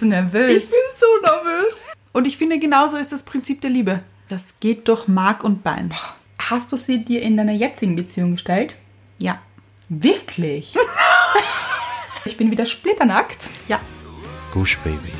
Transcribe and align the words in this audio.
bist 0.00 0.02
du 0.02 0.06
nervös? 0.06 0.52
Ich 0.54 0.70
bin 0.70 0.78
so 0.98 1.06
nervös. 1.22 1.74
Und 2.12 2.26
ich 2.26 2.38
finde, 2.38 2.58
genauso 2.58 2.96
ist 2.96 3.12
das 3.12 3.22
Prinzip 3.22 3.60
der 3.60 3.70
Liebe. 3.70 4.00
Das 4.28 4.58
geht 4.60 4.88
durch 4.88 5.08
Mark 5.08 5.44
und 5.44 5.62
Bein. 5.62 5.90
Hast 6.38 6.72
du 6.72 6.76
sie 6.76 7.04
dir 7.04 7.20
in 7.20 7.36
deiner 7.36 7.52
jetzigen 7.52 7.96
Beziehung 7.96 8.32
gestellt? 8.32 8.74
Ja. 9.18 9.40
Wirklich? 9.88 10.74
ich 12.24 12.36
bin 12.36 12.50
wieder 12.50 12.64
splitternackt. 12.64 13.50
Ja. 13.68 13.78
Gush 14.54 14.78
Baby. 14.78 15.12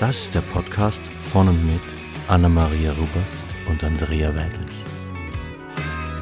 Das 0.00 0.22
ist 0.22 0.34
der 0.34 0.40
Podcast 0.40 1.02
von 1.20 1.48
und 1.48 1.66
mit 1.66 1.82
Anna-Maria 2.28 2.92
Rubers 2.92 3.44
und 3.68 3.84
Andrea 3.84 4.34
Weidlich. 4.34 4.76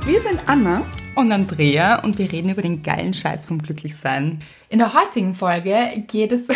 Wir 0.05 0.20
sind 0.20 0.41
Anna. 0.47 0.84
Und 1.16 1.33
Andrea 1.33 2.02
und 2.02 2.19
wir 2.19 2.30
reden 2.33 2.51
über 2.51 2.62
den 2.62 2.83
geilen 2.83 3.12
Scheiß 3.12 3.45
vom 3.45 3.61
Glücklichsein. 3.61 4.41
In 4.69 4.79
der 4.79 4.95
heutigen 4.95 5.34
Folge 5.34 6.05
geht 6.06 6.33
es 6.33 6.48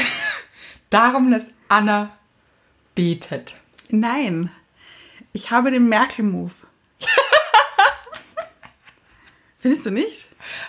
darum, 0.90 1.30
dass 1.30 1.50
Anna 1.68 2.16
betet. 2.94 3.54
Nein. 3.90 4.50
Ich 5.32 5.50
habe 5.50 5.70
den 5.70 5.88
Merkel-Move. 5.88 6.52
Findest 9.58 9.86
du 9.86 9.90
nicht? 9.90 10.28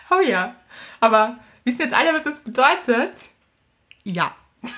Oh 0.09 0.21
ja. 0.21 0.55
Aber 0.99 1.37
wissen 1.63 1.81
jetzt 1.81 1.93
alle, 1.93 2.13
was 2.13 2.23
das 2.23 2.43
bedeutet? 2.43 3.13
Ja. 4.03 4.35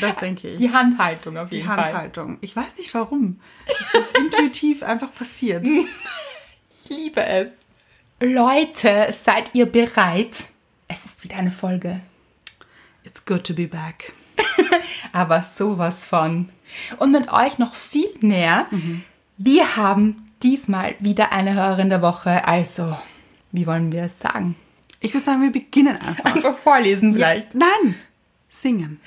Das 0.00 0.16
denke 0.16 0.48
ich. 0.48 0.56
Die 0.58 0.72
Handhaltung 0.72 1.38
auf 1.38 1.50
Die 1.50 1.56
jeden 1.56 1.68
Fall. 1.68 1.84
Handhaltung. 1.84 2.38
Ich 2.40 2.56
weiß 2.56 2.76
nicht 2.78 2.92
warum. 2.94 3.40
Es 3.66 3.94
ist 3.94 4.18
intuitiv 4.18 4.82
einfach 4.82 5.14
passiert. 5.14 5.64
Ich 5.66 6.88
liebe 6.88 7.22
es. 7.24 7.52
Leute, 8.20 9.12
seid 9.12 9.54
ihr 9.54 9.66
bereit? 9.66 10.46
Es 10.88 11.04
ist 11.04 11.22
wieder 11.22 11.36
eine 11.36 11.52
Folge. 11.52 12.00
It's 13.04 13.24
good 13.24 13.44
to 13.46 13.54
be 13.54 13.68
back. 13.68 14.14
Aber 15.12 15.42
sowas 15.42 16.04
von. 16.04 16.48
Und 16.98 17.12
mit 17.12 17.32
euch 17.32 17.58
noch 17.58 17.74
viel 17.74 18.10
mehr. 18.20 18.66
Wir 19.36 19.76
haben 19.76 20.30
diesmal 20.42 20.94
wieder 21.00 21.32
eine 21.32 21.54
Hörerin 21.54 21.88
der 21.90 22.02
Woche. 22.02 22.46
Also, 22.46 22.96
wie 23.52 23.66
wollen 23.66 23.92
wir 23.92 24.04
es 24.04 24.18
sagen? 24.18 24.56
Ich 25.00 25.12
würde 25.14 25.24
sagen, 25.24 25.42
wir 25.42 25.52
beginnen 25.52 25.96
einfach. 26.00 26.24
Einfach 26.24 26.56
vorlesen 26.56 27.14
vielleicht. 27.14 27.54
Nein. 27.54 27.94
Singen. 28.48 29.00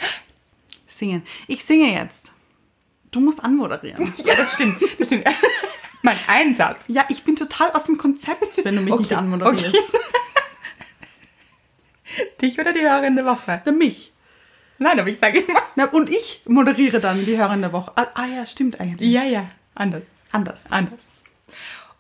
Singen. 0.88 1.24
Ich 1.48 1.64
singe 1.66 1.94
jetzt. 1.94 2.32
Du 3.12 3.20
musst 3.20 3.44
anmoderieren. 3.44 4.14
Ja, 4.24 4.36
das 4.36 4.54
stimmt. 4.54 4.78
Das 5.00 5.08
stimmt. 5.08 5.26
mein 6.04 6.18
Einsatz. 6.28 6.86
Ja, 6.88 7.06
ich 7.10 7.24
bin 7.24 7.36
total 7.36 7.72
aus 7.72 7.86
dem 7.86 7.98
Konzept, 7.98 8.64
wenn 8.64 8.76
du 8.76 8.82
mich 8.82 8.94
nicht 8.94 9.06
Okay, 9.12 9.16
anmoderierst. 9.16 9.66
okay. 9.76 9.98
Dich 12.42 12.60
oder 12.60 12.74
die 12.74 12.82
Hörerin 12.82 13.16
der 13.16 13.26
Woche? 13.26 13.62
Na, 13.66 13.72
mich. 13.72 14.12
Nein, 14.80 15.00
aber 15.00 15.10
ich 15.10 15.20
sage 15.20 15.40
immer. 15.40 15.62
Na, 15.76 15.86
und 15.86 16.10
ich 16.10 16.42
moderiere 16.46 17.00
dann 17.00 17.26
die 17.26 17.38
Hörerin 17.38 17.62
der 17.62 17.74
Woche. 17.74 17.92
Ah, 17.96 18.08
ah 18.14 18.26
ja, 18.26 18.46
stimmt 18.46 18.80
eigentlich. 18.80 19.12
Ja, 19.12 19.24
ja, 19.24 19.50
anders. 19.76 20.06
Anders. 20.32 20.64
Anders. 20.70 21.06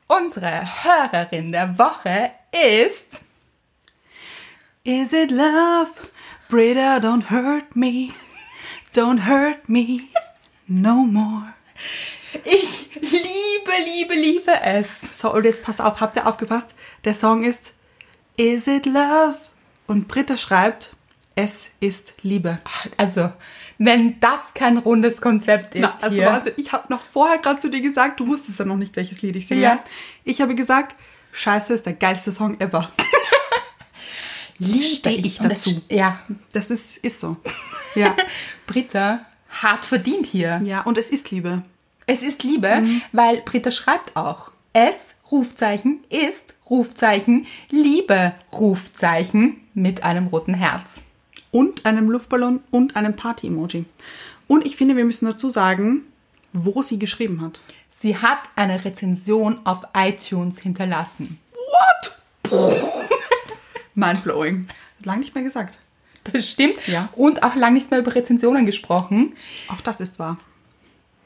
Unsere 0.07 0.61
Hörerin 0.83 1.51
der 1.51 1.77
Woche 1.77 2.31
ist. 2.85 3.23
Is 4.83 5.11
it 5.11 5.31
love? 5.31 5.91
Brita, 6.49 6.97
don't 6.97 7.29
hurt 7.29 7.75
me. 7.75 8.13
Don't 8.93 9.25
hurt 9.27 9.67
me 9.67 10.07
no 10.67 10.95
more. 11.05 11.53
Ich 12.43 12.93
liebe, 12.95 13.71
liebe, 13.85 14.13
liebe 14.13 14.51
es. 14.61 15.19
So, 15.19 15.33
und 15.33 15.45
jetzt 15.45 15.63
passt 15.63 15.81
auf, 15.81 16.01
habt 16.01 16.17
ihr 16.17 16.27
aufgepasst? 16.27 16.75
Der 17.03 17.13
Song 17.13 17.43
ist 17.43 17.73
Is 18.35 18.67
it 18.67 18.85
love? 18.85 19.37
Und 19.87 20.07
Britta 20.07 20.37
schreibt, 20.37 20.95
es 21.37 21.69
ist 21.79 22.13
Liebe. 22.23 22.57
Also, 22.97 23.31
wenn 23.77 24.19
das 24.19 24.53
kein 24.55 24.77
rundes 24.79 25.21
Konzept 25.21 25.75
ist 25.75 25.81
Na, 25.83 25.95
also 26.01 26.15
hier. 26.15 26.25
Wahnsinn, 26.25 26.53
ich 26.57 26.71
habe 26.71 26.91
noch 26.91 27.03
vorher 27.05 27.37
gerade 27.37 27.59
zu 27.59 27.69
dir 27.69 27.79
gesagt, 27.81 28.19
du 28.19 28.25
wusstest 28.27 28.57
ja 28.57 28.65
noch 28.65 28.75
nicht, 28.75 28.95
welches 28.95 29.21
Lied 29.21 29.35
ich 29.35 29.45
singe. 29.47 29.61
Ja. 29.61 29.79
Ich 30.23 30.41
habe 30.41 30.55
gesagt, 30.55 30.95
Scheiße 31.33 31.73
ist 31.73 31.85
der 31.85 31.93
geilste 31.93 32.31
Song 32.31 32.59
ever. 32.59 32.89
liebe 34.59 34.83
steh 34.83 35.11
ich 35.15 35.39
Und 35.39 35.49
das- 35.51 35.63
dazu. 35.63 35.81
ja. 35.89 36.19
Das 36.53 36.71
ist, 36.71 36.97
ist 36.97 37.19
so. 37.19 37.37
Ja. 37.95 38.15
Britta, 38.67 39.25
hart 39.49 39.85
verdient 39.85 40.25
hier. 40.25 40.59
ja, 40.63 40.81
und 40.81 40.97
es 40.97 41.09
ist 41.11 41.29
Liebe. 41.31 41.61
Es 42.07 42.23
ist 42.23 42.43
Liebe, 42.43 42.81
Mhm. 42.81 43.01
weil 43.11 43.41
Britta 43.41 43.69
schreibt 43.71 44.15
auch. 44.15 44.51
Es, 44.73 45.17
Rufzeichen, 45.31 46.03
ist, 46.09 46.55
Rufzeichen, 46.69 47.45
Liebe, 47.69 48.33
Rufzeichen 48.53 49.61
mit 49.73 50.03
einem 50.03 50.27
roten 50.27 50.53
Herz. 50.53 51.07
Und 51.57 51.87
einem 51.87 52.09
Luftballon 52.11 52.59
und 52.69 52.95
einem 52.95 53.15
Party-Emoji. 53.15 53.85
Und 54.47 54.63
ich 54.67 54.75
finde, 54.75 54.95
wir 54.95 55.05
müssen 55.05 55.25
dazu 55.25 55.49
sagen, 55.49 56.01
wo 56.53 56.83
sie 56.83 56.99
geschrieben 56.99 57.41
hat. 57.41 57.59
Sie 57.89 58.15
hat 58.15 58.37
eine 58.55 58.85
Rezension 58.85 59.59
auf 59.63 59.79
iTunes 59.95 60.59
hinterlassen. 60.59 61.39
What? 62.43 62.51
Mindblowing. 63.95 64.67
Lang 65.03 65.17
nicht 65.19 65.33
mehr 65.33 65.43
gesagt. 65.43 65.79
Das 66.31 66.47
stimmt. 66.47 66.87
Ja. 66.87 67.09
Und 67.15 67.41
auch 67.41 67.55
lange 67.55 67.73
nicht 67.75 67.89
mehr 67.89 67.99
über 68.01 68.13
Rezensionen 68.13 68.67
gesprochen. 68.67 69.33
Auch 69.69 69.81
das 69.81 69.99
ist 69.99 70.19
wahr. 70.19 70.37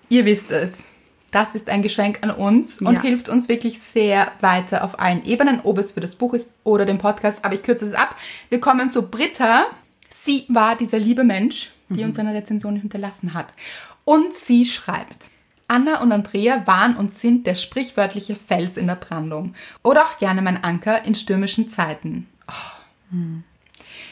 Ihr 0.08 0.24
wisst 0.24 0.52
es. 0.52 0.86
Das 1.32 1.56
ist 1.56 1.70
ein 1.70 1.82
Geschenk 1.82 2.20
an 2.22 2.32
uns 2.32 2.80
und 2.82 2.94
Ja. 2.94 3.02
hilft 3.02 3.28
uns 3.28 3.50
wirklich 3.50 3.80
sehr 3.82 4.32
weiter 4.40 4.84
auf 4.86 4.98
allen 5.00 5.26
Ebenen, 5.26 5.60
ob 5.64 5.78
es 5.78 5.92
für 5.92 6.00
das 6.02 6.16
Buch 6.16 6.34
ist 6.34 6.52
oder 6.64 6.86
den 6.86 7.00
Podcast. 7.00 7.40
Aber 7.44 7.54
ich 7.54 7.64
kürze 7.64 7.86
es 7.86 7.94
ab. 7.94 8.16
Wir 8.50 8.62
kommen 8.62 8.92
zu 8.92 9.10
Britta. 9.10 9.66
Sie 10.14 10.46
war 10.50 10.76
dieser 10.76 11.00
liebe 11.00 11.24
Mensch, 11.24 11.72
die 11.90 12.04
uns 12.04 12.20
eine 12.20 12.34
Rezension 12.34 12.76
hinterlassen 12.76 13.34
hat. 13.34 13.48
Und 14.06 14.34
sie 14.34 14.66
schreibt. 14.66 15.30
Anna 15.68 16.02
und 16.02 16.12
Andrea 16.12 16.68
waren 16.68 16.98
und 16.98 17.14
sind 17.14 17.48
der 17.48 17.56
sprichwörtliche 17.56 18.36
Fels 18.36 18.76
in 18.76 18.88
der 18.88 18.96
Brandung. 18.96 19.56
Oder 19.84 20.04
auch 20.04 20.18
gerne 20.20 20.42
mein 20.42 20.64
Anker 20.64 21.06
in 21.06 21.16
stürmischen 21.16 21.70
Zeiten. 21.70 22.28
Oh. 22.48 23.16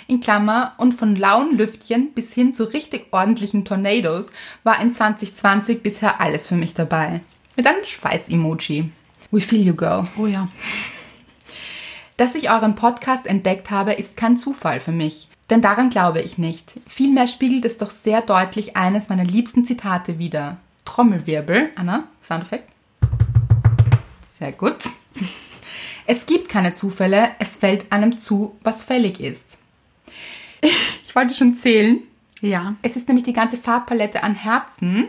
In 0.07 0.21
Klammer 0.21 0.73
und 0.77 0.93
von 0.93 1.15
lauen 1.15 1.57
Lüftchen 1.57 2.13
bis 2.13 2.33
hin 2.33 2.53
zu 2.53 2.63
richtig 2.63 3.07
ordentlichen 3.11 3.65
Tornados 3.65 4.31
war 4.63 4.81
in 4.81 4.91
2020 4.91 5.83
bisher 5.83 6.19
alles 6.21 6.47
für 6.47 6.55
mich 6.55 6.73
dabei. 6.73 7.21
Mit 7.55 7.67
einem 7.67 7.83
Schweiß-Emoji. 7.83 8.89
We 9.31 9.41
feel 9.41 9.61
you, 9.61 9.75
girl. 9.75 10.07
Oh 10.17 10.25
ja. 10.25 10.47
Dass 12.17 12.35
ich 12.35 12.49
euren 12.49 12.75
Podcast 12.75 13.25
entdeckt 13.25 13.69
habe, 13.69 13.93
ist 13.93 14.17
kein 14.17 14.37
Zufall 14.37 14.79
für 14.79 14.91
mich. 14.91 15.27
Denn 15.49 15.61
daran 15.61 15.89
glaube 15.89 16.21
ich 16.21 16.37
nicht. 16.37 16.73
Vielmehr 16.87 17.27
spiegelt 17.27 17.65
es 17.65 17.77
doch 17.77 17.91
sehr 17.91 18.21
deutlich 18.21 18.77
eines 18.77 19.09
meiner 19.09 19.23
liebsten 19.23 19.65
Zitate 19.65 20.19
wider. 20.19 20.57
Trommelwirbel. 20.85 21.69
Anna, 21.75 22.03
Soundeffekt. 22.21 22.69
Sehr 24.37 24.51
gut. 24.51 24.77
Es 26.05 26.25
gibt 26.25 26.49
keine 26.49 26.73
Zufälle, 26.73 27.29
es 27.37 27.55
fällt 27.55 27.91
einem 27.91 28.17
zu, 28.17 28.57
was 28.63 28.83
fällig 28.83 29.19
ist. 29.19 29.59
Ich 31.03 31.15
wollte 31.15 31.33
schon 31.33 31.55
zählen. 31.55 32.01
Ja. 32.41 32.75
Es 32.81 32.95
ist 32.95 33.07
nämlich 33.07 33.25
die 33.25 33.33
ganze 33.33 33.57
Farbpalette 33.57 34.23
an 34.23 34.35
Herzen. 34.35 35.07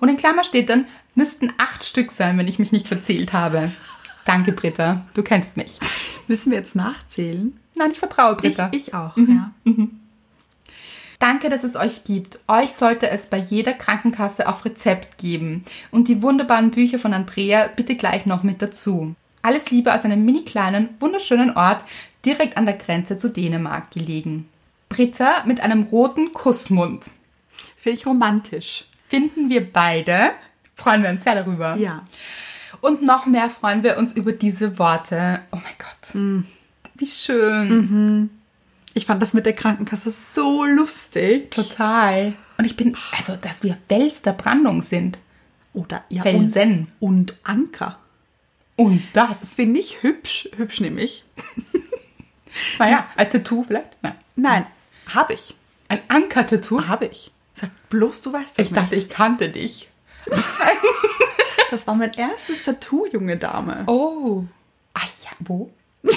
Und 0.00 0.08
in 0.08 0.16
Klammer 0.16 0.44
steht 0.44 0.70
dann, 0.70 0.86
müssten 1.14 1.52
acht 1.58 1.84
Stück 1.84 2.10
sein, 2.12 2.38
wenn 2.38 2.48
ich 2.48 2.58
mich 2.58 2.72
nicht 2.72 2.88
verzählt 2.88 3.32
habe. 3.32 3.70
Danke, 4.24 4.52
Britta. 4.52 5.02
Du 5.14 5.22
kennst 5.22 5.56
mich. 5.56 5.78
Müssen 6.28 6.50
wir 6.52 6.58
jetzt 6.58 6.76
nachzählen? 6.76 7.58
Nein, 7.74 7.90
ich 7.92 7.98
vertraue 7.98 8.32
Ich, 8.32 8.56
Britta. 8.56 8.70
ich 8.72 8.94
auch, 8.94 9.16
ja. 9.16 9.52
Danke, 11.18 11.50
dass 11.50 11.64
es 11.64 11.76
euch 11.76 12.04
gibt. 12.04 12.38
Euch 12.48 12.72
sollte 12.72 13.10
es 13.10 13.26
bei 13.26 13.36
jeder 13.38 13.72
Krankenkasse 13.74 14.48
auf 14.48 14.64
Rezept 14.64 15.18
geben. 15.18 15.64
Und 15.90 16.08
die 16.08 16.22
wunderbaren 16.22 16.70
Bücher 16.70 16.98
von 16.98 17.12
Andrea 17.12 17.68
bitte 17.74 17.94
gleich 17.96 18.24
noch 18.26 18.42
mit 18.42 18.62
dazu. 18.62 19.14
Alles 19.42 19.70
Liebe 19.70 19.94
aus 19.94 20.04
einem 20.04 20.24
mini 20.24 20.44
kleinen, 20.44 20.90
wunderschönen 20.98 21.56
Ort 21.56 21.84
direkt 22.24 22.56
an 22.56 22.66
der 22.66 22.76
Grenze 22.76 23.16
zu 23.16 23.28
Dänemark 23.30 23.90
gelegen. 23.90 24.48
Britta 24.88 25.44
mit 25.46 25.60
einem 25.60 25.84
roten 25.84 26.32
Kussmund. 26.32 27.04
Finde 27.76 27.98
ich 27.98 28.06
romantisch. 28.06 28.86
Finden 29.08 29.48
wir 29.50 29.70
beide. 29.72 30.30
Freuen 30.74 31.02
wir 31.02 31.10
uns 31.10 31.24
sehr 31.24 31.34
darüber. 31.34 31.76
Ja. 31.76 32.06
Und 32.80 33.02
noch 33.02 33.26
mehr 33.26 33.50
freuen 33.50 33.82
wir 33.82 33.98
uns 33.98 34.12
über 34.12 34.32
diese 34.32 34.78
Worte. 34.78 35.40
Oh 35.52 35.56
mein 35.56 35.74
Gott. 35.78 36.44
Wie 36.94 37.06
schön. 37.06 38.30
Ich 38.94 39.06
fand 39.06 39.22
das 39.22 39.34
mit 39.34 39.46
der 39.46 39.52
Krankenkasse 39.52 40.10
so 40.10 40.64
lustig. 40.64 41.50
Total. 41.50 42.34
Und 42.58 42.64
ich 42.64 42.76
bin, 42.76 42.96
also, 43.16 43.36
dass 43.36 43.62
wir 43.62 43.76
Fels 43.88 44.22
der 44.22 44.32
Brandung 44.32 44.82
sind. 44.82 45.18
Oder 45.72 46.04
ja, 46.08 46.22
Felsen. 46.22 46.88
Und, 46.98 47.32
und 47.32 47.38
Anker. 47.44 47.98
Und 48.76 49.02
das. 49.12 49.40
Finde 49.54 49.78
ich 49.80 50.02
hübsch. 50.02 50.48
Hübsch 50.56 50.80
nämlich. 50.80 51.24
Naja, 52.78 53.06
als 53.16 53.32
Tattoo 53.32 53.62
vielleicht? 53.62 53.96
Nein. 54.02 54.14
Nein, 54.36 54.66
habe 55.14 55.34
ich. 55.34 55.54
Ein 55.88 56.00
Anker-Tattoo? 56.08 56.88
Habe 56.88 57.06
ich. 57.06 57.30
Sag 57.54 57.70
bloß, 57.90 58.22
du 58.22 58.32
weißt 58.32 58.58
das 58.58 58.66
Ich 58.66 58.72
dachte, 58.72 58.96
ich 58.96 59.08
kannte 59.08 59.50
dich. 59.50 59.88
Das 61.70 61.86
war 61.86 61.94
mein 61.94 62.12
erstes 62.14 62.64
Tattoo, 62.64 63.06
junge 63.06 63.36
Dame. 63.36 63.84
Oh. 63.86 64.44
Ach 64.92 65.06
ja, 65.22 65.30
wo? 65.38 65.70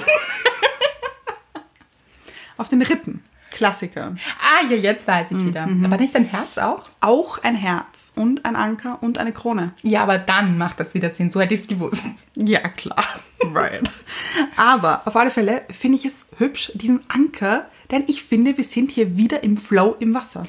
Auf 2.57 2.69
den 2.69 2.81
Rippen. 2.81 3.23
Klassiker. 3.51 4.15
Ah, 4.41 4.65
ja, 4.67 4.75
jetzt 4.75 5.07
weiß 5.07 5.29
ich 5.29 5.45
wieder. 5.45 5.67
Aber 5.83 5.97
nicht 5.97 6.15
dein 6.15 6.25
Herz 6.25 6.57
auch? 6.57 6.81
Auch 7.01 7.43
ein 7.43 7.55
Herz 7.55 8.11
und 8.15 8.45
ein 8.45 8.55
Anker 8.55 8.97
und 9.01 9.19
eine 9.19 9.31
Krone. 9.31 9.73
Ja, 9.83 10.01
aber 10.01 10.17
dann 10.17 10.57
macht 10.57 10.79
das 10.79 10.95
wieder 10.95 11.11
Sinn. 11.11 11.29
So 11.29 11.39
hätte 11.39 11.53
ich 11.53 11.61
es 11.61 11.67
gewusst. 11.67 12.03
Ja, 12.35 12.59
klar. 12.59 12.97
Right. 13.53 13.87
Aber 14.55 15.01
auf 15.05 15.17
alle 15.17 15.29
Fälle 15.29 15.63
finde 15.69 15.97
ich 15.97 16.05
es 16.05 16.25
hübsch, 16.37 16.71
diesen 16.75 17.01
Anker, 17.09 17.67
denn 17.91 18.05
ich 18.07 18.23
finde, 18.23 18.55
wir 18.55 18.63
sind 18.63 18.89
hier 18.89 19.17
wieder 19.17 19.43
im 19.43 19.57
Flow 19.57 19.97
im 19.99 20.13
Wasser. 20.13 20.43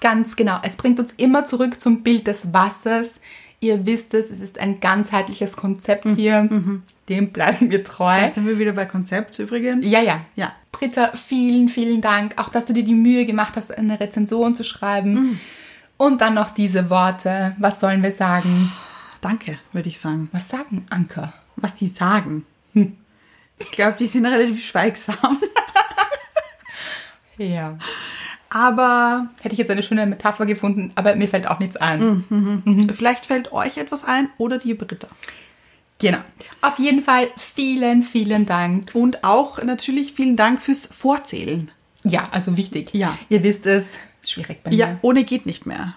Ganz 0.00 0.36
genau. 0.36 0.58
Es 0.62 0.76
bringt 0.76 1.00
uns 1.00 1.12
immer 1.12 1.46
zurück 1.46 1.80
zum 1.80 2.02
Bild 2.02 2.26
des 2.26 2.52
Wassers. 2.52 3.20
Ihr 3.60 3.86
wisst 3.86 4.14
es, 4.14 4.30
es 4.30 4.40
ist 4.40 4.58
ein 4.58 4.80
ganzheitliches 4.80 5.56
Konzept 5.56 6.06
hier. 6.16 6.48
Dem 7.08 7.32
bleiben 7.32 7.70
wir 7.70 7.82
treu. 7.84 8.20
Da 8.20 8.28
sind 8.28 8.46
wir 8.46 8.58
wieder 8.58 8.72
bei 8.72 8.84
Konzept 8.84 9.38
übrigens. 9.38 9.88
Ja, 9.88 10.00
ja. 10.00 10.20
Ja. 10.36 10.52
Britta, 10.72 11.12
vielen, 11.14 11.68
vielen 11.68 12.02
Dank. 12.02 12.34
Auch, 12.36 12.50
dass 12.50 12.66
du 12.66 12.74
dir 12.74 12.84
die 12.84 12.94
Mühe 12.94 13.24
gemacht 13.24 13.54
hast, 13.56 13.76
eine 13.76 13.98
Rezension 13.98 14.54
zu 14.54 14.62
schreiben. 14.62 15.40
Und 15.96 16.20
dann 16.20 16.34
noch 16.34 16.50
diese 16.50 16.90
Worte. 16.90 17.56
Was 17.58 17.80
sollen 17.80 18.02
wir 18.02 18.12
sagen? 18.12 18.70
Danke, 19.22 19.58
würde 19.72 19.88
ich 19.88 19.98
sagen. 19.98 20.28
Was 20.32 20.48
sagen 20.48 20.84
Anker? 20.90 21.32
Was 21.56 21.74
die 21.74 21.88
sagen. 21.88 22.44
Ich 23.58 23.70
glaube, 23.70 23.96
die 23.98 24.06
sind 24.06 24.26
relativ 24.26 24.62
schweigsam. 24.66 25.38
Ja. 27.38 27.78
Aber 28.56 29.28
Hätte 29.42 29.52
ich 29.52 29.58
jetzt 29.58 29.70
eine 29.70 29.82
schöne 29.82 30.06
Metapher 30.06 30.46
gefunden, 30.46 30.90
aber 30.94 31.14
mir 31.14 31.28
fällt 31.28 31.46
auch 31.46 31.58
nichts 31.58 31.76
ein. 31.76 32.24
vielleicht 32.96 33.26
fällt 33.26 33.52
euch 33.52 33.76
etwas 33.76 34.02
ein 34.04 34.30
oder 34.38 34.56
die 34.56 34.72
Britta. 34.72 35.08
Genau. 35.98 36.18
Auf 36.62 36.78
jeden 36.78 37.02
Fall 37.02 37.28
vielen, 37.36 38.02
vielen 38.02 38.46
Dank. 38.46 38.90
Und 38.94 39.24
auch 39.24 39.62
natürlich 39.62 40.14
vielen 40.14 40.36
Dank 40.36 40.62
fürs 40.62 40.86
Vorzählen. 40.86 41.70
Ja, 42.02 42.28
also 42.30 42.56
wichtig. 42.56 42.94
Ja. 42.94 43.18
Ihr 43.28 43.42
wisst 43.42 43.66
es, 43.66 43.98
ist 44.22 44.32
schwierig 44.32 44.62
bei 44.62 44.70
Ja, 44.70 44.86
mir. 44.86 44.98
ohne 45.02 45.24
geht 45.24 45.44
nicht 45.44 45.66
mehr. 45.66 45.92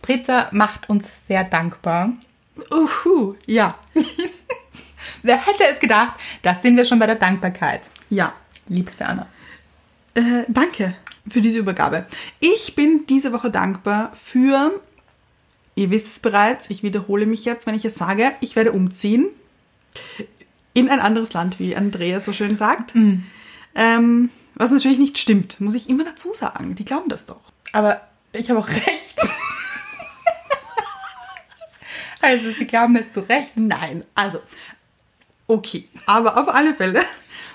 Britta 0.00 0.48
macht 0.52 0.88
uns 0.88 1.26
sehr 1.26 1.44
dankbar. 1.44 2.10
Uhu, 2.70 3.34
ja. 3.44 3.74
Wer 5.22 5.36
hätte 5.46 5.64
es 5.70 5.78
gedacht? 5.78 6.14
Da 6.40 6.54
sind 6.54 6.78
wir 6.78 6.86
schon 6.86 6.98
bei 6.98 7.06
der 7.06 7.16
Dankbarkeit. 7.16 7.82
Ja. 8.08 8.32
Liebste 8.68 9.04
Anna. 9.04 9.26
Äh, 10.14 10.44
danke 10.48 10.94
für 11.30 11.40
diese 11.40 11.58
Übergabe. 11.58 12.06
Ich 12.40 12.74
bin 12.74 13.06
diese 13.08 13.32
Woche 13.32 13.50
dankbar 13.50 14.12
für, 14.14 14.80
ihr 15.74 15.90
wisst 15.90 16.06
es 16.08 16.20
bereits, 16.20 16.70
ich 16.70 16.82
wiederhole 16.82 17.26
mich 17.26 17.44
jetzt, 17.44 17.66
wenn 17.66 17.74
ich 17.74 17.84
es 17.84 17.94
sage, 17.94 18.32
ich 18.40 18.56
werde 18.56 18.72
umziehen 18.72 19.26
in 20.74 20.88
ein 20.88 21.00
anderes 21.00 21.32
Land, 21.32 21.58
wie 21.58 21.76
Andrea 21.76 22.20
so 22.20 22.32
schön 22.32 22.56
sagt. 22.56 22.94
Ähm, 23.74 24.30
was 24.54 24.70
natürlich 24.70 24.98
nicht 24.98 25.18
stimmt, 25.18 25.60
muss 25.60 25.74
ich 25.74 25.88
immer 25.88 26.04
dazu 26.04 26.34
sagen. 26.34 26.74
Die 26.74 26.84
glauben 26.84 27.08
das 27.08 27.26
doch. 27.26 27.52
Aber 27.72 28.00
ich 28.32 28.50
habe 28.50 28.60
auch 28.60 28.68
recht. 28.68 29.16
also, 32.20 32.50
sie 32.52 32.66
glauben 32.66 32.96
es 32.96 33.10
zu 33.10 33.20
Recht. 33.20 33.56
Nein, 33.56 34.04
also, 34.14 34.40
okay. 35.46 35.88
Aber 36.06 36.36
auf 36.36 36.48
alle 36.48 36.74
Fälle, 36.74 37.02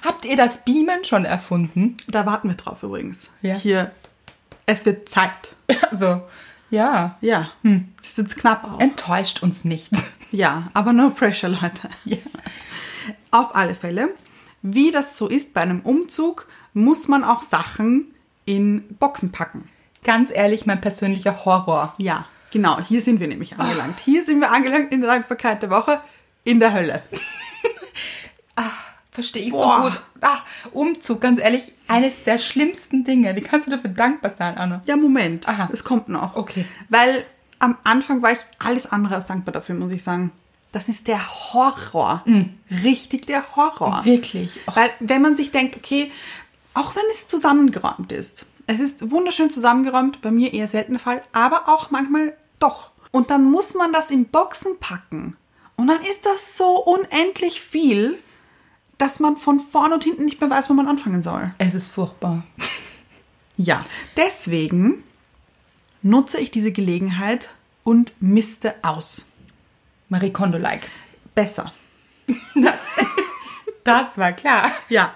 Habt 0.05 0.23
ihr 0.25 0.37
das 0.37 0.59
Beamen 0.63 1.03
schon 1.03 1.25
erfunden? 1.25 1.97
da 2.07 2.25
warten 2.25 2.47
wir 2.47 2.55
drauf 2.55 2.83
übrigens. 2.83 3.31
Ja. 3.41 3.55
Hier, 3.55 3.91
es 4.65 4.85
wird 4.85 5.09
Zeit. 5.09 5.31
Also, 5.91 6.21
ja. 6.69 7.17
Ja, 7.21 7.51
es 8.03 8.17
wird 8.17 8.35
knapp 8.37 8.63
auch. 8.63 8.79
Enttäuscht 8.79 9.41
uns 9.43 9.65
nicht. 9.65 9.91
Ja, 10.31 10.69
aber 10.73 10.91
no 10.91 11.11
pressure, 11.11 11.49
Leute. 11.49 11.87
Ja. 12.03 12.17
Auf 13.31 13.55
alle 13.55 13.73
Fälle, 13.73 14.09
wie 14.63 14.91
das 14.91 15.17
so 15.17 15.27
ist 15.29 15.53
bei 15.53 15.61
einem 15.61 15.79
Umzug, 15.81 16.47
muss 16.73 17.07
man 17.07 17.23
auch 17.23 17.41
Sachen 17.41 18.13
in 18.43 18.83
Boxen 18.99 19.31
packen. 19.31 19.69
Ganz 20.03 20.31
ehrlich, 20.31 20.65
mein 20.65 20.81
persönlicher 20.81 21.45
Horror. 21.45 21.93
Ja, 21.99 22.25
genau, 22.51 22.81
hier 22.81 23.01
sind 23.01 23.21
wir 23.21 23.27
nämlich 23.27 23.57
angelangt. 23.57 23.99
Hier 23.99 24.23
sind 24.23 24.41
wir 24.41 24.51
angelangt 24.51 24.91
in 24.91 25.01
der 25.01 25.11
Dankbarkeit 25.11 25.61
der 25.61 25.69
Woche, 25.69 26.01
in 26.43 26.59
der 26.59 26.73
Hölle. 26.73 27.03
Verstehe 29.15 29.43
ich 29.43 29.51
Boah. 29.51 29.77
so 29.77 29.89
gut. 29.89 30.01
Ah, 30.21 30.39
Umzug, 30.71 31.21
ganz 31.21 31.39
ehrlich, 31.39 31.71
eines 31.87 32.23
der 32.23 32.37
schlimmsten 32.37 33.03
Dinge. 33.03 33.35
Wie 33.35 33.41
kannst 33.41 33.67
du 33.67 33.71
dafür 33.71 33.89
dankbar 33.89 34.31
sein, 34.31 34.57
Anna? 34.57 34.81
Ja, 34.85 34.97
Moment, 34.97 35.47
Aha. 35.47 35.69
es 35.71 35.83
kommt 35.83 36.09
noch. 36.09 36.35
Okay. 36.35 36.65
Weil 36.89 37.25
am 37.59 37.77
Anfang 37.83 38.21
war 38.21 38.31
ich 38.33 38.39
alles 38.59 38.91
andere 38.91 39.15
als 39.15 39.25
dankbar 39.25 39.53
dafür, 39.53 39.75
muss 39.75 39.91
ich 39.91 40.03
sagen. 40.03 40.31
Das 40.71 40.89
ist 40.89 41.07
der 41.07 41.21
Horror. 41.53 42.23
Richtig 42.83 43.27
der 43.27 43.55
Horror. 43.55 44.01
Wirklich. 44.03 44.59
Oh, 44.67 44.73
Weil 44.75 44.89
wenn 44.99 45.21
man 45.21 45.37
sich 45.37 45.51
denkt, 45.51 45.77
okay, 45.77 46.11
auch 46.73 46.95
wenn 46.97 47.05
es 47.11 47.29
zusammengeräumt 47.29 48.11
ist, 48.11 48.45
es 48.67 48.81
ist 48.81 49.09
wunderschön 49.11 49.49
zusammengeräumt, 49.49 50.21
bei 50.21 50.31
mir 50.31 50.53
eher 50.53 50.67
seltener 50.67 50.99
Fall, 50.99 51.21
aber 51.31 51.69
auch 51.69 51.91
manchmal 51.91 52.35
doch. 52.59 52.91
Und 53.11 53.29
dann 53.29 53.45
muss 53.49 53.73
man 53.75 53.93
das 53.93 54.11
in 54.11 54.25
Boxen 54.25 54.77
packen. 54.79 55.37
Und 55.77 55.87
dann 55.87 56.01
ist 56.01 56.25
das 56.25 56.57
so 56.57 56.77
unendlich 56.83 57.61
viel, 57.61 58.17
dass 58.97 59.19
man 59.19 59.37
von 59.37 59.59
vorn 59.59 59.93
und 59.93 60.03
hinten 60.03 60.25
nicht 60.25 60.39
mehr 60.41 60.49
weiß, 60.49 60.69
wo 60.69 60.73
man 60.73 60.87
anfangen 60.87 61.23
soll. 61.23 61.53
es 61.57 61.73
ist 61.73 61.89
furchtbar. 61.91 62.43
Ja, 63.57 63.85
deswegen 64.17 65.03
nutze 66.01 66.39
ich 66.39 66.51
diese 66.51 66.71
Gelegenheit 66.71 67.49
und 67.83 68.13
misste 68.21 68.75
aus. 68.81 69.31
Marie 70.09 70.31
Kondo-like. 70.31 70.89
Besser. 71.33 71.73
Das 73.83 74.17
war 74.17 74.31
klar. 74.33 74.71
Ja. 74.89 75.13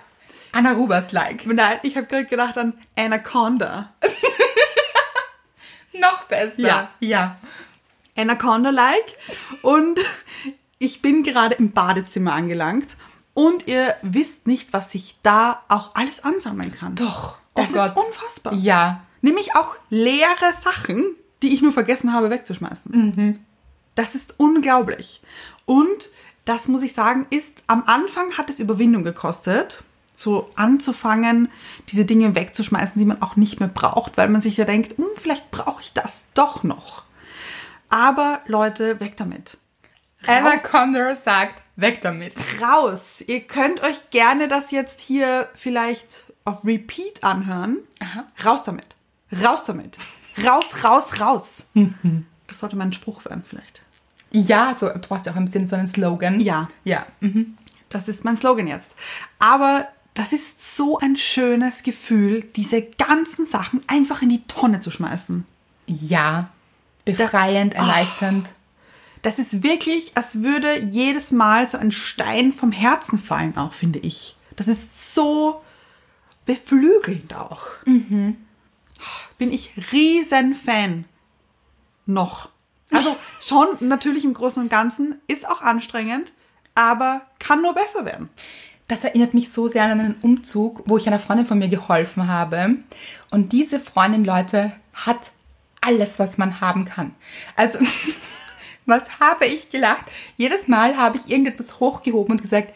Anna 0.52 0.74
Rubers-like. 0.74 1.46
Nein, 1.46 1.80
ich 1.84 1.96
habe 1.96 2.08
gerade 2.08 2.26
gedacht 2.26 2.58
an 2.58 2.74
Anaconda. 2.98 3.94
Noch 5.94 6.24
besser. 6.26 6.62
Ja. 6.62 6.92
Ja. 7.00 7.38
Anaconda-like. 8.16 9.18
Und 9.62 10.00
ich 10.80 11.02
bin 11.02 11.24
gerade 11.24 11.56
im 11.56 11.72
Badezimmer 11.72 12.34
angelangt. 12.34 12.96
Und 13.40 13.68
ihr 13.68 13.96
wisst 14.02 14.48
nicht, 14.48 14.74
was 14.74 14.92
sich 14.92 15.18
da 15.24 15.64
auch 15.70 15.96
alles 15.96 16.26
ansammeln 16.26 16.74
kann. 16.78 16.96
Doch. 16.96 17.38
Oh 17.54 17.62
Das 17.62 17.70
ist 17.70 17.76
Gott. 17.78 17.96
unfassbar. 17.96 18.54
Ja. 18.54 19.04
Nämlich 19.22 19.56
auch 19.56 19.78
leere 19.90 20.52
Sachen, 20.62 21.16
die 21.42 21.54
ich 21.54 21.62
nur 21.62 21.72
vergessen 21.72 22.12
habe 22.12 22.30
wegzuschmeißen. 22.30 23.40
Das 23.96 24.14
ist 24.14 24.36
unglaublich. 24.42 25.22
Und 25.66 26.10
das 26.44 26.68
muss 26.68 26.82
ich 26.82 26.92
sagen, 26.92 27.28
ist 27.30 27.64
am 27.68 27.84
Anfang 27.86 28.38
hat 28.38 28.50
es 28.50 28.60
Überwindung 28.60 29.06
gekostet, 29.06 29.84
so 30.16 30.50
anzufangen, 30.56 31.50
diese 31.88 32.04
Dinge 32.04 32.36
wegzuschmeißen, 32.36 33.00
die 33.00 33.06
man 33.06 33.22
auch 33.22 33.38
nicht 33.38 33.62
mehr 33.62 33.70
braucht, 33.70 34.18
weil 34.18 34.28
man 34.28 34.42
sich 34.42 34.58
ja 34.58 34.66
denkt, 34.66 34.98
hm, 34.98 35.06
vielleicht 35.16 35.50
brauche 35.50 35.82
ich 35.82 35.94
das 35.94 36.28
doch 36.34 36.64
noch. 36.64 37.04
Aber 37.88 38.42
Leute, 38.48 39.00
weg 39.00 39.16
damit. 39.16 39.58
Raus. 40.28 40.64
Kondo 40.64 41.14
sagt, 41.14 41.62
weg 41.82 42.02
damit. 42.02 42.36
Raus. 42.62 43.22
Ihr 43.26 43.42
könnt 43.42 43.82
euch 43.82 44.10
gerne 44.10 44.48
das 44.48 44.72
jetzt 44.72 45.00
hier 45.00 45.48
vielleicht 45.56 46.26
auf 46.46 46.66
Repeat 46.66 47.24
anhören. 47.24 47.78
Raus 48.44 48.64
damit. 48.64 48.96
Raus 49.44 49.64
damit. 49.66 49.98
Raus, 50.46 50.84
raus, 50.84 51.20
raus. 51.20 51.66
Das 52.48 52.62
sollte 52.62 52.76
mein 52.76 52.92
Spruch 52.92 53.26
werden 53.26 53.44
vielleicht. 53.48 53.84
Ja, 54.32 54.74
so, 54.74 54.90
du 54.90 54.98
brauchst 54.98 55.28
ja 55.28 55.34
auch 55.34 55.36
ein 55.36 55.46
bisschen 55.46 55.68
so 55.68 55.76
einen 55.76 55.86
Slogan. 55.86 56.40
Ja. 56.40 56.68
Ja. 56.84 57.06
Mhm. 57.20 57.56
Das 57.90 58.08
ist 58.08 58.26
mein 58.26 58.38
Slogan 58.38 58.66
jetzt. 58.66 58.92
Aber 59.38 59.88
das 60.16 60.34
ist 60.34 60.76
so 60.76 60.98
ein 60.98 61.16
schönes 61.16 61.84
Gefühl, 61.84 62.44
diese 62.56 62.82
ganzen 62.82 63.46
Sachen 63.46 63.82
einfach 63.86 64.24
in 64.24 64.30
die 64.30 64.44
Tonne 64.48 64.80
zu 64.80 64.90
schmeißen. 64.90 65.46
Ja. 65.86 66.50
Befreiend, 67.06 67.76
erleichternd. 67.76 68.50
Das 69.22 69.40
ist 69.40 69.64
wirklich, 69.64 70.16
als 70.16 70.44
würde 70.44 70.80
jedes 70.80 71.32
Mal 71.32 71.68
so 71.68 71.78
ein 71.78 71.92
Stein 71.92 72.54
vom 72.54 72.72
Herzen 72.72 73.20
fallen, 73.20 73.58
auch 73.58 73.74
finde 73.74 74.00
ich. 74.00 74.38
Das 74.56 74.68
ist 74.68 75.14
so 75.14 75.62
beflügelnd 76.46 77.34
auch. 77.34 77.68
Bin 79.38 79.52
ich 79.52 79.74
riesen 79.92 80.56
Fan. 80.56 81.06
Noch. 82.06 82.50
Also 82.92 83.16
schon 83.42 83.68
natürlich 83.80 84.26
im 84.26 84.34
Großen 84.34 84.64
und 84.64 84.70
Ganzen, 84.70 85.16
ist 85.28 85.48
auch 85.48 85.62
anstrengend, 85.62 86.32
aber 86.76 87.22
kann 87.40 87.62
nur 87.62 87.74
besser 87.74 88.06
werden. 88.06 88.30
Das 88.88 89.04
erinnert 89.04 89.36
mich 89.36 89.52
so 89.52 89.68
sehr 89.68 89.84
an 89.84 90.00
einen 90.00 90.16
Umzug, 90.24 90.84
wo 90.88 90.98
ich 90.98 91.08
einer 91.08 91.20
Freundin 91.20 91.46
von 91.46 91.60
mir 91.60 91.70
geholfen 91.70 92.28
habe. 92.28 92.78
Und 93.30 93.52
diese 93.52 93.80
Freundin, 93.80 94.26
Leute, 94.26 94.72
hat 94.94 95.20
alles, 95.82 96.18
was 96.18 96.40
man 96.40 96.60
haben 96.60 96.86
kann. 96.86 97.14
Also, 97.56 97.78
was 98.90 99.20
habe 99.20 99.46
ich 99.46 99.70
gelacht? 99.70 100.06
Jedes 100.38 100.68
Mal 100.68 100.98
habe 100.98 101.18
ich 101.18 101.30
irgendetwas 101.30 101.80
hochgehoben 101.80 102.34
und 102.34 102.42
gesagt, 102.42 102.74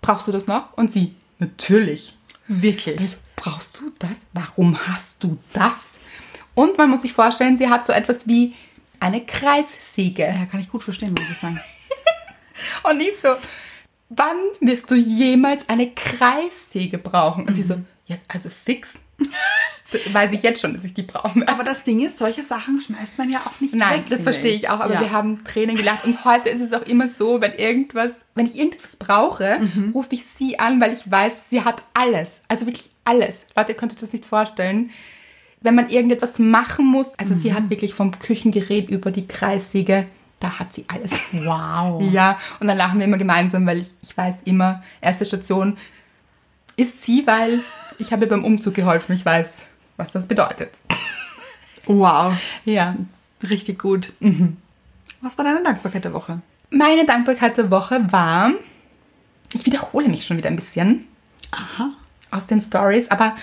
brauchst 0.00 0.28
du 0.28 0.32
das 0.32 0.46
noch? 0.46 0.72
Und 0.76 0.92
sie, 0.92 1.14
natürlich. 1.38 2.16
Wirklich. 2.48 3.00
Ich, 3.00 3.16
brauchst 3.36 3.80
du 3.80 3.92
das? 3.98 4.26
Warum 4.32 4.76
hast 4.86 5.22
du 5.22 5.38
das? 5.52 6.00
Und 6.54 6.76
man 6.76 6.90
muss 6.90 7.02
sich 7.02 7.12
vorstellen, 7.12 7.56
sie 7.56 7.68
hat 7.68 7.86
so 7.86 7.92
etwas 7.92 8.26
wie 8.26 8.54
eine 8.98 9.24
Kreissäge. 9.24 10.24
Ja, 10.24 10.46
kann 10.46 10.60
ich 10.60 10.68
gut 10.68 10.82
verstehen, 10.82 11.14
muss 11.18 11.30
ich 11.30 11.38
sagen. 11.38 11.60
Und 12.82 13.00
ich 13.00 13.18
so, 13.20 13.28
wann 14.10 14.36
wirst 14.60 14.90
du 14.90 14.94
jemals 14.94 15.68
eine 15.68 15.90
Kreissäge 15.90 16.98
brauchen? 16.98 17.46
Und 17.46 17.54
sie 17.54 17.62
so, 17.62 17.80
ja, 18.06 18.16
also 18.28 18.50
fix. 18.50 18.94
Weiß 20.12 20.32
ich 20.32 20.42
jetzt 20.42 20.60
schon, 20.60 20.74
dass 20.74 20.84
ich 20.84 20.94
die 20.94 21.02
brauche. 21.02 21.46
Aber 21.48 21.64
das 21.64 21.84
Ding 21.84 22.00
ist, 22.00 22.18
solche 22.18 22.42
Sachen 22.42 22.80
schmeißt 22.80 23.18
man 23.18 23.30
ja 23.30 23.40
auch 23.46 23.60
nicht 23.60 23.74
Nein, 23.74 24.00
weg. 24.00 24.04
das 24.08 24.18
finde 24.20 24.22
verstehe 24.24 24.54
ich 24.54 24.68
auch, 24.68 24.80
aber 24.80 24.94
Ja. 24.94 25.00
wir 25.00 25.12
haben 25.12 25.42
Tränen 25.44 25.74
gelacht 25.76 26.04
und 26.04 26.24
heute 26.24 26.48
ist 26.48 26.60
es 26.60 26.72
auch 26.72 26.82
immer 26.82 27.08
so, 27.08 27.40
wenn 27.40 27.52
irgendwas, 27.54 28.24
wenn 28.34 28.46
ich 28.46 28.56
irgendwas 28.58 28.96
brauche, 28.96 29.58
Mhm. 29.60 29.90
rufe 29.92 30.14
ich 30.14 30.24
sie 30.24 30.58
an, 30.58 30.80
weil 30.80 30.92
ich 30.92 31.10
weiß, 31.10 31.50
sie 31.50 31.62
hat 31.64 31.82
alles, 31.94 32.42
also 32.48 32.66
wirklich 32.66 32.90
alles. 33.04 33.46
Leute, 33.56 33.72
ihr 33.72 33.76
könnt 33.76 33.92
euch 33.92 33.98
das 33.98 34.12
nicht 34.12 34.24
vorstellen. 34.26 34.90
Wenn 35.62 35.74
man 35.74 35.90
irgendetwas 35.90 36.38
machen 36.38 36.86
muss, 36.86 37.18
also 37.18 37.34
sie 37.34 37.50
Mhm. 37.50 37.54
hat 37.54 37.70
wirklich 37.70 37.92
vom 37.94 38.18
Küchengerät 38.18 38.88
über 38.90 39.10
die 39.10 39.26
Kreissäge, 39.26 40.06
da 40.38 40.58
hat 40.58 40.72
sie 40.72 40.84
alles. 40.88 41.12
Wow. 41.32 42.00
Ja, 42.12 42.38
und 42.60 42.66
dann 42.68 42.78
lachen 42.78 42.98
wir 42.98 43.04
immer 43.06 43.18
gemeinsam, 43.18 43.66
weil 43.66 43.78
ich, 43.80 43.88
ich 44.02 44.16
weiß 44.16 44.36
immer, 44.44 44.82
erste 45.00 45.24
Station 45.26 45.76
ist 46.76 47.02
sie, 47.04 47.26
weil 47.26 47.60
ich 47.98 48.12
habe 48.12 48.24
ihr 48.24 48.28
beim 48.30 48.44
Umzug 48.44 48.72
geholfen. 48.74 49.14
Ich 49.14 49.24
weiß, 49.24 49.66
was 50.00 50.12
das 50.12 50.26
bedeutet. 50.26 50.70
Wow. 51.86 52.34
Ja. 52.64 52.96
Richtig 53.48 53.78
gut. 53.78 54.12
Was 55.20 55.38
war 55.38 55.44
deine 55.44 55.62
Dankbarkeit 55.62 56.04
der 56.04 56.12
Woche? 56.12 56.40
Meine 56.70 57.04
Dankbarkeit 57.06 57.56
der 57.56 57.70
Woche 57.70 58.12
war, 58.12 58.52
ich 59.52 59.64
wiederhole 59.66 60.08
mich 60.08 60.24
schon 60.26 60.36
wieder 60.36 60.48
ein 60.48 60.56
bisschen 60.56 61.06
Aha. 61.50 61.90
aus 62.30 62.46
den 62.46 62.60
Stories, 62.60 63.10
aber 63.10 63.36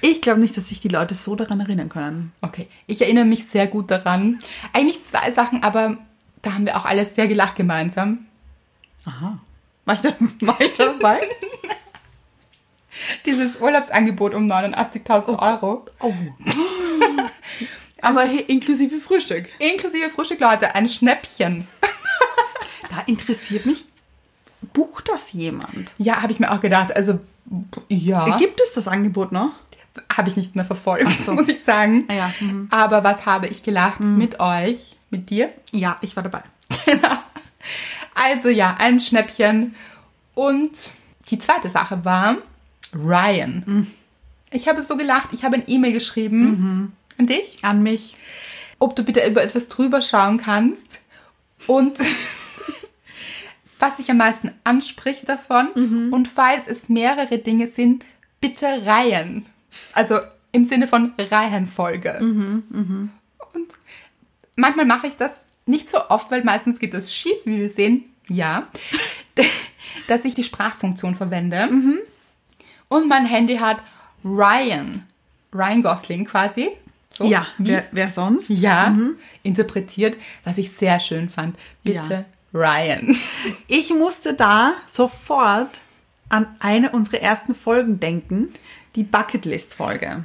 Ich 0.00 0.22
glaube 0.22 0.40
nicht, 0.40 0.56
dass 0.56 0.68
sich 0.68 0.80
die 0.80 0.88
Leute 0.88 1.14
so 1.14 1.34
daran 1.36 1.60
erinnern 1.60 1.88
können. 1.88 2.32
okay, 2.40 2.68
ich 2.86 3.00
erinnere 3.02 3.24
mich 3.24 3.46
sehr 3.46 3.66
gut 3.66 3.90
daran. 3.90 4.38
Eigentlich 4.72 5.02
zwei 5.02 5.30
Sachen, 5.32 5.62
aber 5.62 5.98
da 6.42 6.54
haben 6.54 6.66
wir 6.66 6.76
auch 6.76 6.84
alles 6.84 7.14
sehr 7.16 7.26
gelacht 7.28 7.56
gemeinsam. 7.56 8.26
Aha. 9.04 9.38
War 9.84 9.94
ich, 9.94 10.00
da, 10.02 10.14
war 10.40 10.60
ich 10.60 10.72
dabei? 10.74 11.20
Dieses 13.26 13.60
Urlaubsangebot 13.60 14.34
um 14.34 14.50
89.000 14.50 15.38
Euro. 15.38 15.86
Oh. 16.00 16.12
Aber 18.00 18.22
hey, 18.22 18.44
inklusive 18.46 18.98
Frühstück. 18.98 19.48
Inklusive 19.58 20.10
Frühstück, 20.10 20.40
Leute, 20.40 20.74
ein 20.74 20.88
Schnäppchen. 20.88 21.66
Da 22.90 23.00
interessiert 23.00 23.66
mich, 23.66 23.84
bucht 24.72 25.10
das 25.10 25.34
jemand? 25.34 25.92
Ja, 25.98 26.22
habe 26.22 26.32
ich 26.32 26.40
mir 26.40 26.50
auch 26.50 26.60
gedacht. 26.60 26.96
Also, 26.96 27.20
ja, 27.88 28.38
Gibt 28.38 28.60
es 28.62 28.72
das 28.72 28.88
Angebot 28.88 29.30
noch? 29.30 29.50
habe 30.16 30.28
ich 30.28 30.36
nicht 30.36 30.54
mehr 30.56 30.64
verfolgt, 30.64 31.28
muss 31.28 31.48
ich 31.48 31.62
sagen. 31.64 32.04
Ah 32.08 32.14
ja, 32.14 32.34
mhm. 32.40 32.68
Aber 32.70 33.04
was 33.04 33.26
habe 33.26 33.48
ich 33.48 33.62
gelacht 33.62 34.00
mit 34.00 34.40
euch, 34.40 34.96
mit 35.10 35.30
dir? 35.30 35.50
Ja, 35.72 35.98
ich 36.00 36.16
war 36.16 36.22
dabei. 36.22 36.42
Genau. 36.84 37.18
Also 38.14 38.48
ja, 38.48 38.76
ein 38.78 39.00
Schnäppchen. 39.00 39.74
Und 40.34 40.90
die 41.30 41.38
zweite 41.38 41.68
Sache 41.68 42.04
war 42.04 42.36
Ryan. 42.94 43.86
Ich 44.50 44.68
habe 44.68 44.82
so 44.82 44.96
gelacht, 44.96 45.30
ich 45.32 45.44
habe 45.44 45.56
ein 45.56 45.64
E-Mail 45.66 45.92
geschrieben 45.92 46.92
an 47.18 47.26
dich, 47.26 47.58
An 47.62 47.82
mich. 47.82 48.14
ob 48.78 48.96
du 48.96 49.02
bitte 49.04 49.26
über 49.26 49.42
etwas 49.42 49.68
drüber 49.68 50.00
schauen 50.02 50.38
kannst 50.38 51.00
und 51.66 51.98
was 53.78 53.96
dich 53.96 54.10
am 54.10 54.16
meisten 54.16 54.50
anspricht 54.64 55.28
davon. 55.28 56.10
Und 56.12 56.28
falls 56.28 56.66
es 56.66 56.88
mehrere 56.88 57.38
Dinge 57.38 57.66
sind, 57.66 58.04
bitte 58.40 58.66
Reihen. 58.86 59.46
Also 59.92 60.18
im 60.52 60.64
Sinne 60.64 60.88
von 60.88 61.12
Reihenfolge. 61.18 62.18
Und 63.54 63.68
manchmal 64.56 64.86
mache 64.86 65.06
ich 65.08 65.16
das 65.16 65.44
nicht 65.66 65.88
so 65.88 65.98
oft, 66.08 66.30
weil 66.30 66.42
meistens 66.44 66.78
geht 66.78 66.94
das 66.94 67.14
schief, 67.14 67.36
wie 67.44 67.58
wir 67.58 67.68
sehen. 67.70 68.04
Ja. 68.28 68.68
Dass 70.08 70.24
ich 70.24 70.34
die 70.34 70.42
Sprachfunktion 70.44 71.14
verwende. 71.14 71.68
Und 72.88 73.08
mein 73.08 73.26
Handy 73.26 73.56
hat 73.56 73.78
Ryan. 74.24 75.06
Ryan 75.52 75.82
Gosling 75.82 76.24
quasi. 76.24 76.70
So, 77.10 77.24
Ja, 77.24 77.46
wer, 77.58 77.84
wer 77.92 78.10
sonst? 78.10 78.48
ja, 78.50 78.94
interpretiert, 79.42 80.16
was 80.44 80.58
ich 80.58 80.70
sehr 80.72 81.00
schön 81.00 81.28
fand. 81.30 81.56
Bitte 81.82 82.24
Ryan. 82.54 83.16
Ich 83.66 83.90
musste 83.90 84.34
da 84.34 84.74
sofort 84.86 85.80
an 86.28 86.46
eine 86.60 86.90
unserer 86.90 87.20
ersten 87.20 87.54
Folgen 87.54 88.00
denken. 88.00 88.48
Die 88.94 89.02
Bucketlist-Folge. 89.02 90.24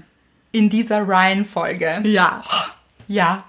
In 0.52 0.70
dieser 0.70 1.08
Ryan-Folge. 1.08 2.02
Ja. 2.04 2.44
Ja. 3.08 3.44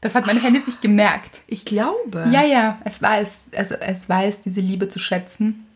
Das 0.00 0.14
hat 0.14 0.26
mein 0.26 0.40
Handy 0.40 0.60
sich 0.60 0.80
gemerkt. 0.80 1.40
Ich 1.48 1.64
glaube. 1.64 2.28
Ja, 2.30 2.44
ja, 2.44 2.78
es 2.84 3.00
weiß, 3.02 3.50
es, 3.52 3.70
es 3.72 4.08
weiß, 4.08 4.42
diese 4.42 4.60
Liebe 4.60 4.88
zu 4.88 4.98
schätzen 4.98 5.66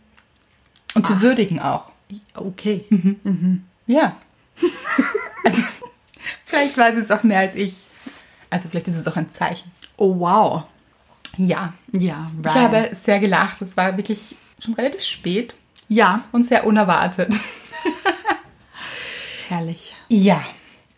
und 0.94 1.06
zu 1.06 1.20
würdigen 1.20 1.58
auch. 1.58 1.90
Okay. 2.34 2.84
Ja. 3.86 4.16
Also, 5.44 5.64
vielleicht 6.44 6.78
weiß 6.78 6.94
es 6.98 7.10
auch 7.10 7.24
mehr 7.24 7.40
als 7.40 7.56
ich. 7.56 7.82
Also, 8.48 8.68
vielleicht 8.68 8.86
ist 8.86 8.94
es 8.94 9.08
auch 9.08 9.16
ein 9.16 9.28
Zeichen. 9.28 9.72
Oh, 9.96 10.20
wow. 10.20 10.62
Ja. 11.36 11.72
Ja, 11.90 12.30
Ich 12.44 12.54
habe 12.54 12.90
sehr 12.92 13.18
gelacht. 13.18 13.60
Es 13.60 13.76
war 13.76 13.96
wirklich 13.96 14.36
schon 14.60 14.74
relativ 14.74 15.02
spät 15.02 15.56
Ja, 15.88 16.22
und 16.30 16.46
sehr 16.46 16.64
unerwartet. 16.64 17.34
herrlich. 19.48 19.94
Ja. 20.08 20.42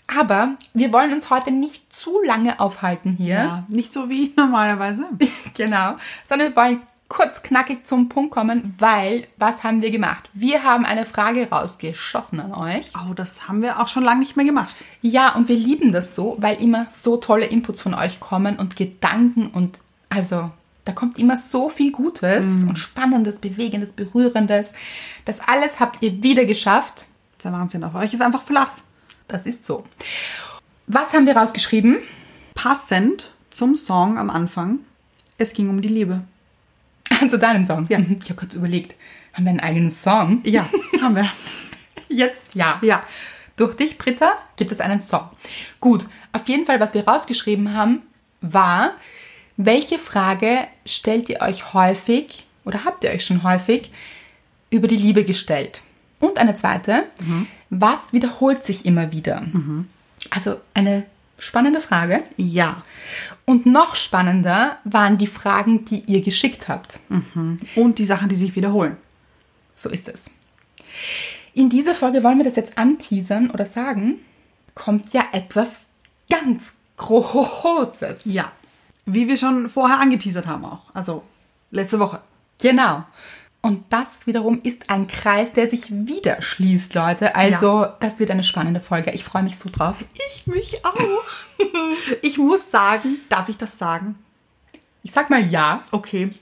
Aber 0.06 0.56
wir 0.74 0.92
wollen 0.92 1.12
uns 1.12 1.30
heute 1.30 1.50
nicht 1.50 1.92
zu 1.94 2.22
lange 2.22 2.60
aufhalten 2.60 3.16
hier. 3.16 3.34
Ja, 3.36 3.64
nicht 3.68 3.92
so 3.92 4.10
wie 4.10 4.32
normalerweise. 4.36 5.06
Genau. 5.54 5.96
Sondern 6.26 6.50
wir 6.50 6.56
wollen 6.56 6.82
kurz 7.14 7.44
knackig 7.44 7.86
zum 7.86 8.08
Punkt 8.08 8.32
kommen, 8.32 8.74
weil 8.78 9.28
was 9.36 9.62
haben 9.62 9.82
wir 9.82 9.92
gemacht? 9.92 10.28
Wir 10.32 10.64
haben 10.64 10.84
eine 10.84 11.06
Frage 11.06 11.48
rausgeschossen 11.48 12.40
an 12.40 12.52
euch. 12.52 12.90
Oh, 12.96 13.14
das 13.14 13.46
haben 13.46 13.62
wir 13.62 13.80
auch 13.80 13.86
schon 13.86 14.02
lange 14.02 14.18
nicht 14.18 14.36
mehr 14.36 14.44
gemacht. 14.44 14.84
Ja, 15.00 15.34
und 15.34 15.48
wir 15.48 15.56
lieben 15.56 15.92
das 15.92 16.16
so, 16.16 16.36
weil 16.40 16.60
immer 16.60 16.86
so 16.90 17.16
tolle 17.16 17.46
Inputs 17.46 17.80
von 17.80 17.94
euch 17.94 18.18
kommen 18.18 18.56
und 18.56 18.74
Gedanken 18.74 19.48
und 19.48 19.78
also 20.08 20.50
da 20.84 20.92
kommt 20.92 21.18
immer 21.18 21.36
so 21.36 21.70
viel 21.70 21.92
Gutes 21.92 22.44
und 22.44 22.78
Spannendes, 22.78 23.38
Bewegendes, 23.38 23.92
Berührendes. 23.92 24.72
Das 25.24 25.40
alles 25.40 25.80
habt 25.80 26.02
ihr 26.02 26.22
wieder 26.22 26.44
geschafft. 26.44 27.06
Der 27.42 27.52
Wahnsinn. 27.52 27.84
Auf 27.84 27.94
euch 27.94 28.12
ist 28.12 28.22
einfach 28.22 28.42
Verlass. 28.42 28.84
Das 29.28 29.46
ist 29.46 29.64
so. 29.64 29.84
Was 30.86 31.14
haben 31.14 31.26
wir 31.26 31.36
rausgeschrieben? 31.36 31.98
Passend 32.54 33.30
zum 33.50 33.76
Song 33.76 34.18
am 34.18 34.28
Anfang. 34.28 34.80
Es 35.38 35.54
ging 35.54 35.70
um 35.70 35.80
die 35.80 35.88
Liebe. 35.88 36.22
Also 37.20 37.36
deinen 37.36 37.64
Song. 37.64 37.86
Ja. 37.88 37.98
Ich 38.22 38.30
habe 38.30 38.34
kurz 38.34 38.54
überlegt, 38.54 38.96
haben 39.32 39.44
wir 39.44 39.50
einen 39.50 39.60
eigenen 39.60 39.90
Song? 39.90 40.40
Ja, 40.44 40.68
haben 41.00 41.16
wir. 41.16 41.30
Jetzt 42.08 42.54
ja. 42.54 42.78
Ja. 42.82 43.02
Durch 43.56 43.76
dich, 43.76 43.98
Britta, 43.98 44.32
gibt 44.56 44.72
es 44.72 44.80
einen 44.80 45.00
Song. 45.00 45.28
Gut, 45.80 46.06
auf 46.32 46.48
jeden 46.48 46.66
Fall, 46.66 46.80
was 46.80 46.94
wir 46.94 47.06
rausgeschrieben 47.06 47.76
haben, 47.76 48.02
war, 48.40 48.92
welche 49.56 49.98
Frage 49.98 50.66
stellt 50.84 51.28
ihr 51.28 51.40
euch 51.40 51.72
häufig 51.72 52.46
oder 52.64 52.84
habt 52.84 53.04
ihr 53.04 53.10
euch 53.10 53.24
schon 53.24 53.44
häufig 53.44 53.92
über 54.70 54.88
die 54.88 54.96
Liebe 54.96 55.24
gestellt? 55.24 55.82
Und 56.18 56.38
eine 56.38 56.56
zweite, 56.56 57.04
was 57.70 58.12
wiederholt 58.12 58.64
sich 58.64 58.86
immer 58.86 59.12
wieder? 59.12 59.44
Also 60.30 60.60
eine 60.74 61.04
spannende 61.38 61.80
Frage. 61.80 62.24
Ja. 62.36 62.82
Und 63.46 63.66
noch 63.66 63.94
spannender 63.94 64.78
waren 64.84 65.18
die 65.18 65.26
Fragen, 65.26 65.84
die 65.84 66.00
ihr 66.06 66.22
geschickt 66.22 66.68
habt. 66.68 66.98
Und 67.74 67.98
die 67.98 68.04
Sachen, 68.04 68.28
die 68.28 68.36
sich 68.36 68.56
wiederholen. 68.56 68.96
So 69.74 69.90
ist 69.90 70.08
es. 70.08 70.30
In 71.52 71.68
dieser 71.68 71.94
Folge 71.94 72.24
wollen 72.24 72.38
wir 72.38 72.44
das 72.44 72.56
jetzt 72.56 72.78
anteasern 72.78 73.50
oder 73.50 73.66
sagen, 73.66 74.20
kommt 74.74 75.12
ja 75.12 75.24
etwas 75.32 75.82
ganz 76.30 76.74
Großes. 76.96 78.22
Ja. 78.24 78.52
Wie 79.06 79.28
wir 79.28 79.36
schon 79.36 79.68
vorher 79.68 80.00
angeteasert 80.00 80.46
haben 80.46 80.64
auch. 80.64 80.94
Also 80.94 81.22
letzte 81.70 81.98
Woche. 81.98 82.20
Genau. 82.60 83.04
Und 83.64 83.86
das 83.88 84.26
wiederum 84.26 84.60
ist 84.62 84.90
ein 84.90 85.06
Kreis, 85.06 85.54
der 85.54 85.70
sich 85.70 85.90
wieder 85.90 86.42
schließt, 86.42 86.92
Leute. 86.92 87.34
Also, 87.34 87.86
das 87.98 88.18
wird 88.18 88.30
eine 88.30 88.44
spannende 88.44 88.78
Folge. 88.78 89.10
Ich 89.12 89.24
freue 89.24 89.42
mich 89.42 89.58
so 89.58 89.70
drauf. 89.70 89.96
Ich 90.26 90.46
mich 90.46 90.84
auch. 90.84 91.64
ich 92.20 92.36
muss 92.36 92.70
sagen, 92.70 93.20
darf 93.30 93.48
ich 93.48 93.56
das 93.56 93.78
sagen? 93.78 94.16
Ich 95.02 95.12
sag 95.12 95.30
mal 95.30 95.46
ja. 95.46 95.82
Okay. 95.92 96.34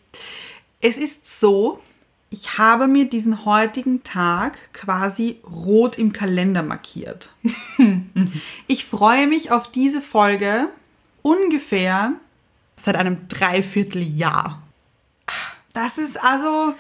Es 0.81 0.99
ist 0.99 1.39
so, 1.39 1.81
ich 2.29 2.59
habe 2.59 2.89
mir 2.89 3.09
diesen 3.09 3.45
heutigen 3.45 4.03
Tag 4.03 4.59
quasi 4.73 5.39
rot 5.49 5.99
im 5.99 6.13
Kalender 6.13 6.65
markiert. 6.65 7.31
ich 8.67 8.85
freue 8.85 9.29
mich 9.29 9.53
auf 9.53 9.71
diese 9.71 10.01
Folge 10.01 10.67
ungefähr 11.23 12.15
seit 12.75 12.97
einem 12.97 13.29
Dreivierteljahr. 13.29 14.61
Das 15.73 15.99
ist 15.99 16.23
also, 16.23 16.75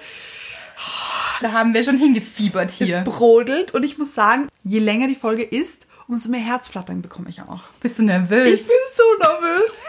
Da 1.40 1.52
haben 1.52 1.74
wir 1.74 1.82
schon 1.82 1.98
hingefiebert 1.98 2.70
hier. 2.70 2.98
es 2.98 3.04
brodelt 3.04 3.74
und 3.74 3.84
ich 3.84 3.98
muss 3.98 4.14
sagen, 4.14 4.48
je 4.62 4.78
länger 4.78 5.08
die 5.08 5.16
Folge 5.16 5.42
ist, 5.42 5.86
umso 6.06 6.28
mehr 6.28 6.40
Herzflattern 6.40 7.02
bekomme 7.02 7.30
ich 7.30 7.40
auch. 7.42 7.62
Bist 7.80 7.98
du 7.98 8.02
nervös? 8.02 8.48
Ich 8.48 8.66
bin 8.66 8.76
so 8.94 9.02
nervös. 9.18 9.72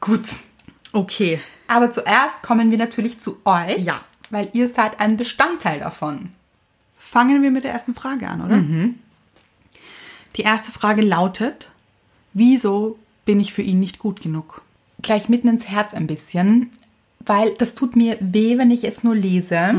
Gut. 0.00 0.36
Okay. 0.92 1.40
Aber 1.66 1.90
zuerst 1.90 2.42
kommen 2.42 2.70
wir 2.70 2.78
natürlich 2.78 3.18
zu 3.18 3.40
euch. 3.44 3.84
Ja. 3.84 4.00
Weil 4.30 4.50
ihr 4.52 4.68
seid 4.68 5.00
ein 5.00 5.16
Bestandteil 5.16 5.80
davon. 5.80 6.32
fangen 6.98 7.42
wir 7.42 7.50
mit 7.50 7.64
der 7.64 7.72
ersten 7.72 7.94
Frage 7.94 8.28
an, 8.28 8.44
oder? 8.44 8.62
Die 10.36 10.42
erste 10.42 10.70
Frage 10.70 11.02
lautet, 11.02 11.70
wieso 12.34 12.98
bin 13.24 13.40
ich 13.40 13.52
für 13.52 13.62
ihn 13.62 13.80
nicht 13.80 13.98
gut 13.98 14.20
genug? 14.20 14.62
Gleich 15.02 15.28
mitten 15.28 15.48
ins 15.48 15.68
Herz 15.68 15.94
ein 15.94 16.06
bisschen, 16.06 16.70
weil 17.20 17.54
das 17.54 17.74
tut 17.74 17.96
mir 17.96 18.16
weh, 18.20 18.58
wenn 18.58 18.70
ich 18.70 18.84
es 18.84 19.04
nur 19.04 19.14
lese, 19.14 19.74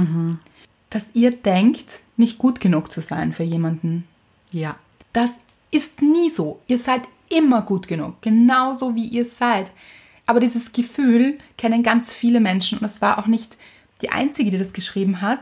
dass 0.89 1.15
ihr 1.15 1.31
denkt, 1.31 2.01
nicht 2.17 2.38
gut 2.38 2.60
genug 2.60 2.91
zu 2.91 3.01
sein 3.01 3.34
für 3.34 3.43
jemanden. 3.43 4.05
Ja. 4.51 4.75
Das 5.13 5.38
ist 5.72 6.01
nie 6.01 6.29
so. 6.29 6.60
Ihr 6.67 6.77
seid 6.77 7.01
immer 7.29 7.62
gut 7.62 7.88
genug, 7.88 8.22
genauso 8.22 8.96
wie 8.96 9.05
ihr 9.05 9.25
seid. 9.25 9.72
Aber 10.25 10.39
dieses 10.39 10.74
Gefühl 10.74 11.39
kennen 11.58 11.81
ganz 11.81 12.13
viele 12.13 12.39
Menschen 12.39 12.77
und 12.77 12.84
das 12.84 13.01
war 13.01 13.17
auch 13.19 13.27
nicht 13.27 13.58
die 14.01 14.10
einzige, 14.10 14.51
die 14.51 14.58
das 14.58 14.74
geschrieben 14.74 15.22
hat. 15.22 15.39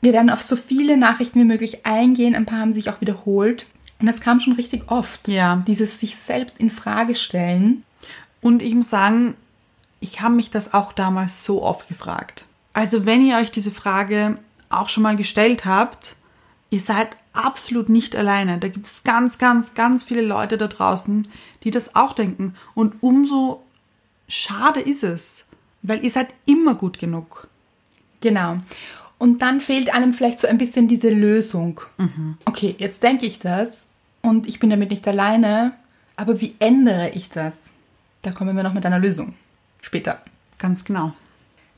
Wir 0.00 0.12
werden 0.12 0.30
auf 0.30 0.42
so 0.42 0.56
viele 0.56 0.96
Nachrichten 0.96 1.40
wie 1.40 1.44
möglich 1.44 1.84
eingehen. 1.84 2.34
Ein 2.34 2.46
paar 2.46 2.60
haben 2.60 2.72
sich 2.72 2.90
auch 2.90 3.00
wiederholt. 3.00 3.66
Und 4.00 4.06
das 4.06 4.20
kam 4.20 4.40
schon 4.40 4.52
richtig 4.52 4.90
oft. 4.90 5.26
Ja. 5.26 5.62
Dieses 5.66 5.98
sich 5.98 6.16
selbst 6.16 6.58
in 6.58 6.70
Frage 6.70 7.14
stellen. 7.14 7.82
Und 8.40 8.62
ich 8.62 8.74
muss 8.74 8.90
sagen, 8.90 9.34
ich 10.00 10.20
habe 10.20 10.34
mich 10.34 10.50
das 10.50 10.74
auch 10.74 10.92
damals 10.92 11.44
so 11.44 11.62
oft 11.62 11.88
gefragt. 11.88 12.46
Also 12.72 13.06
wenn 13.06 13.24
ihr 13.26 13.36
euch 13.38 13.50
diese 13.50 13.70
Frage 13.70 14.38
auch 14.70 14.88
schon 14.88 15.02
mal 15.02 15.16
gestellt 15.16 15.64
habt, 15.64 16.16
ihr 16.70 16.80
seid 16.80 17.08
absolut 17.32 17.88
nicht 17.88 18.16
alleine. 18.16 18.58
Da 18.58 18.68
gibt 18.68 18.86
es 18.86 19.04
ganz, 19.04 19.38
ganz, 19.38 19.74
ganz 19.74 20.04
viele 20.04 20.22
Leute 20.22 20.58
da 20.58 20.68
draußen, 20.68 21.26
die 21.64 21.70
das 21.70 21.94
auch 21.94 22.12
denken. 22.12 22.54
Und 22.74 22.94
umso 23.00 23.62
schade 24.28 24.80
ist 24.80 25.04
es, 25.04 25.46
weil 25.82 26.04
ihr 26.04 26.10
seid 26.10 26.28
immer 26.46 26.74
gut 26.74 26.98
genug. 26.98 27.48
Genau. 28.20 28.58
Und 29.18 29.42
dann 29.42 29.60
fehlt 29.60 29.92
einem 29.92 30.12
vielleicht 30.12 30.40
so 30.40 30.46
ein 30.46 30.58
bisschen 30.58 30.88
diese 30.88 31.10
Lösung. 31.10 31.80
Okay, 32.44 32.74
jetzt 32.78 33.02
denke 33.02 33.26
ich 33.26 33.40
das 33.40 33.88
und 34.22 34.46
ich 34.46 34.60
bin 34.60 34.70
damit 34.70 34.90
nicht 34.90 35.06
alleine, 35.08 35.72
aber 36.16 36.40
wie 36.40 36.54
ändere 36.58 37.10
ich 37.10 37.30
das? 37.30 37.72
Da 38.22 38.32
kommen 38.32 38.56
wir 38.56 38.62
noch 38.62 38.74
mit 38.74 38.86
einer 38.86 38.98
Lösung. 38.98 39.34
Später. 39.82 40.22
Ganz 40.58 40.84
genau. 40.84 41.12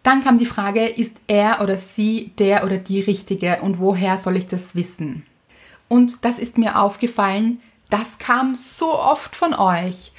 Dann 0.02 0.24
kam 0.24 0.38
die 0.38 0.46
Frage, 0.46 0.86
ist 0.86 1.16
er 1.26 1.60
oder 1.60 1.76
sie 1.76 2.32
der 2.38 2.64
oder 2.64 2.78
die 2.78 3.00
Richtige 3.00 3.60
und 3.60 3.78
woher 3.78 4.16
soll 4.16 4.36
ich 4.36 4.48
das 4.48 4.74
wissen? 4.74 5.26
Und 5.88 6.24
das 6.24 6.38
ist 6.38 6.56
mir 6.56 6.80
aufgefallen, 6.80 7.60
das 7.90 8.18
kam 8.18 8.54
so 8.54 8.94
oft 8.94 9.36
von 9.36 9.52
euch. 9.52 10.12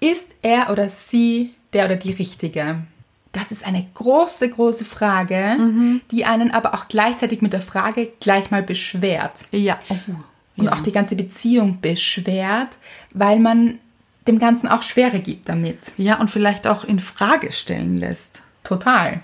Ist 0.00 0.28
er 0.42 0.70
oder 0.70 0.88
sie 0.88 1.54
der 1.72 1.86
oder 1.86 1.96
die 1.96 2.12
Richtige? 2.12 2.82
Das 3.32 3.52
ist 3.52 3.64
eine 3.64 3.86
große, 3.94 4.50
große 4.50 4.84
Frage, 4.84 5.56
die 6.10 6.24
einen 6.24 6.50
aber 6.50 6.74
auch 6.74 6.88
gleichzeitig 6.88 7.42
mit 7.42 7.52
der 7.52 7.60
Frage 7.60 8.12
gleich 8.20 8.50
mal 8.50 8.62
beschwert. 8.62 9.46
Ja. 9.52 9.78
Oh. 9.88 9.94
Und 10.56 10.64
ja. 10.64 10.72
auch 10.72 10.80
die 10.80 10.92
ganze 10.92 11.14
Beziehung 11.14 11.80
beschwert, 11.80 12.70
weil 13.14 13.38
man 13.38 13.78
dem 14.28 14.38
Ganzen 14.38 14.68
auch 14.68 14.82
Schwere 14.82 15.18
gibt 15.20 15.48
damit. 15.48 15.78
ja, 15.96 16.20
und 16.20 16.30
vielleicht 16.30 16.66
auch 16.66 16.84
in 16.84 17.00
Frage 17.00 17.52
stellen 17.52 17.96
lässt. 17.98 18.42
Total. 18.62 19.20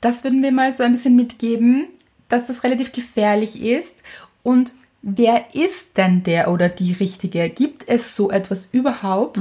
Das 0.00 0.22
würden 0.22 0.42
wir 0.42 0.52
mal 0.52 0.72
so 0.72 0.84
ein 0.84 0.92
bisschen 0.92 1.16
mitgeben, 1.16 1.88
dass 2.28 2.46
das 2.46 2.62
relativ 2.62 2.92
gefährlich 2.92 3.60
ist. 3.60 4.04
Und 4.42 4.72
wer 5.02 5.54
ist 5.54 5.96
denn 5.96 6.22
der 6.22 6.50
oder 6.52 6.68
die 6.68 6.92
Richtige? 6.92 7.48
Gibt 7.48 7.88
es 7.88 8.14
so 8.14 8.30
etwas 8.30 8.66
überhaupt? 8.66 9.40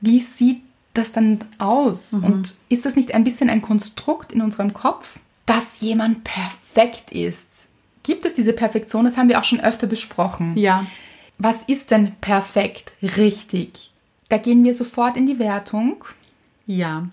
Wie 0.00 0.20
sieht 0.20 0.62
das 0.94 1.12
dann 1.12 1.40
aus? 1.58 2.14
Und 2.14 2.54
ist 2.68 2.86
das 2.86 2.96
nicht 2.96 3.14
ein 3.14 3.24
bisschen 3.24 3.50
ein 3.50 3.60
Konstrukt 3.60 4.32
in 4.32 4.40
unserem 4.40 4.72
Kopf, 4.72 5.18
dass 5.44 5.80
jemand 5.80 6.24
perfekt 6.24 7.12
ist? 7.12 7.68
Gibt 8.02 8.24
es 8.24 8.34
diese 8.34 8.52
Perfektion? 8.54 9.04
Das 9.04 9.16
haben 9.16 9.28
wir 9.28 9.38
auch 9.38 9.44
schon 9.44 9.60
öfter 9.60 9.86
besprochen. 9.86 10.56
Ja. 10.56 10.86
Was 11.42 11.62
ist 11.62 11.90
denn 11.90 12.12
perfekt, 12.20 12.92
richtig? 13.02 13.92
Da 14.28 14.36
gehen 14.36 14.62
wir 14.62 14.74
sofort 14.74 15.16
in 15.16 15.26
die 15.26 15.38
Wertung. 15.38 16.04
Ja. 16.66 17.08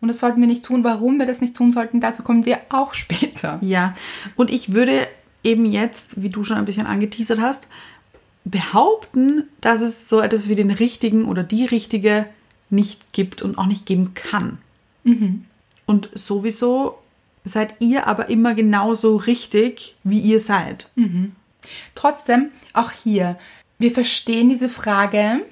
Und 0.00 0.08
das 0.08 0.20
sollten 0.20 0.40
wir 0.40 0.48
nicht 0.48 0.64
tun. 0.64 0.84
Warum 0.84 1.18
wir 1.18 1.26
das 1.26 1.42
nicht 1.42 1.54
tun 1.54 1.70
sollten, 1.70 2.00
dazu 2.00 2.22
kommen 2.22 2.46
wir 2.46 2.60
auch 2.70 2.94
später. 2.94 3.58
Ja. 3.60 3.94
Und 4.36 4.50
ich 4.50 4.72
würde 4.72 5.06
eben 5.44 5.66
jetzt, 5.66 6.22
wie 6.22 6.30
du 6.30 6.44
schon 6.44 6.56
ein 6.56 6.64
bisschen 6.64 6.86
angeteasert 6.86 7.40
hast, 7.40 7.68
behaupten, 8.46 9.44
dass 9.60 9.82
es 9.82 10.08
so 10.08 10.20
etwas 10.20 10.48
wie 10.48 10.54
den 10.54 10.70
richtigen 10.70 11.26
oder 11.26 11.42
die 11.42 11.66
richtige 11.66 12.24
nicht 12.70 13.12
gibt 13.12 13.42
und 13.42 13.58
auch 13.58 13.66
nicht 13.66 13.84
geben 13.84 14.14
kann. 14.14 14.58
Und 15.84 16.08
sowieso 16.14 16.98
seid 17.44 17.74
ihr 17.80 18.06
aber 18.06 18.30
immer 18.30 18.54
genauso 18.54 19.16
richtig, 19.16 19.94
wie 20.04 20.20
ihr 20.20 20.40
seid. 20.40 20.88
Trotzdem, 21.94 22.50
auch 22.72 22.90
hier, 22.90 23.38
wir 23.78 23.92
verstehen 23.92 24.48
diese 24.48 24.68
Frage. 24.68 25.44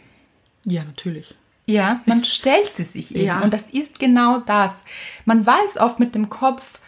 Ja, 0.65 0.85
natürlich. 0.85 1.35
Ja, 1.67 2.01
man 2.07 2.25
stellt 2.25 2.75
sie 2.75 2.85
sich 2.85 3.15
eben. 3.15 3.27
Ja. 3.27 3.41
Und 3.41 3.53
das 3.53 3.67
ist 3.67 3.99
genau 4.01 4.39
das. 4.39 4.85
Man 5.25 5.47
weiß 5.47 5.79
oft 5.79 6.01
mit 6.01 6.15
dem 6.15 6.29
Kopf, 6.29 6.81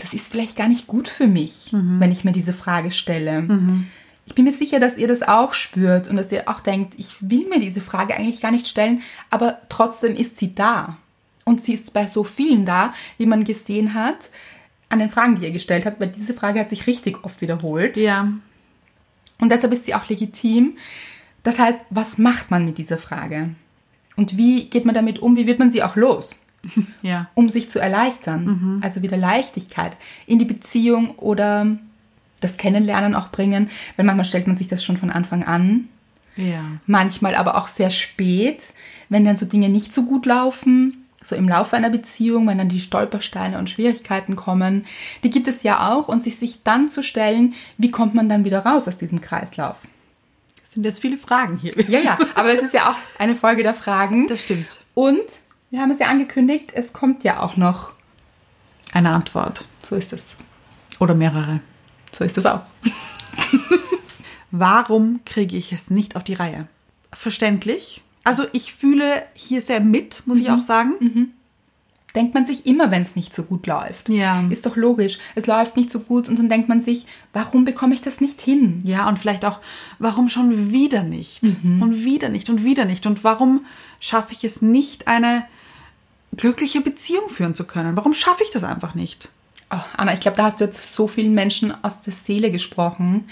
das 0.00 0.14
ist 0.14 0.30
vielleicht 0.30 0.56
gar 0.56 0.68
nicht 0.68 0.86
gut 0.86 1.08
für 1.08 1.26
mich, 1.26 1.70
wenn 1.72 2.12
ich 2.12 2.22
mir 2.22 2.30
diese 2.30 2.52
Frage 2.52 2.92
stelle. 2.92 3.48
Ich 4.26 4.34
bin 4.34 4.44
mir 4.44 4.52
sicher, 4.52 4.78
dass 4.78 4.96
ihr 4.98 5.08
das 5.08 5.22
auch 5.22 5.52
spürt 5.52 6.08
und 6.08 6.16
dass 6.16 6.30
ihr 6.30 6.48
auch 6.48 6.60
denkt, 6.60 6.94
ich 6.96 7.16
will 7.20 7.48
mir 7.48 7.58
diese 7.58 7.80
Frage 7.80 8.14
eigentlich 8.14 8.40
gar 8.40 8.52
nicht 8.52 8.68
stellen, 8.68 9.02
aber 9.30 9.58
trotzdem 9.68 10.14
ist 10.14 10.38
sie 10.38 10.54
da. 10.54 10.96
Und 11.44 11.60
sie 11.60 11.74
ist 11.74 11.92
bei 11.92 12.06
so 12.06 12.24
vielen 12.24 12.64
da, 12.64 12.94
wie 13.18 13.26
man 13.26 13.44
gesehen 13.44 13.94
hat, 13.94 14.30
an 14.94 15.00
den 15.00 15.10
Fragen, 15.10 15.36
die 15.36 15.44
ihr 15.44 15.52
gestellt 15.52 15.84
habt, 15.84 16.00
weil 16.00 16.08
diese 16.08 16.32
Frage 16.32 16.60
hat 16.60 16.70
sich 16.70 16.86
richtig 16.86 17.24
oft 17.24 17.40
wiederholt. 17.40 17.96
Ja. 17.96 18.32
Und 19.40 19.50
deshalb 19.50 19.72
ist 19.72 19.84
sie 19.84 19.94
auch 19.94 20.08
legitim. 20.08 20.78
Das 21.42 21.58
heißt, 21.58 21.80
was 21.90 22.16
macht 22.16 22.50
man 22.50 22.64
mit 22.64 22.78
dieser 22.78 22.96
Frage? 22.96 23.50
Und 24.16 24.36
wie 24.38 24.70
geht 24.70 24.86
man 24.86 24.94
damit 24.94 25.18
um? 25.18 25.36
Wie 25.36 25.46
wird 25.46 25.58
man 25.58 25.70
sie 25.70 25.82
auch 25.82 25.96
los? 25.96 26.40
Ja. 27.02 27.28
Um 27.34 27.50
sich 27.50 27.68
zu 27.68 27.78
erleichtern. 27.78 28.80
Also 28.82 29.02
wieder 29.02 29.18
Leichtigkeit 29.18 29.98
in 30.26 30.38
die 30.38 30.46
Beziehung 30.46 31.10
oder 31.16 31.76
das 32.40 32.56
Kennenlernen 32.56 33.14
auch 33.14 33.28
bringen. 33.28 33.68
Weil 33.96 34.06
manchmal 34.06 34.24
stellt 34.24 34.46
man 34.46 34.56
sich 34.56 34.68
das 34.68 34.82
schon 34.82 34.96
von 34.96 35.10
Anfang 35.10 35.44
an. 35.44 35.88
Ja. 36.36 36.64
Manchmal 36.86 37.34
aber 37.34 37.56
auch 37.58 37.68
sehr 37.68 37.90
spät, 37.90 38.72
wenn 39.10 39.26
dann 39.26 39.36
so 39.36 39.44
Dinge 39.44 39.68
nicht 39.68 39.92
so 39.92 40.04
gut 40.06 40.24
laufen. 40.24 41.03
So 41.24 41.34
im 41.36 41.48
Laufe 41.48 41.76
einer 41.76 41.90
Beziehung, 41.90 42.46
wenn 42.46 42.58
dann 42.58 42.68
die 42.68 42.80
Stolpersteine 42.80 43.58
und 43.58 43.70
Schwierigkeiten 43.70 44.36
kommen. 44.36 44.86
Die 45.22 45.30
gibt 45.30 45.48
es 45.48 45.62
ja 45.62 45.92
auch. 45.92 46.08
Und 46.08 46.22
sich, 46.22 46.36
sich 46.36 46.62
dann 46.62 46.88
zu 46.88 47.02
stellen, 47.02 47.54
wie 47.78 47.90
kommt 47.90 48.14
man 48.14 48.28
dann 48.28 48.44
wieder 48.44 48.64
raus 48.64 48.86
aus 48.86 48.98
diesem 48.98 49.20
Kreislauf? 49.20 49.76
Das 50.60 50.72
sind 50.72 50.84
jetzt 50.84 51.00
viele 51.00 51.18
Fragen 51.18 51.56
hier. 51.56 51.74
Ja, 51.88 52.00
ja, 52.00 52.18
aber 52.34 52.52
es 52.52 52.62
ist 52.62 52.74
ja 52.74 52.90
auch 52.90 52.96
eine 53.18 53.34
Folge 53.34 53.62
der 53.62 53.74
Fragen. 53.74 54.26
Das 54.26 54.42
stimmt. 54.42 54.66
Und 54.94 55.24
wir 55.70 55.80
haben 55.80 55.90
es 55.90 55.98
ja 55.98 56.06
angekündigt, 56.06 56.70
es 56.74 56.92
kommt 56.92 57.24
ja 57.24 57.40
auch 57.40 57.56
noch. 57.56 57.92
Eine 58.92 59.10
Antwort. 59.10 59.64
So 59.82 59.96
ist 59.96 60.12
es. 60.12 60.28
Oder 61.00 61.14
mehrere. 61.14 61.60
So 62.12 62.22
ist 62.22 62.38
es 62.38 62.46
auch. 62.46 62.60
Warum 64.52 65.20
kriege 65.24 65.56
ich 65.56 65.72
es 65.72 65.90
nicht 65.90 66.14
auf 66.14 66.22
die 66.22 66.34
Reihe? 66.34 66.68
Verständlich. 67.12 68.03
Also 68.24 68.44
ich 68.52 68.74
fühle 68.74 69.22
hier 69.34 69.60
sehr 69.60 69.80
mit, 69.80 70.22
muss 70.26 70.40
ich 70.40 70.50
auch 70.50 70.62
sagen. 70.62 71.34
Denkt 72.14 72.32
man 72.32 72.46
sich 72.46 72.64
immer, 72.64 72.90
wenn 72.92 73.02
es 73.02 73.16
nicht 73.16 73.34
so 73.34 73.42
gut 73.42 73.66
läuft. 73.66 74.08
Ja. 74.08 74.44
Ist 74.48 74.64
doch 74.66 74.76
logisch. 74.76 75.18
Es 75.34 75.46
läuft 75.46 75.76
nicht 75.76 75.90
so 75.90 75.98
gut 75.98 76.28
und 76.28 76.38
dann 76.38 76.48
denkt 76.48 76.68
man 76.68 76.80
sich, 76.80 77.06
warum 77.32 77.64
bekomme 77.64 77.92
ich 77.94 78.02
das 78.02 78.20
nicht 78.20 78.40
hin? 78.40 78.80
Ja, 78.84 79.08
und 79.08 79.18
vielleicht 79.18 79.44
auch, 79.44 79.60
warum 79.98 80.28
schon 80.28 80.70
wieder 80.70 81.02
nicht? 81.02 81.42
Und 81.42 82.04
wieder 82.04 82.28
nicht 82.28 82.48
und 82.48 82.64
wieder 82.64 82.84
nicht? 82.84 83.06
Und 83.06 83.24
warum 83.24 83.66
schaffe 83.98 84.32
ich 84.32 84.44
es 84.44 84.62
nicht, 84.62 85.08
eine 85.08 85.44
glückliche 86.36 86.80
Beziehung 86.80 87.28
führen 87.28 87.54
zu 87.54 87.64
können? 87.64 87.96
Warum 87.96 88.14
schaffe 88.14 88.44
ich 88.44 88.50
das 88.52 88.62
einfach 88.62 88.94
nicht? 88.94 89.28
Oh, 89.70 89.80
Anna, 89.96 90.14
ich 90.14 90.20
glaube, 90.20 90.36
da 90.36 90.44
hast 90.44 90.60
du 90.60 90.64
jetzt 90.64 90.94
so 90.94 91.08
vielen 91.08 91.34
Menschen 91.34 91.74
aus 91.82 92.00
der 92.00 92.12
Seele 92.12 92.52
gesprochen. 92.52 93.28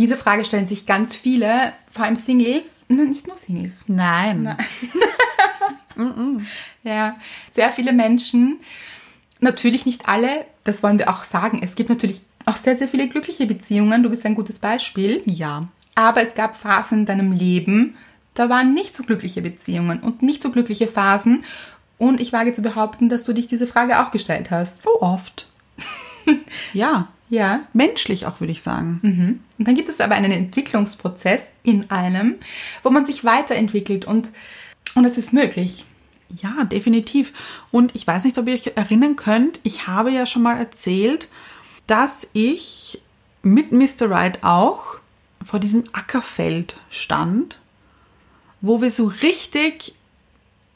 Diese 0.00 0.16
Frage 0.16 0.46
stellen 0.46 0.66
sich 0.66 0.86
ganz 0.86 1.14
viele, 1.14 1.74
vor 1.90 2.06
allem 2.06 2.16
Singles, 2.16 2.86
Nein, 2.88 3.10
nicht 3.10 3.26
nur 3.26 3.36
Singles. 3.36 3.84
Nein. 3.86 4.56
Ja, 6.82 7.16
sehr 7.50 7.70
viele 7.72 7.92
Menschen, 7.92 8.60
natürlich 9.40 9.84
nicht 9.84 10.08
alle, 10.08 10.46
das 10.64 10.82
wollen 10.82 10.98
wir 10.98 11.10
auch 11.10 11.24
sagen. 11.24 11.60
Es 11.62 11.74
gibt 11.74 11.90
natürlich 11.90 12.22
auch 12.46 12.56
sehr, 12.56 12.74
sehr 12.74 12.88
viele 12.88 13.06
glückliche 13.06 13.44
Beziehungen. 13.44 14.02
Du 14.02 14.08
bist 14.08 14.24
ein 14.24 14.34
gutes 14.34 14.60
Beispiel. 14.60 15.20
Ja. 15.26 15.68
Aber 15.94 16.22
es 16.22 16.34
gab 16.34 16.56
Phasen 16.56 17.00
in 17.00 17.06
deinem 17.06 17.32
Leben, 17.32 17.96
da 18.32 18.48
waren 18.48 18.72
nicht 18.72 18.94
so 18.94 19.02
glückliche 19.02 19.42
Beziehungen 19.42 20.00
und 20.00 20.22
nicht 20.22 20.40
so 20.40 20.50
glückliche 20.50 20.86
Phasen. 20.86 21.44
Und 21.98 22.18
ich 22.18 22.32
wage 22.32 22.54
zu 22.54 22.62
behaupten, 22.62 23.10
dass 23.10 23.24
du 23.24 23.34
dich 23.34 23.48
diese 23.48 23.66
Frage 23.66 24.00
auch 24.00 24.10
gestellt 24.10 24.50
hast. 24.50 24.82
So 24.82 25.02
oft. 25.02 25.48
ja. 26.72 27.08
Ja. 27.30 27.60
Menschlich 27.72 28.26
auch, 28.26 28.40
würde 28.40 28.52
ich 28.52 28.62
sagen. 28.62 29.00
Und 29.58 29.68
dann 29.68 29.76
gibt 29.76 29.88
es 29.88 30.00
aber 30.00 30.16
einen 30.16 30.32
Entwicklungsprozess 30.32 31.52
in 31.62 31.90
einem, 31.90 32.40
wo 32.82 32.90
man 32.90 33.04
sich 33.04 33.24
weiterentwickelt 33.24 34.04
und, 34.04 34.30
und 34.96 35.04
es 35.04 35.16
ist 35.16 35.32
möglich. 35.32 35.84
Ja, 36.36 36.64
definitiv. 36.64 37.32
Und 37.70 37.94
ich 37.94 38.06
weiß 38.06 38.24
nicht, 38.24 38.36
ob 38.38 38.48
ihr 38.48 38.54
euch 38.54 38.72
erinnern 38.74 39.16
könnt, 39.16 39.60
ich 39.62 39.86
habe 39.86 40.10
ja 40.10 40.26
schon 40.26 40.42
mal 40.42 40.58
erzählt, 40.58 41.28
dass 41.86 42.28
ich 42.32 43.00
mit 43.42 43.72
Mr. 43.72 44.10
Right 44.10 44.38
auch 44.42 44.98
vor 45.42 45.60
diesem 45.60 45.84
Ackerfeld 45.92 46.76
stand, 46.90 47.60
wo 48.60 48.82
wir 48.82 48.90
so 48.90 49.06
richtig, 49.06 49.94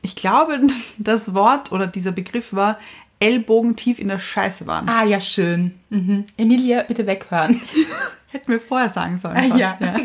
ich 0.03 0.17
glaube, 0.17 0.61
das 0.99 1.35
Wort 1.35 1.73
oder 1.73 1.87
dieser 1.87 2.12
Begriff 2.12 2.53
war, 2.53 2.79
ellbogentief 3.20 3.98
in 3.98 4.09
der 4.09 4.18
Scheiße 4.18 4.66
waren. 4.66 4.88
Ah, 4.88 5.05
ja, 5.05 5.20
schön. 5.20 5.79
Mhm. 5.90 6.24
Emilia, 6.37 6.83
bitte 6.83 7.07
weghören. 7.07 7.61
Hätten 8.29 8.50
wir 8.50 8.61
vorher 8.61 8.90
sagen 8.90 9.18
sollen. 9.18 9.37
Ah, 9.37 9.42
fast, 9.42 9.59
ja. 9.59 9.79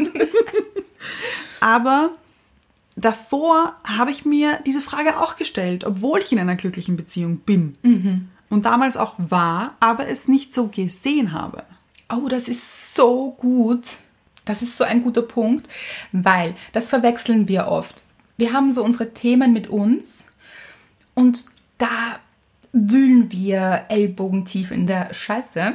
Aber 1.60 2.12
davor 2.96 3.76
habe 3.84 4.12
ich 4.12 4.26
mir 4.26 4.60
diese 4.66 4.82
Frage 4.82 5.20
auch 5.20 5.36
gestellt, 5.36 5.84
obwohl 5.84 6.20
ich 6.20 6.32
in 6.32 6.40
einer 6.40 6.56
glücklichen 6.56 6.96
Beziehung 6.96 7.38
bin. 7.38 7.78
Und 8.50 8.66
damals 8.66 8.98
auch 8.98 9.16
war, 9.18 9.76
aber 9.80 10.08
es 10.08 10.28
nicht 10.28 10.54
so 10.54 10.68
gesehen 10.68 11.34
habe. 11.34 11.64
Oh, 12.12 12.28
das 12.28 12.48
ist 12.48 12.96
so 12.96 13.32
gut. 13.38 13.84
Das 14.46 14.62
ist 14.64 14.78
so 14.78 14.84
ein 14.84 15.04
guter 15.04 15.22
Punkt, 15.22 15.68
weil 16.12 16.56
das 16.74 16.90
verwechseln 16.90 17.48
wir 17.48 17.68
oft. 17.68 18.02
Wir 18.38 18.54
haben 18.54 18.72
so 18.72 18.84
unsere 18.84 19.14
Themen 19.14 19.54
mit 19.54 19.68
uns 19.68 20.28
und 21.14 21.46
da 21.78 22.20
wühlen 22.72 23.32
wir 23.32 23.86
ellbogentief 23.90 24.72
in 24.72 24.88
der 24.88 25.14
Scheiße. 25.14 25.74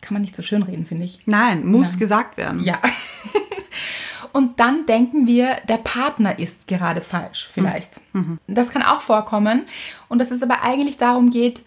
Kann 0.00 0.12
man 0.12 0.22
nicht 0.22 0.36
so 0.36 0.42
schön 0.42 0.62
reden, 0.62 0.86
finde 0.86 1.04
ich. 1.04 1.20
Nein, 1.26 1.66
muss 1.66 1.92
Nein. 1.92 1.98
gesagt 1.98 2.36
werden. 2.36 2.62
Ja. 2.62 2.80
Und 4.32 4.60
dann 4.60 4.84
denken 4.86 5.26
wir, 5.26 5.56
der 5.68 5.78
Partner 5.78 6.38
ist 6.38 6.66
gerade 6.68 7.00
falsch, 7.00 7.48
vielleicht. 7.52 7.92
Das 8.46 8.70
kann 8.70 8.82
auch 8.82 9.00
vorkommen. 9.00 9.62
Und 10.08 10.18
dass 10.18 10.30
es 10.30 10.42
aber 10.42 10.62
eigentlich 10.62 10.98
darum 10.98 11.30
geht, 11.30 11.62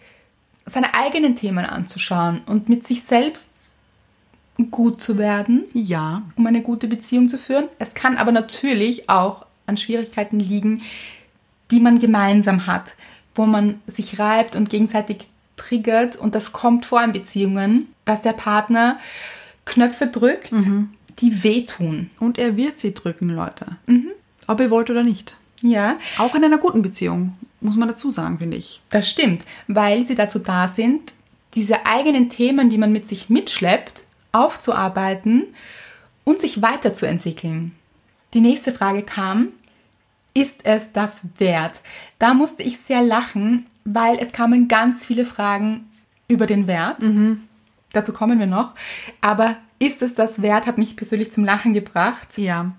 seine 0.66 0.94
eigenen 0.94 1.34
Themen 1.34 1.64
anzuschauen 1.64 2.42
und 2.46 2.68
mit 2.68 2.86
sich 2.86 3.02
selbst 3.02 3.50
gut 4.70 5.02
zu 5.02 5.18
werden, 5.18 5.64
Ja. 5.72 6.22
um 6.36 6.46
eine 6.46 6.62
gute 6.62 6.86
Beziehung 6.86 7.28
zu 7.28 7.38
führen. 7.38 7.66
Es 7.80 7.94
kann 7.94 8.16
aber 8.18 8.30
natürlich 8.30 9.08
auch 9.08 9.46
an 9.66 9.76
Schwierigkeiten 9.76 10.38
liegen, 10.38 10.82
die 11.72 11.80
man 11.80 11.98
gemeinsam 11.98 12.66
hat, 12.68 12.92
wo 13.34 13.46
man 13.46 13.80
sich 13.86 14.18
reibt 14.18 14.56
und 14.56 14.70
gegenseitig 14.70 15.28
triggert. 15.56 16.16
Und 16.16 16.34
das 16.34 16.52
kommt 16.52 16.86
vor 16.86 17.02
in 17.02 17.12
Beziehungen, 17.12 17.88
dass 18.04 18.22
der 18.22 18.32
Partner 18.32 18.98
Knöpfe 19.66 20.06
drückt, 20.06 20.52
die 21.20 21.44
wehtun. 21.44 22.10
Und 22.18 22.38
er 22.38 22.56
wird 22.56 22.78
sie 22.78 22.94
drücken, 22.94 23.28
Leute. 23.30 23.66
Ob 24.46 24.60
ihr 24.60 24.70
wollt 24.70 24.90
oder 24.90 25.02
nicht. 25.02 25.36
Ja, 25.62 25.98
Auch 26.18 26.34
in 26.34 26.42
einer 26.42 26.56
guten 26.58 26.80
Beziehung, 26.82 27.36
muss 27.60 27.76
man 27.76 27.88
dazu 27.88 28.10
sagen, 28.10 28.38
finde 28.38 28.56
ich. 28.56 28.80
das 28.88 29.10
stimmt, 29.10 29.42
weil 29.68 30.04
sie 30.04 30.14
dazu 30.14 30.38
da 30.38 30.68
sind, 30.68 31.12
diese 31.54 31.84
eigenen 31.84 32.30
Themen, 32.30 32.70
die 32.70 32.78
man 32.78 32.92
mit 32.92 33.06
sich 33.06 33.28
mitschleppt, 33.28 34.04
aufzuarbeiten 34.32 35.46
und 36.24 36.40
sich 36.40 36.62
weiterzuentwickeln. 36.62 37.72
Die 38.34 38.40
nächste 38.40 38.72
Frage 38.72 39.02
kam, 39.02 39.48
ist 40.34 40.60
es 40.64 40.92
das 40.92 41.24
wert? 41.38 41.80
Da 42.18 42.34
musste 42.34 42.62
ich 42.62 42.78
sehr 42.78 43.02
lachen, 43.02 43.66
weil 43.84 44.18
es 44.18 44.32
kamen 44.32 44.68
ganz 44.68 45.04
viele 45.06 45.24
Fragen 45.24 45.90
über 46.28 46.46
den 46.46 46.66
Wert. 46.66 46.98
Dazu 47.92 48.12
kommen 48.12 48.38
wir 48.38 48.46
noch. 48.46 48.74
Aber 49.20 49.56
ist 49.78 50.02
es 50.02 50.14
das 50.14 50.42
wert, 50.42 50.66
hat 50.66 50.78
mich 50.78 50.96
persönlich 50.96 51.32
zum 51.32 51.44
Lachen 51.44 51.74
gebracht. 51.74 52.36
Ja. 52.36 52.72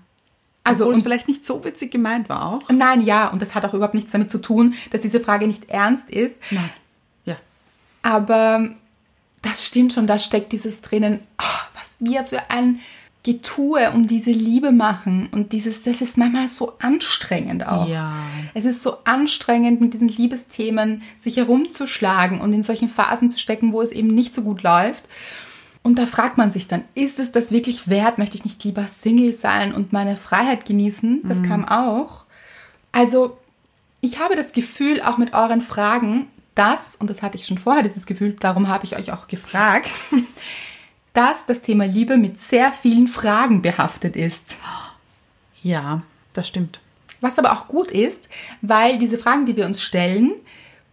Also, 0.64 0.84
Obwohl 0.84 0.92
es 0.92 0.98
und- 0.98 1.02
vielleicht 1.04 1.28
nicht 1.28 1.44
so 1.44 1.64
witzig 1.64 1.90
gemeint 1.90 2.28
war 2.28 2.46
auch. 2.46 2.68
Nein, 2.70 3.02
ja, 3.02 3.28
und 3.28 3.42
das 3.42 3.54
hat 3.54 3.64
auch 3.64 3.74
überhaupt 3.74 3.94
nichts 3.94 4.12
damit 4.12 4.30
zu 4.30 4.38
tun, 4.38 4.74
dass 4.90 5.00
diese 5.00 5.18
Frage 5.20 5.46
nicht 5.48 5.68
ernst 5.70 6.08
ist. 6.08 6.36
Nein. 6.50 6.70
Ja. 7.24 7.36
Aber 8.02 8.70
das 9.42 9.66
stimmt 9.66 9.92
schon, 9.92 10.06
da 10.06 10.20
steckt 10.20 10.52
dieses 10.52 10.80
drinnen, 10.80 11.18
oh, 11.40 11.66
was 11.74 11.96
wir 11.98 12.22
für 12.24 12.48
ein 12.50 12.78
Getue 13.24 13.90
um 13.92 14.06
diese 14.06 14.30
Liebe 14.30 14.72
machen. 14.72 15.28
Und 15.32 15.52
dieses, 15.52 15.82
das 15.82 16.00
ist 16.00 16.18
manchmal 16.18 16.48
so 16.48 16.72
anstrengend 16.80 17.66
auch. 17.66 17.88
Ja. 17.88 18.14
Es 18.54 18.64
ist 18.64 18.82
so 18.82 18.96
anstrengend, 19.04 19.80
mit 19.80 19.94
diesen 19.94 20.08
Liebesthemen 20.08 21.02
sich 21.16 21.36
herumzuschlagen 21.36 22.40
und 22.40 22.52
in 22.52 22.62
solchen 22.62 22.88
Phasen 22.88 23.30
zu 23.30 23.38
stecken, 23.38 23.72
wo 23.72 23.80
es 23.80 23.92
eben 23.92 24.08
nicht 24.08 24.34
so 24.34 24.42
gut 24.42 24.62
läuft. 24.62 25.04
Und 25.84 25.98
da 25.98 26.06
fragt 26.06 26.38
man 26.38 26.52
sich 26.52 26.68
dann, 26.68 26.84
ist 26.94 27.18
es 27.18 27.32
das 27.32 27.50
wirklich 27.50 27.88
wert? 27.88 28.18
Möchte 28.18 28.36
ich 28.36 28.44
nicht 28.44 28.62
lieber 28.64 28.86
Single 28.86 29.32
sein 29.32 29.74
und 29.74 29.92
meine 29.92 30.16
Freiheit 30.16 30.64
genießen? 30.64 31.22
Das 31.28 31.42
kam 31.42 31.64
auch. 31.64 32.24
Also, 32.92 33.36
ich 34.00 34.20
habe 34.20 34.36
das 34.36 34.52
Gefühl, 34.52 35.00
auch 35.00 35.18
mit 35.18 35.34
euren 35.34 35.60
Fragen, 35.60 36.28
dass, 36.54 36.96
und 36.96 37.08
das 37.08 37.22
hatte 37.22 37.36
ich 37.36 37.46
schon 37.46 37.58
vorher, 37.58 37.82
dieses 37.82 38.06
Gefühl, 38.06 38.36
darum 38.38 38.68
habe 38.68 38.84
ich 38.84 38.96
euch 38.96 39.12
auch 39.12 39.26
gefragt, 39.26 39.90
dass 41.12 41.46
das 41.46 41.62
Thema 41.62 41.84
Liebe 41.84 42.16
mit 42.16 42.38
sehr 42.38 42.72
vielen 42.72 43.06
Fragen 43.06 43.62
behaftet 43.62 44.16
ist. 44.16 44.56
Ja, 45.62 46.02
das 46.32 46.48
stimmt. 46.48 46.80
Was 47.20 47.38
aber 47.38 47.52
auch 47.52 47.68
gut 47.68 47.88
ist, 47.88 48.28
weil 48.62 48.98
diese 48.98 49.18
Fragen, 49.18 49.46
die 49.46 49.56
wir 49.56 49.66
uns 49.66 49.82
stellen, 49.82 50.34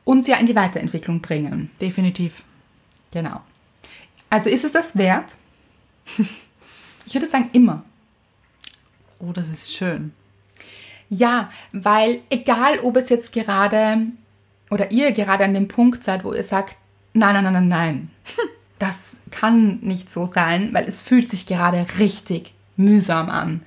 uns 0.03 0.27
ja 0.27 0.38
in 0.38 0.45
die 0.45 0.55
Weiterentwicklung 0.55 1.21
bringen. 1.21 1.71
Definitiv. 1.82 2.43
Genau. 3.12 3.41
Also 4.29 4.49
ist 4.49 4.65
es 4.65 4.71
das 4.71 4.97
wert? 4.97 5.36
Ich 7.05 7.15
würde 7.15 7.25
sagen, 7.25 7.49
immer. 7.53 7.84
Oh, 9.17 9.32
das 9.34 9.49
ist 9.49 9.73
schön. 9.73 10.13
Ja, 11.10 11.49
weil 11.71 12.21
egal, 12.29 12.77
ob 12.84 12.97
es 12.97 13.10
jetzt 13.10 13.34
gerade 13.34 13.97
oder 14.69 14.91
ihr 14.91 15.12
gerade 15.12 15.43
an 15.43 15.55
dem 15.55 15.67
Punkt 15.67 16.03
seid, 16.03 16.23
wo 16.23 16.34
ihr 16.34 16.43
sagt, 16.43 16.77
nein, 17.13 17.34
nein, 17.34 17.45
nein, 17.45 17.53
nein, 17.53 17.67
nein, 17.67 18.12
das 18.79 19.17
kann 19.29 19.79
nicht 19.81 20.09
so 20.09 20.25
sein, 20.25 20.69
weil 20.73 20.87
es 20.87 21.01
fühlt 21.01 21.29
sich 21.29 21.45
gerade 21.45 21.85
richtig 21.99 22.53
mühsam 22.77 23.29
an. 23.29 23.61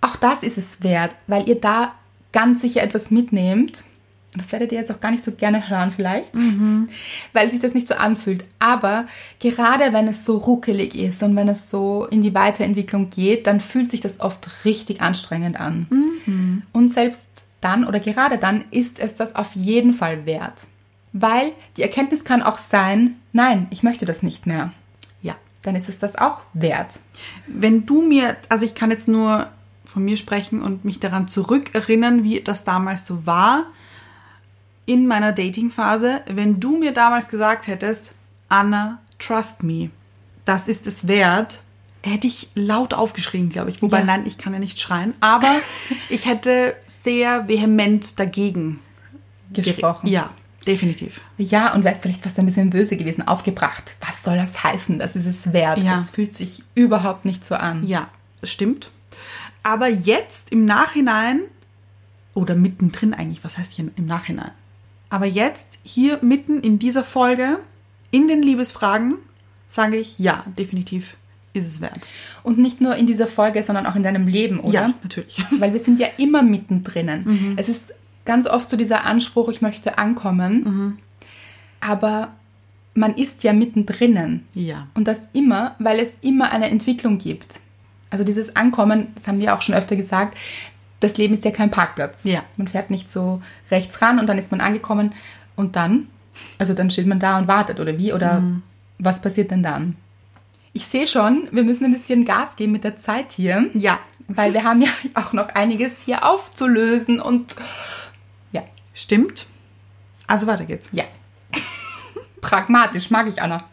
Auch 0.00 0.16
das 0.16 0.42
ist 0.42 0.58
es 0.58 0.82
wert, 0.82 1.14
weil 1.26 1.48
ihr 1.48 1.60
da 1.60 1.92
ganz 2.32 2.62
sicher 2.62 2.82
etwas 2.82 3.10
mitnehmt. 3.10 3.84
Das 4.36 4.52
werdet 4.52 4.70
ihr 4.70 4.78
jetzt 4.78 4.92
auch 4.92 5.00
gar 5.00 5.10
nicht 5.10 5.24
so 5.24 5.32
gerne 5.32 5.68
hören 5.68 5.90
vielleicht, 5.90 6.32
weil 7.32 7.50
sich 7.50 7.60
das 7.60 7.74
nicht 7.74 7.88
so 7.88 7.94
anfühlt. 7.94 8.44
Aber 8.60 9.06
gerade 9.40 9.92
wenn 9.92 10.06
es 10.08 10.24
so 10.24 10.36
ruckelig 10.38 10.94
ist 10.94 11.22
und 11.22 11.34
wenn 11.36 11.48
es 11.48 11.68
so 11.68 12.06
in 12.06 12.22
die 12.22 12.32
Weiterentwicklung 12.32 13.10
geht, 13.10 13.46
dann 13.46 13.60
fühlt 13.60 13.90
sich 13.90 14.00
das 14.00 14.20
oft 14.20 14.64
richtig 14.64 15.02
anstrengend 15.02 15.58
an. 15.60 15.86
Und 16.72 16.90
selbst 16.90 17.48
dann 17.60 17.84
oder 17.84 18.00
gerade 18.00 18.38
dann 18.38 18.64
ist 18.70 18.98
es 19.00 19.16
das 19.16 19.34
auf 19.34 19.54
jeden 19.54 19.92
Fall 19.92 20.24
wert. 20.24 20.66
Weil 21.12 21.52
die 21.76 21.82
Erkenntnis 21.82 22.24
kann 22.24 22.42
auch 22.42 22.58
sein, 22.58 23.16
nein, 23.32 23.66
ich 23.70 23.82
möchte 23.82 24.06
das 24.06 24.22
nicht 24.22 24.46
mehr. 24.46 24.72
Ja. 25.22 25.34
Dann 25.62 25.74
ist 25.76 25.88
es 25.88 25.98
das 25.98 26.16
auch 26.16 26.40
wert. 26.54 26.98
Wenn 27.46 27.84
du 27.86 28.00
mir, 28.02 28.36
also 28.48 28.64
ich 28.64 28.74
kann 28.74 28.90
jetzt 28.90 29.08
nur 29.08 29.48
von 29.84 30.04
mir 30.04 30.16
sprechen 30.16 30.62
und 30.62 30.84
mich 30.84 31.00
daran 31.00 31.26
zurückerinnern, 31.26 32.22
wie 32.22 32.40
das 32.40 32.62
damals 32.64 33.06
so 33.06 33.26
war 33.26 33.64
in 34.86 35.06
meiner 35.06 35.32
Dating-Phase, 35.32 36.22
wenn 36.28 36.60
du 36.60 36.76
mir 36.78 36.92
damals 36.92 37.28
gesagt 37.28 37.66
hättest, 37.66 38.12
Anna, 38.48 38.98
trust 39.18 39.62
me, 39.62 39.90
das 40.44 40.68
ist 40.68 40.86
es 40.86 41.06
wert, 41.08 41.60
hätte 42.02 42.26
ich 42.26 42.48
laut 42.54 42.94
aufgeschrien, 42.94 43.48
glaube 43.50 43.70
ich. 43.70 43.82
Wobei, 43.82 43.98
Ja. 43.98 44.04
nein, 44.04 44.26
ich 44.26 44.38
kann 44.38 44.52
ja 44.52 44.58
nicht 44.58 44.80
schreien, 44.80 45.14
aber 45.20 45.50
ich 46.08 46.26
hätte 46.26 46.74
sehr 47.02 47.46
vehement 47.48 48.18
dagegen 48.18 48.80
Gesprochen. 49.52 50.06
Ja, 50.06 50.30
definitiv. 50.70 51.20
Ja, 51.38 51.74
und 51.74 51.84
wärst 51.84 52.02
vielleicht 52.02 52.22
fast 52.22 52.38
ein 52.38 52.46
bisschen 52.46 52.70
böse 52.70 52.96
gewesen, 52.96 53.26
aufgebracht. 53.26 53.92
Was 54.00 54.22
soll 54.22 54.36
das 54.36 54.62
heißen? 54.62 54.98
Das 54.98 55.16
ist 55.16 55.26
es 55.26 55.52
wert. 55.52 55.78
Ja. 55.78 56.00
Es 56.00 56.10
fühlt 56.10 56.32
sich 56.34 56.62
überhaupt 56.74 57.24
nicht 57.24 57.44
so 57.44 57.54
an. 57.54 57.86
Ja, 57.86 58.08
stimmt. 58.42 58.90
Aber 59.62 59.88
jetzt 59.88 60.52
im 60.52 60.64
Nachhinein, 60.64 61.40
oder 62.34 62.54
mittendrin 62.54 63.12
eigentlich, 63.12 63.44
was 63.44 63.58
heißt 63.58 63.72
hier 63.72 63.88
im 63.96 64.06
Nachhinein? 64.06 64.52
Aber 65.10 65.26
jetzt, 65.26 65.78
hier 65.82 66.18
mitten 66.22 66.60
in 66.60 66.78
dieser 66.78 67.04
Folge, 67.04 67.58
in 68.10 68.28
den 68.28 68.42
Liebesfragen, 68.42 69.16
sage 69.68 69.96
ich, 69.96 70.18
ja, 70.18 70.44
definitiv 70.58 71.16
ist 71.52 71.66
es 71.66 71.80
wert. 71.80 72.06
Und 72.44 72.58
nicht 72.58 72.80
nur 72.80 72.94
in 72.94 73.08
dieser 73.08 73.26
Folge, 73.26 73.62
sondern 73.64 73.86
auch 73.86 73.96
in 73.96 74.04
deinem 74.04 74.28
Leben, 74.28 74.60
oder? 74.60 74.72
Ja, 74.72 74.94
natürlich. 75.02 75.36
Weil 75.58 75.72
wir 75.72 75.80
sind 75.80 75.98
ja 75.98 76.06
immer 76.16 76.42
mittendrin. 76.42 77.56
Es 77.56 77.68
ist 77.68 77.92
ganz 78.24 78.46
oft 78.46 78.68
so 78.70 78.76
dieser 78.76 79.04
Anspruch, 79.04 79.48
ich 79.48 79.62
möchte 79.62 79.98
ankommen. 79.98 80.98
Aber 81.80 82.28
man 82.94 83.14
ist 83.14 83.42
ja 83.42 83.52
mittendrin. 83.52 84.44
Ja. 84.54 84.88
Und 84.94 85.08
das 85.08 85.22
immer, 85.32 85.74
weil 85.78 85.98
es 85.98 86.14
immer 86.20 86.52
eine 86.52 86.70
Entwicklung 86.70 87.18
gibt. 87.18 87.60
Also 88.10 88.24
dieses 88.24 88.56
Ankommen, 88.56 89.08
das 89.14 89.28
haben 89.28 89.38
wir 89.38 89.54
auch 89.54 89.62
schon 89.62 89.74
öfter 89.74 89.96
gesagt, 89.96 90.36
das 90.98 91.16
Leben 91.16 91.34
ist 91.34 91.44
ja 91.44 91.50
kein 91.50 91.70
Parkplatz. 91.70 92.24
Ja. 92.24 92.42
Man 92.56 92.68
fährt 92.68 92.90
nicht 92.90 93.10
so 93.10 93.40
rechts 93.70 94.02
ran 94.02 94.18
und 94.18 94.26
dann 94.26 94.38
ist 94.38 94.50
man 94.50 94.60
angekommen 94.60 95.12
und 95.56 95.76
dann, 95.76 96.08
also 96.58 96.74
dann 96.74 96.90
steht 96.90 97.06
man 97.06 97.20
da 97.20 97.38
und 97.38 97.48
wartet 97.48 97.80
oder 97.80 97.96
wie 97.96 98.12
oder 98.12 98.42
was 98.98 99.22
passiert 99.22 99.50
denn 99.50 99.62
dann? 99.62 99.96
Ich 100.72 100.86
sehe 100.86 101.06
schon, 101.06 101.48
wir 101.50 101.64
müssen 101.64 101.84
ein 101.84 101.92
bisschen 101.92 102.24
Gas 102.24 102.56
geben 102.56 102.72
mit 102.72 102.84
der 102.84 102.96
Zeit 102.96 103.32
hier, 103.32 103.66
Ja, 103.74 103.98
weil 104.28 104.52
wir 104.52 104.62
haben 104.62 104.82
ja 104.82 104.90
auch 105.14 105.32
noch 105.32 105.48
einiges 105.48 105.92
hier 106.04 106.24
aufzulösen 106.24 107.20
und 107.20 107.56
stimmt. 109.00 109.46
Also 110.26 110.46
weiter 110.46 110.64
geht's. 110.64 110.88
ja. 110.92 111.04
Pragmatisch 112.40 113.10
mag 113.10 113.26
ich 113.28 113.42
Anna. 113.42 113.64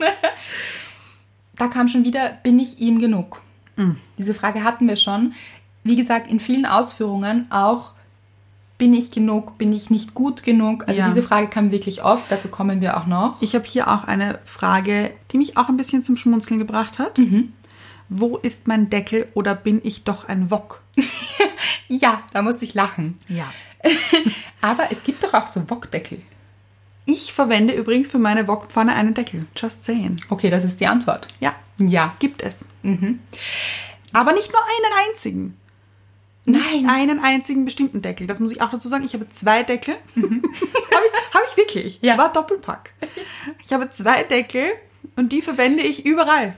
da 1.56 1.68
kam 1.68 1.88
schon 1.88 2.04
wieder, 2.04 2.38
bin 2.42 2.58
ich 2.58 2.78
ihm 2.78 2.98
genug? 3.00 3.40
Diese 4.18 4.34
Frage 4.34 4.62
hatten 4.62 4.86
wir 4.88 4.96
schon. 4.96 5.34
Wie 5.82 5.96
gesagt, 5.96 6.30
in 6.30 6.38
vielen 6.40 6.64
Ausführungen 6.64 7.50
auch, 7.50 7.90
bin 8.78 8.94
ich 8.94 9.10
genug, 9.10 9.58
bin 9.58 9.72
ich 9.72 9.90
nicht 9.90 10.14
gut 10.14 10.42
genug? 10.44 10.86
Also 10.88 11.00
Ja. 11.00 11.08
diese 11.08 11.22
Frage 11.22 11.48
kam 11.48 11.70
wirklich 11.72 12.02
oft, 12.02 12.24
dazu 12.30 12.48
kommen 12.48 12.80
wir 12.80 12.96
auch 12.96 13.06
noch. 13.06 13.40
Ich 13.42 13.54
habe 13.54 13.64
hier 13.66 13.88
auch 13.88 14.04
eine 14.04 14.38
Frage, 14.44 15.10
die 15.32 15.38
mich 15.38 15.56
auch 15.56 15.68
ein 15.68 15.76
bisschen 15.76 16.02
zum 16.04 16.16
Schmunzeln 16.16 16.58
gebracht 16.58 16.98
hat. 16.98 17.18
Wo 18.08 18.36
ist 18.36 18.66
mein 18.68 18.90
Deckel 18.90 19.28
oder 19.34 19.54
bin 19.54 19.80
ich 19.84 20.04
doch 20.04 20.28
ein 20.28 20.50
Wok? 20.50 20.82
Ja, 21.86 22.22
da 22.32 22.40
muss 22.40 22.62
ich 22.62 22.72
lachen. 22.72 23.18
Ja. 23.28 23.52
Aber 24.62 24.90
es 24.90 25.04
gibt 25.04 25.22
doch 25.22 25.34
auch 25.34 25.46
so 25.46 25.68
Wokdeckel. 25.68 26.22
Ich 27.04 27.32
verwende 27.34 27.74
übrigens 27.74 28.10
für 28.10 28.18
meine 28.18 28.48
Wokpfanne 28.48 28.94
einen 28.94 29.12
Deckel. 29.12 29.44
Just 29.54 29.84
saying. 29.84 30.16
Okay, 30.30 30.48
das 30.48 30.64
ist 30.64 30.80
die 30.80 30.86
Antwort. 30.86 31.26
Ja, 31.40 31.54
Ja. 31.78 32.16
gibt 32.20 32.40
es. 32.42 32.64
Aber 34.14 34.32
nicht 34.32 34.50
nur 34.50 34.62
einen 34.62 35.10
einzigen. 35.10 35.56
Nein. 36.46 36.88
Einen 36.88 37.20
einzigen 37.20 37.66
bestimmten 37.66 38.00
Deckel. 38.00 38.26
Das 38.26 38.40
muss 38.40 38.52
ich 38.52 38.62
auch 38.62 38.70
dazu 38.70 38.88
sagen. 38.88 39.04
Ich 39.04 39.12
habe 39.12 39.26
zwei 39.28 39.62
Deckel. 39.62 39.96
habe 40.16 40.40
ich, 40.40 41.34
hab 41.34 41.42
ich 41.50 41.56
wirklich. 41.58 41.98
Ja. 42.00 42.16
War 42.16 42.32
Doppelpack. 42.32 42.94
Ich 43.64 43.72
habe 43.74 43.90
zwei 43.90 44.22
Deckel 44.24 44.72
und 45.16 45.32
die 45.32 45.42
verwende 45.42 45.82
ich 45.82 46.06
überall. 46.06 46.56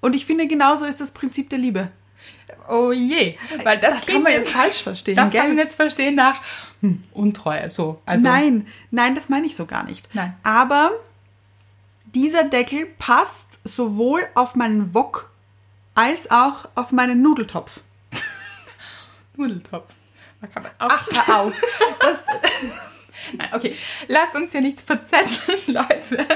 Und 0.00 0.14
ich 0.14 0.26
finde, 0.26 0.46
genauso 0.46 0.84
ist 0.84 1.00
das 1.00 1.12
Prinzip 1.12 1.50
der 1.50 1.58
Liebe. 1.58 1.90
Oh 2.68 2.92
je. 2.92 3.36
Weil 3.64 3.78
das, 3.78 3.94
Das 3.96 4.06
kann 4.06 4.22
man 4.22 4.32
jetzt 4.32 4.52
falsch 4.52 4.82
verstehen, 4.82 5.16
Das 5.16 5.30
gell? 5.30 5.40
kann 5.40 5.50
man 5.50 5.58
jetzt 5.58 5.74
verstehen 5.76 6.14
nach 6.14 6.40
hm, 6.80 7.02
Untreue. 7.12 7.70
So. 7.70 8.00
Also, 8.04 8.24
Nein, 8.24 8.66
nein, 8.90 9.14
das 9.14 9.28
meine 9.28 9.46
ich 9.46 9.56
so 9.56 9.66
gar 9.66 9.84
nicht. 9.84 10.14
Nein. 10.14 10.36
Aber 10.42 10.92
dieser 12.14 12.44
Deckel 12.44 12.86
passt 12.98 13.60
sowohl 13.64 14.26
auf 14.34 14.54
meinen 14.54 14.94
Wok 14.94 15.30
als 15.94 16.30
auch 16.30 16.68
auf 16.74 16.92
meinen 16.92 17.22
Nudeltopf. 17.22 17.80
Nudeltopf. 19.36 19.92
Da 20.40 20.46
kann 20.46 20.62
man 20.62 20.72
auch 20.78 20.88
Ach, 20.90 21.08
hör 21.26 21.36
auf. 21.40 21.60
Das, 22.00 22.18
Nein, 23.32 23.48
okay. 23.52 23.76
Lasst 24.06 24.34
uns 24.34 24.52
hier 24.52 24.60
nicht 24.60 24.80
verzetteln, 24.80 25.58
Leute. 25.66 26.26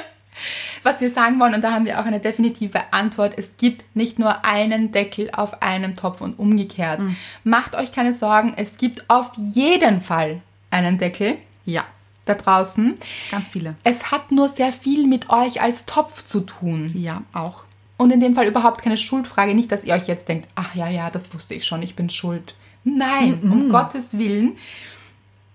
Was 0.83 1.01
wir 1.01 1.11
sagen 1.11 1.39
wollen, 1.39 1.55
und 1.55 1.63
da 1.63 1.73
haben 1.73 1.85
wir 1.85 2.01
auch 2.01 2.05
eine 2.07 2.19
definitive 2.21 2.81
Antwort, 2.93 3.35
es 3.37 3.57
gibt 3.57 3.85
nicht 3.95 4.19
nur 4.19 4.45
einen 4.45 4.91
Deckel 4.93 5.31
auf 5.33 5.63
einem 5.63 5.95
Topf 5.97 6.21
und 6.21 6.39
umgekehrt. 6.39 7.01
Macht 7.45 7.75
euch 7.77 7.93
keine 7.93 8.15
Sorgen, 8.15 8.55
es 8.57 8.79
gibt 8.79 9.09
auf 9.09 9.31
jeden 9.37 10.01
Fall 10.01 10.41
einen 10.71 10.99
Deckel 10.99 11.37
Ja, 11.65 11.85
da 12.25 12.35
draußen. 12.35 12.99
ganz 13.31 13.49
viele. 13.49 13.77
Es 13.85 14.11
hat 14.11 14.33
nur 14.33 14.49
sehr 14.49 14.73
viel 14.73 15.07
mit 15.07 15.31
euch 15.31 15.61
als 15.63 15.87
Topf 15.87 16.25
zu 16.25 16.41
tun. 16.41 16.91
Ja, 16.95 17.23
auch. 17.33 17.65
Und 17.97 18.11
in 18.11 18.21
dem 18.21 18.35
Fall 18.35 18.47
überhaupt 18.49 18.83
keine 18.83 18.97
Schuldfrage. 18.97 19.55
Nicht, 19.55 19.71
dass 19.71 19.85
ihr 19.85 19.95
euch 19.95 20.09
jetzt 20.09 20.29
denkt, 20.29 20.49
ach 20.57 20.75
ja, 20.75 20.89
ja, 20.89 21.11
das 21.11 21.33
wusste 21.35 21.55
ich 21.55 21.65
schon, 21.65 21.83
ich 21.83 21.95
bin 21.95 22.09
schuld. 22.11 22.55
Nein, 22.83 23.41
um 23.45 23.69
Gottes 23.69 24.19
Willen. 24.19 24.57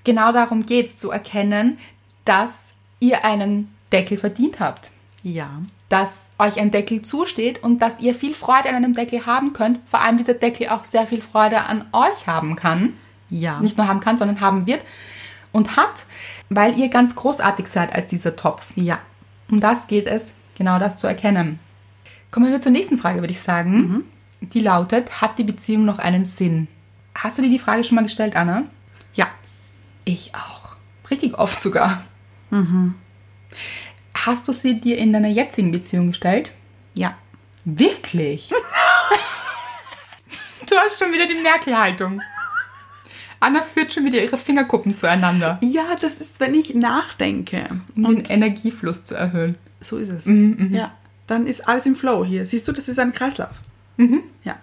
Genau 0.06 0.32
darum 0.32 0.66
geht 0.66 0.86
es, 0.86 0.96
zu 0.98 1.12
erkennen, 1.12 1.78
dass 2.24 2.74
ihr 3.02 3.26
einen 3.26 3.76
Deckel 3.92 4.18
verdient 4.18 4.62
habt. 4.62 4.92
Ja. 5.24 5.50
Dass 5.90 6.32
euch 6.38 6.60
ein 6.60 6.72
Deckel 6.72 7.02
zusteht 7.02 7.64
und 7.64 7.80
dass 7.80 8.00
ihr 8.00 8.14
viel 8.14 8.34
Freude 8.34 8.70
an 8.70 8.76
einem 8.76 8.94
Deckel 8.94 9.26
haben 9.26 9.54
könnt. 9.54 9.80
Vor 9.86 10.02
allem 10.02 10.18
dieser 10.18 10.34
Deckel 10.34 10.70
auch 10.70 10.86
sehr 10.86 11.08
viel 11.08 11.22
Freude 11.22 11.62
an 11.62 11.86
euch 11.92 12.28
haben 12.28 12.56
kann. 12.56 12.94
Ja. 13.30 13.60
Nicht 13.60 13.78
nur 13.78 13.88
haben 13.88 14.00
kann, 14.00 14.18
sondern 14.18 14.42
haben 14.42 14.68
wird 14.68 14.82
und 15.52 15.76
hat, 15.76 16.06
weil 16.50 16.78
ihr 16.78 16.90
ganz 16.90 17.16
großartig 17.16 17.68
seid 17.68 17.94
als 17.94 18.08
dieser 18.08 18.36
Topf. 18.36 18.72
Ja. 18.76 19.00
Um 19.50 19.60
das 19.60 19.88
geht 19.88 20.08
es, 20.08 20.34
genau 20.58 20.80
das 20.80 20.98
zu 20.98 21.08
erkennen. 21.08 21.60
Kommen 22.32 22.52
wir 22.52 22.60
zur 22.60 22.72
nächsten 22.72 22.98
Frage, 22.98 23.22
würde 23.22 23.32
ich 23.32 23.40
sagen. 23.40 24.04
Die 24.42 24.60
lautet, 24.60 25.22
hat 25.22 25.40
die 25.40 25.44
Beziehung 25.44 25.86
noch 25.86 26.00
einen 26.00 26.26
Sinn? 26.26 26.68
Hast 27.16 27.38
du 27.38 27.42
dir 27.42 27.50
die 27.50 27.60
Frage 27.60 27.84
schon 27.84 27.96
mal 27.96 28.04
gestellt, 28.04 28.36
Anna? 28.36 28.64
Ja. 29.14 29.28
Ich 30.06 30.34
auch. 30.36 30.76
Richtig 31.10 31.38
oft 31.40 31.62
sogar. 31.62 32.04
Hast 34.26 34.48
du 34.48 34.54
sie 34.54 34.80
dir 34.82 34.98
in 34.98 35.14
deiner 35.14 35.28
jetzigen 35.28 35.72
Beziehung 35.72 36.08
gestellt? 36.10 36.52
Ja. 36.94 37.16
Wirklich? 37.66 38.50
du 40.70 40.76
hast 40.78 41.00
schon 41.00 41.12
wieder 41.14 41.28
die 41.28 41.42
Merkel-Haltung. 41.42 42.22
Anna 43.40 43.62
führt 43.62 43.94
schon 43.94 44.06
wieder 44.06 44.22
ihre 44.24 44.38
Fingerkuppen 44.38 44.96
zueinander, 44.96 45.60
Ja, 45.62 45.96
das 46.02 46.18
ist, 46.20 46.40
wenn 46.40 46.56
ich 46.56 46.74
nachdenke. 46.74 47.68
um 47.96 48.04
den 48.16 48.26
Energiefluss 48.26 49.06
zu 49.06 49.16
erhöhen. 49.16 49.56
So 49.82 49.98
ist 49.98 50.10
es. 50.10 50.26
Mhm, 50.26 50.74
Ja. 50.74 50.94
Dann 51.28 51.46
ist 51.46 51.68
alles 51.68 51.86
im 51.86 51.96
Flow 51.98 52.24
hier. 52.26 52.46
Siehst 52.46 52.68
du, 52.68 52.72
das 52.72 52.88
ist 52.88 53.00
ein 53.00 53.14
Kreislauf. 53.14 53.52
Mhm. 53.98 54.24
Ja. 54.46 54.56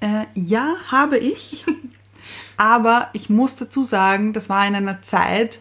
Äh, 0.00 0.24
ja, 0.34 0.76
habe 0.86 1.18
ich. 1.18 1.64
Aber 2.56 3.10
ich 3.12 3.28
muss 3.28 3.56
dazu 3.56 3.84
sagen, 3.84 4.32
das 4.32 4.48
war 4.48 4.66
in 4.66 4.74
einer 4.76 5.02
Zeit, 5.02 5.58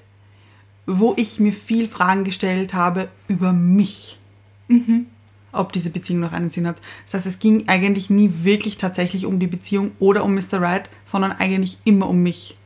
wo 0.86 1.14
ich 1.18 1.40
mir 1.40 1.54
viel 1.54 1.88
Fragen 1.88 2.24
gestellt 2.24 2.74
habe 2.74 3.10
über 3.28 3.54
mich. 3.54 4.18
Mhm. 4.68 5.08
Ob 5.52 5.72
diese 5.72 5.90
Beziehung 5.90 6.20
noch 6.20 6.34
einen 6.34 6.50
Sinn 6.50 6.68
hat. 6.68 6.78
Das 7.06 7.14
heißt, 7.14 7.26
es 7.26 7.40
ging 7.40 7.68
eigentlich 7.68 8.10
nie 8.10 8.30
wirklich 8.44 8.78
tatsächlich 8.78 9.26
um 9.26 9.40
die 9.40 9.48
Beziehung 9.48 9.92
oder 10.00 10.24
um 10.24 10.36
Mr. 10.36 10.62
Right, 10.62 10.90
sondern 11.06 11.32
eigentlich 11.32 11.78
immer 11.86 12.10
um 12.10 12.22
mich. 12.22 12.58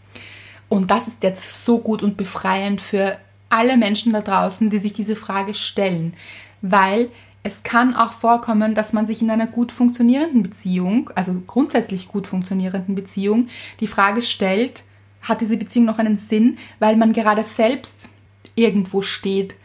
Und 0.69 0.91
das 0.91 1.07
ist 1.07 1.23
jetzt 1.23 1.65
so 1.65 1.79
gut 1.79 2.03
und 2.03 2.17
befreiend 2.17 2.81
für 2.81 3.17
alle 3.49 3.77
Menschen 3.77 4.13
da 4.13 4.21
draußen, 4.21 4.69
die 4.69 4.77
sich 4.79 4.93
diese 4.93 5.15
Frage 5.15 5.53
stellen. 5.53 6.13
Weil 6.61 7.09
es 7.41 7.63
kann 7.63 7.95
auch 7.95 8.13
vorkommen, 8.13 8.75
dass 8.75 8.93
man 8.93 9.07
sich 9.07 9.21
in 9.21 9.31
einer 9.31 9.47
gut 9.47 9.71
funktionierenden 9.71 10.43
Beziehung, 10.43 11.09
also 11.15 11.41
grundsätzlich 11.47 12.07
gut 12.07 12.27
funktionierenden 12.27 12.95
Beziehung, 12.95 13.47
die 13.79 13.87
Frage 13.87 14.21
stellt, 14.21 14.83
hat 15.21 15.41
diese 15.41 15.57
Beziehung 15.57 15.85
noch 15.85 15.99
einen 15.99 16.17
Sinn, 16.17 16.57
weil 16.79 16.95
man 16.95 17.13
gerade 17.13 17.43
selbst 17.43 18.09
irgendwo 18.55 19.01
steht. 19.01 19.55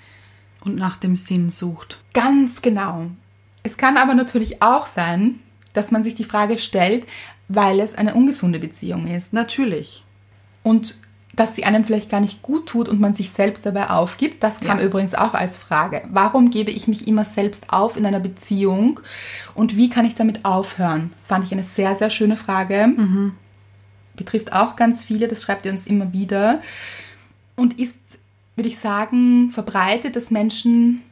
Und 0.60 0.76
nach 0.76 0.96
dem 0.96 1.14
Sinn 1.16 1.50
sucht. 1.50 2.02
Ganz 2.14 2.62
genau. 2.62 3.06
Es 3.62 3.76
kann 3.76 3.96
aber 3.98 4.14
natürlich 4.14 4.62
auch 4.62 4.86
sein, 4.86 5.40
dass 5.74 5.90
man 5.90 6.02
sich 6.02 6.14
die 6.14 6.24
Frage 6.24 6.58
stellt, 6.58 7.04
weil 7.48 7.80
es 7.80 7.94
eine 7.94 8.14
ungesunde 8.14 8.58
Beziehung 8.58 9.06
ist. 9.06 9.32
Natürlich. 9.32 10.02
und 10.62 10.96
dass 11.36 11.56
sie 11.56 11.64
einem 11.64 11.84
vielleicht 11.84 12.10
gar 12.10 12.20
nicht 12.20 12.42
gut 12.42 12.66
tut 12.68 12.88
und 12.88 13.00
man 13.00 13.12
sich 13.12 13.30
selbst 13.32 13.66
dabei 13.66 13.90
aufgibt. 13.90 14.40
Das 14.44 14.60
kam 14.60 14.78
Ja. 14.78 14.84
übrigens 14.84 15.14
auch 15.16 15.34
als 15.34 15.56
Frage. 15.56 16.02
Warum 16.12 16.48
gebe 16.50 16.70
ich 16.70 16.86
mich 16.86 17.08
immer 17.08 17.24
selbst 17.24 17.64
auf 17.72 17.96
in 17.96 18.06
einer 18.06 18.20
Beziehung 18.20 19.00
und 19.56 19.76
wie 19.76 19.90
kann 19.90 20.06
ich 20.06 20.14
damit 20.14 20.44
aufhören? 20.44 21.12
Fand 21.26 21.44
ich 21.44 21.52
eine 21.52 21.64
sehr, 21.64 21.96
sehr 21.96 22.08
schöne 22.10 22.36
Frage. 22.36 22.88
Betrifft 24.16 24.52
auch 24.52 24.76
ganz 24.76 25.04
viele, 25.04 25.28
das 25.28 25.42
schreibt 25.42 25.64
ihr 25.64 25.72
uns 25.72 25.86
immer 25.86 26.12
wieder. 26.12 26.62
Und 27.56 27.78
ist, 27.78 28.18
würde 28.56 28.68
ich 28.68 28.78
sagen, 28.78 29.50
verbreitet, 29.50 30.16
dass 30.16 30.30
Menschen 30.30 31.02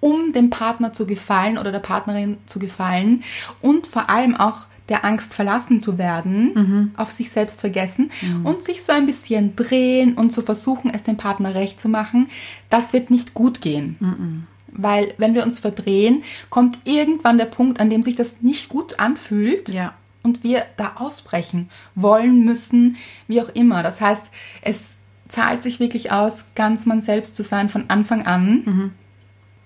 um 0.00 0.34
dem 0.34 0.50
Partner 0.50 0.92
zu 0.92 1.06
gefallen 1.06 1.56
oder 1.56 1.72
der 1.72 1.78
Partnerin 1.78 2.36
zu 2.44 2.58
gefallen 2.58 3.24
und 3.62 3.86
vor 3.86 4.10
allem 4.10 4.36
auch 4.36 4.66
der 4.90 5.02
Angst 5.02 5.32
verlassen 5.32 5.80
zu 5.80 5.96
werden, 5.96 6.92
auf 6.98 7.10
sich 7.10 7.30
selbst 7.30 7.60
vergessen 7.60 8.10
und 8.44 8.62
sich 8.62 8.82
so 8.82 8.92
ein 8.92 9.06
bisschen 9.06 9.56
drehen 9.56 10.12
und 10.14 10.30
zu 10.30 10.42
versuchen, 10.42 10.90
es 10.92 11.04
dem 11.04 11.16
Partner 11.16 11.54
recht 11.54 11.80
zu 11.80 11.88
machen, 11.88 12.28
das 12.68 12.92
wird 12.92 13.10
nicht 13.10 13.32
gut 13.32 13.62
gehen. 13.62 14.44
Weil 14.68 15.14
wenn 15.16 15.34
wir 15.34 15.44
uns 15.44 15.58
verdrehen, 15.58 16.22
kommt 16.50 16.76
irgendwann 16.84 17.38
der 17.38 17.46
Punkt, 17.46 17.80
an 17.80 17.88
dem 17.88 18.02
sich 18.02 18.16
das 18.16 18.42
nicht 18.42 18.68
gut 18.68 18.98
anfühlt 19.00 19.70
Ja. 19.70 19.94
Und 20.24 20.42
wir 20.42 20.64
da 20.76 20.94
ausbrechen 20.96 21.70
wollen 21.94 22.44
müssen, 22.44 22.96
wie 23.28 23.40
auch 23.40 23.50
immer. 23.50 23.84
Das 23.84 24.00
heißt, 24.00 24.30
es 24.62 24.98
zahlt 25.28 25.62
sich 25.62 25.78
wirklich 25.78 26.10
aus, 26.10 26.46
ganz 26.56 26.86
man 26.86 27.02
selbst 27.02 27.36
zu 27.36 27.44
sein 27.44 27.68
von 27.68 27.84
Anfang 27.88 28.26
an 28.26 28.92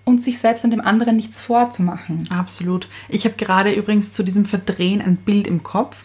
und 0.05 0.21
sich 0.21 0.39
selbst 0.39 0.63
und 0.65 0.71
dem 0.71 0.81
anderen 0.81 1.15
nichts 1.15 1.41
vorzumachen. 1.41 2.27
Absolut. 2.29 2.87
Ich 3.07 3.25
habe 3.25 3.35
gerade 3.35 3.71
übrigens 3.71 4.11
zu 4.11 4.23
diesem 4.23 4.45
Verdrehen 4.45 5.01
ein 5.01 5.15
Bild 5.15 5.47
im 5.47 5.63
Kopf. 5.63 6.03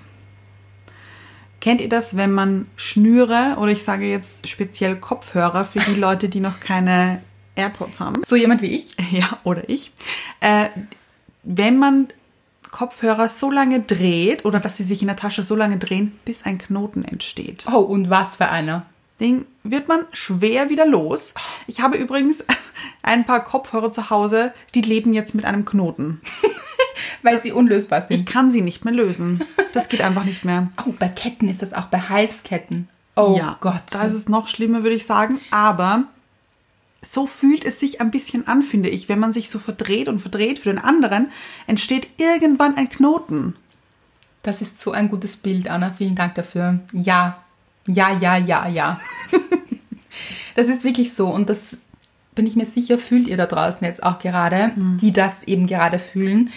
Kennt 1.60 1.80
ihr 1.80 1.88
das, 1.88 2.16
wenn 2.16 2.32
man 2.32 2.66
Schnüre 2.76 3.56
oder 3.58 3.72
ich 3.72 3.82
sage 3.82 4.06
jetzt 4.06 4.46
speziell 4.46 4.96
Kopfhörer 4.96 5.64
für 5.64 5.80
die 5.80 5.94
Leute, 5.98 6.28
die 6.28 6.40
noch 6.40 6.60
keine 6.60 7.22
AirPods 7.56 8.00
haben? 8.00 8.22
So 8.22 8.36
jemand 8.36 8.62
wie 8.62 8.76
ich. 8.76 8.94
Ja, 9.10 9.38
oder 9.44 9.68
ich. 9.68 9.92
Äh, 10.40 10.68
wenn 11.42 11.78
man 11.78 12.08
Kopfhörer 12.74 13.28
so 13.28 13.52
lange 13.52 13.78
dreht 13.80 14.44
oder 14.44 14.58
dass 14.58 14.76
sie 14.76 14.82
sich 14.82 15.00
in 15.00 15.06
der 15.06 15.16
Tasche 15.16 15.44
so 15.44 15.54
lange 15.54 15.78
drehen, 15.78 16.18
bis 16.24 16.44
ein 16.44 16.58
Knoten 16.58 17.04
entsteht. 17.04 17.64
Oh, 17.72 17.78
und 17.78 18.10
was 18.10 18.34
für 18.36 18.48
einer. 18.48 18.84
Den 19.20 19.46
wird 19.62 19.86
man 19.86 20.00
schwer 20.12 20.70
wieder 20.70 20.84
los. 20.84 21.34
Ich 21.68 21.80
habe 21.80 21.96
übrigens 21.96 22.44
ein 23.04 23.24
paar 23.26 23.44
Kopfhörer 23.44 23.92
zu 23.92 24.10
Hause, 24.10 24.52
die 24.74 24.80
leben 24.80 25.14
jetzt 25.14 25.36
mit 25.36 25.44
einem 25.44 25.64
Knoten. 25.64 26.20
Weil 27.22 27.40
sie 27.40 27.52
unlösbar 27.52 28.04
Ich 28.08 28.18
sind. 28.18 28.28
kann 28.28 28.50
sie 28.50 28.60
nicht 28.60 28.84
mehr 28.84 28.92
lösen. 28.92 29.40
Das 29.72 29.88
geht 29.88 30.00
einfach 30.02 30.24
nicht 30.24 30.44
mehr. 30.44 30.68
Oh, 30.84 30.92
bei 30.98 31.06
Ketten 31.08 31.48
ist 31.48 31.62
das 31.62 31.74
auch, 31.74 31.86
bei 31.86 32.00
Halsketten. 32.00 32.88
Oh 33.14 33.36
ja, 33.38 33.56
Gott. 33.60 33.82
Da 33.92 34.02
ist 34.02 34.14
es 34.14 34.28
noch 34.28 34.48
schlimmer, 34.48 34.82
würde 34.82 34.96
ich 34.96 35.06
sagen. 35.06 35.38
Aber 35.52 36.04
so 37.04 37.26
fühlt 37.26 37.64
es 37.64 37.78
sich 37.78 38.00
ein 38.00 38.10
bisschen 38.10 38.46
an, 38.48 38.62
finde 38.62 38.88
ich. 38.88 39.08
Wenn 39.08 39.18
man 39.18 39.32
sich 39.32 39.50
so 39.50 39.58
verdreht 39.58 40.08
und 40.08 40.20
verdreht 40.20 40.58
für 40.58 40.70
den 40.70 40.78
anderen, 40.78 41.30
entsteht 41.66 42.08
irgendwann 42.16 42.76
ein 42.76 42.88
Knoten. 42.88 43.54
Das 44.42 44.60
ist 44.60 44.80
so 44.80 44.92
ein 44.92 45.08
gutes 45.08 45.36
Bild, 45.36 45.68
Anna. 45.68 45.92
Vielen 45.92 46.14
Dank 46.14 46.34
dafür. 46.34 46.80
Ja, 46.92 47.42
ja, 47.86 48.16
ja, 48.18 48.36
ja, 48.36 48.68
ja. 48.68 49.00
das 50.54 50.68
ist 50.68 50.84
wirklich 50.84 51.14
so. 51.14 51.28
Und 51.28 51.48
das 51.48 51.78
bin 52.34 52.46
ich 52.46 52.56
mir 52.56 52.66
sicher, 52.66 52.98
fühlt 52.98 53.28
ihr 53.28 53.36
da 53.36 53.46
draußen 53.46 53.86
jetzt 53.86 54.02
auch 54.02 54.18
gerade, 54.18 54.72
die 55.00 55.12
das 55.12 55.44
eben 55.44 55.66
gerade 55.66 55.98
fühlen. 55.98 56.50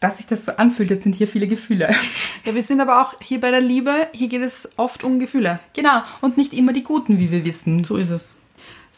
Dass 0.00 0.18
sich 0.18 0.26
das 0.26 0.46
so 0.46 0.52
anfühlt, 0.52 0.90
jetzt 0.90 1.02
sind 1.02 1.16
hier 1.16 1.28
viele 1.28 1.48
Gefühle. 1.48 1.94
Ja, 2.44 2.54
wir 2.54 2.62
sind 2.62 2.80
aber 2.80 3.02
auch 3.02 3.14
hier 3.20 3.40
bei 3.40 3.50
der 3.50 3.60
Liebe, 3.60 3.92
hier 4.12 4.28
geht 4.28 4.42
es 4.42 4.70
oft 4.76 5.04
um 5.04 5.18
Gefühle. 5.18 5.60
Genau, 5.74 6.00
und 6.22 6.38
nicht 6.38 6.54
immer 6.54 6.72
die 6.72 6.84
guten, 6.84 7.18
wie 7.18 7.30
wir 7.30 7.44
wissen. 7.44 7.84
So 7.84 7.96
ist 7.96 8.08
es. 8.08 8.36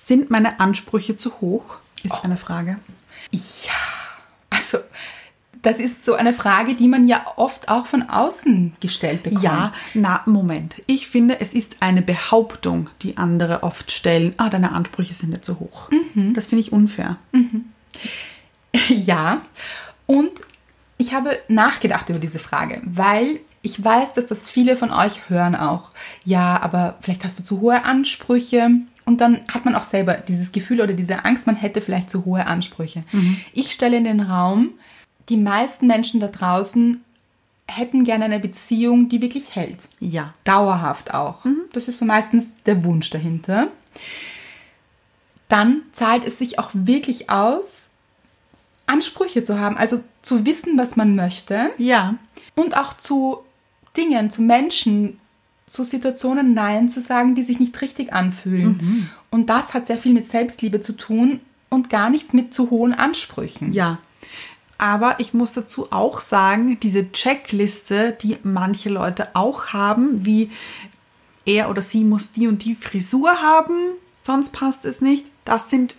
Sind 0.04 0.30
meine 0.30 0.60
Ansprüche 0.60 1.16
zu 1.16 1.40
hoch? 1.40 1.76
Ist 2.02 2.24
eine 2.24 2.36
Frage. 2.36 2.78
Ja, 3.30 3.72
also 4.48 4.78
das 5.62 5.78
ist 5.78 6.04
so 6.04 6.14
eine 6.14 6.32
Frage, 6.32 6.74
die 6.74 6.88
man 6.88 7.06
ja 7.06 7.24
oft 7.36 7.68
auch 7.68 7.86
von 7.86 8.08
außen 8.08 8.76
gestellt 8.80 9.22
bekommt. 9.22 9.42
Ja, 9.42 9.72
na, 9.94 10.22
Moment. 10.24 10.82
Ich 10.86 11.08
finde, 11.08 11.40
es 11.40 11.52
ist 11.52 11.76
eine 11.80 12.00
Behauptung, 12.00 12.88
die 13.02 13.18
andere 13.18 13.62
oft 13.62 13.90
stellen. 13.90 14.32
Ah, 14.38 14.48
deine 14.48 14.72
Ansprüche 14.72 15.12
sind 15.12 15.30
nicht 15.30 15.44
so 15.44 15.58
hoch. 15.60 15.90
Das 16.34 16.46
finde 16.46 16.60
ich 16.60 16.72
unfair. 16.72 17.16
Ja, 18.88 19.42
und 20.06 20.30
ich 20.96 21.12
habe 21.12 21.36
nachgedacht 21.48 22.08
über 22.08 22.20
diese 22.20 22.38
Frage, 22.38 22.80
weil 22.84 23.40
ich 23.62 23.82
weiß, 23.82 24.14
dass 24.14 24.28
das 24.28 24.48
viele 24.48 24.76
von 24.76 24.92
euch 24.92 25.28
hören 25.28 25.56
auch. 25.56 25.90
Ja, 26.24 26.62
aber 26.62 26.96
vielleicht 27.00 27.24
hast 27.24 27.40
du 27.40 27.42
zu 27.42 27.60
hohe 27.60 27.84
Ansprüche. 27.84 28.70
Und 29.04 29.20
dann 29.20 29.40
hat 29.52 29.64
man 29.64 29.74
auch 29.74 29.84
selber 29.84 30.14
dieses 30.14 30.52
Gefühl 30.52 30.80
oder 30.80 30.92
diese 30.92 31.24
Angst, 31.24 31.46
man 31.46 31.56
hätte 31.56 31.80
vielleicht 31.80 32.10
zu 32.10 32.24
hohe 32.24 32.46
Ansprüche. 32.46 33.02
Ich 33.52 33.72
stelle 33.72 33.96
in 33.96 34.04
den 34.04 34.20
Raum, 34.20 34.70
die 35.28 35.36
meisten 35.36 35.86
Menschen 35.86 36.20
da 36.20 36.28
draußen 36.28 37.02
hätten 37.66 38.04
gerne 38.04 38.24
eine 38.24 38.40
Beziehung, 38.40 39.08
die 39.08 39.22
wirklich 39.22 39.54
hält. 39.54 39.88
Ja. 40.00 40.34
Dauerhaft 40.44 41.14
auch. 41.14 41.46
Das 41.72 41.86
ist 41.88 41.98
so 41.98 42.04
meistens 42.04 42.46
der 42.66 42.84
Wunsch 42.84 43.10
dahinter. 43.10 43.68
Dann 45.48 45.82
zahlt 45.92 46.24
es 46.24 46.38
sich 46.38 46.58
auch 46.58 46.70
wirklich 46.74 47.30
aus, 47.30 47.92
Ansprüche 48.86 49.44
zu 49.44 49.58
haben, 49.60 49.76
also 49.76 50.02
zu 50.22 50.44
wissen, 50.46 50.76
was 50.78 50.96
man 50.96 51.14
möchte 51.16 51.70
Ja. 51.78 52.14
und 52.56 52.76
auch 52.76 52.94
zu 52.96 53.38
Dingen, 53.96 54.30
zu 54.30 54.42
Menschen, 54.42 55.18
zu 55.70 55.84
Situationen 55.84 56.52
Nein 56.52 56.88
zu 56.88 57.00
sagen, 57.00 57.36
die 57.36 57.44
sich 57.44 57.60
nicht 57.60 57.80
richtig 57.80 58.12
anfühlen. 58.12 59.08
Und 59.30 59.48
das 59.48 59.72
hat 59.72 59.86
sehr 59.86 59.96
viel 59.96 60.12
mit 60.12 60.26
Selbstliebe 60.26 60.80
zu 60.80 60.92
tun 60.92 61.38
und 61.68 61.88
gar 61.88 62.10
nichts 62.10 62.32
mit 62.32 62.52
zu 62.52 62.70
hohen 62.70 62.92
Ansprüchen. 62.92 63.72
Ja. 63.72 63.98
Aber 64.78 65.20
ich 65.20 65.32
muss 65.32 65.52
dazu 65.52 65.92
auch 65.92 66.20
sagen, 66.20 66.78
diese 66.80 67.12
Checkliste, 67.12 68.16
die 68.20 68.36
manche 68.42 68.88
Leute 68.88 69.28
auch 69.34 69.68
haben, 69.68 70.24
wie 70.24 70.50
er 71.46 71.70
oder 71.70 71.82
sie 71.82 72.02
muss 72.02 72.32
die 72.32 72.48
und 72.48 72.64
die 72.64 72.74
Frisur 72.74 73.30
haben, 73.40 73.74
sonst 74.22 74.52
passt 74.52 74.84
es 74.84 75.00
nicht. 75.00 75.26
Das 75.44 75.70
sind 75.70 75.94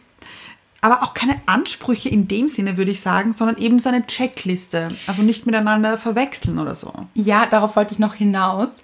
aber 0.82 1.04
auch 1.04 1.14
keine 1.14 1.40
Ansprüche 1.46 2.10
in 2.10 2.28
dem 2.28 2.50
Sinne, 2.50 2.76
würde 2.76 2.92
ich 2.92 3.02
sagen, 3.02 3.34
sondern 3.34 3.58
eben 3.58 3.80
so 3.80 3.88
eine 3.88 4.06
Checkliste. 4.06 4.90
Also 5.06 5.22
nicht 5.22 5.46
miteinander 5.46 5.98
verwechseln 5.98 6.58
oder 6.58 6.76
so. 6.76 6.92
Ja, 7.14 7.46
darauf 7.46 7.76
wollte 7.76 7.94
ich 7.94 8.00
noch 8.00 8.16
hinaus. 8.16 8.82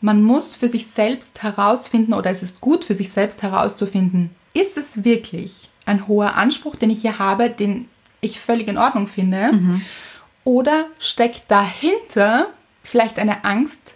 Man 0.00 0.22
muss 0.22 0.54
für 0.54 0.68
sich 0.68 0.86
selbst 0.86 1.42
herausfinden 1.42 2.12
oder 2.12 2.30
es 2.30 2.42
ist 2.42 2.60
gut 2.60 2.84
für 2.84 2.94
sich 2.94 3.10
selbst 3.10 3.42
herauszufinden, 3.42 4.30
ist 4.52 4.76
es 4.76 5.04
wirklich 5.04 5.70
ein 5.84 6.06
hoher 6.08 6.36
Anspruch, 6.36 6.76
den 6.76 6.90
ich 6.90 7.00
hier 7.00 7.18
habe, 7.18 7.50
den 7.50 7.88
ich 8.20 8.40
völlig 8.40 8.68
in 8.68 8.78
Ordnung 8.78 9.06
finde? 9.06 9.80
Oder 10.44 10.86
steckt 10.98 11.50
dahinter 11.50 12.46
vielleicht 12.82 13.18
eine 13.18 13.44
Angst, 13.44 13.94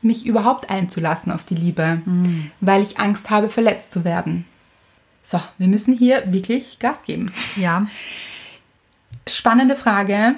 mich 0.00 0.26
überhaupt 0.26 0.70
einzulassen 0.70 1.32
auf 1.32 1.44
die 1.44 1.54
Liebe, 1.54 2.02
weil 2.60 2.82
ich 2.82 2.98
Angst 2.98 3.30
habe, 3.30 3.48
verletzt 3.48 3.92
zu 3.92 4.04
werden? 4.04 4.44
So, 5.22 5.40
wir 5.58 5.68
müssen 5.68 5.96
hier 5.96 6.32
wirklich 6.32 6.78
Gas 6.78 7.04
geben. 7.04 7.32
Ja. 7.56 7.86
Spannende 9.26 9.76
Frage. 9.76 10.34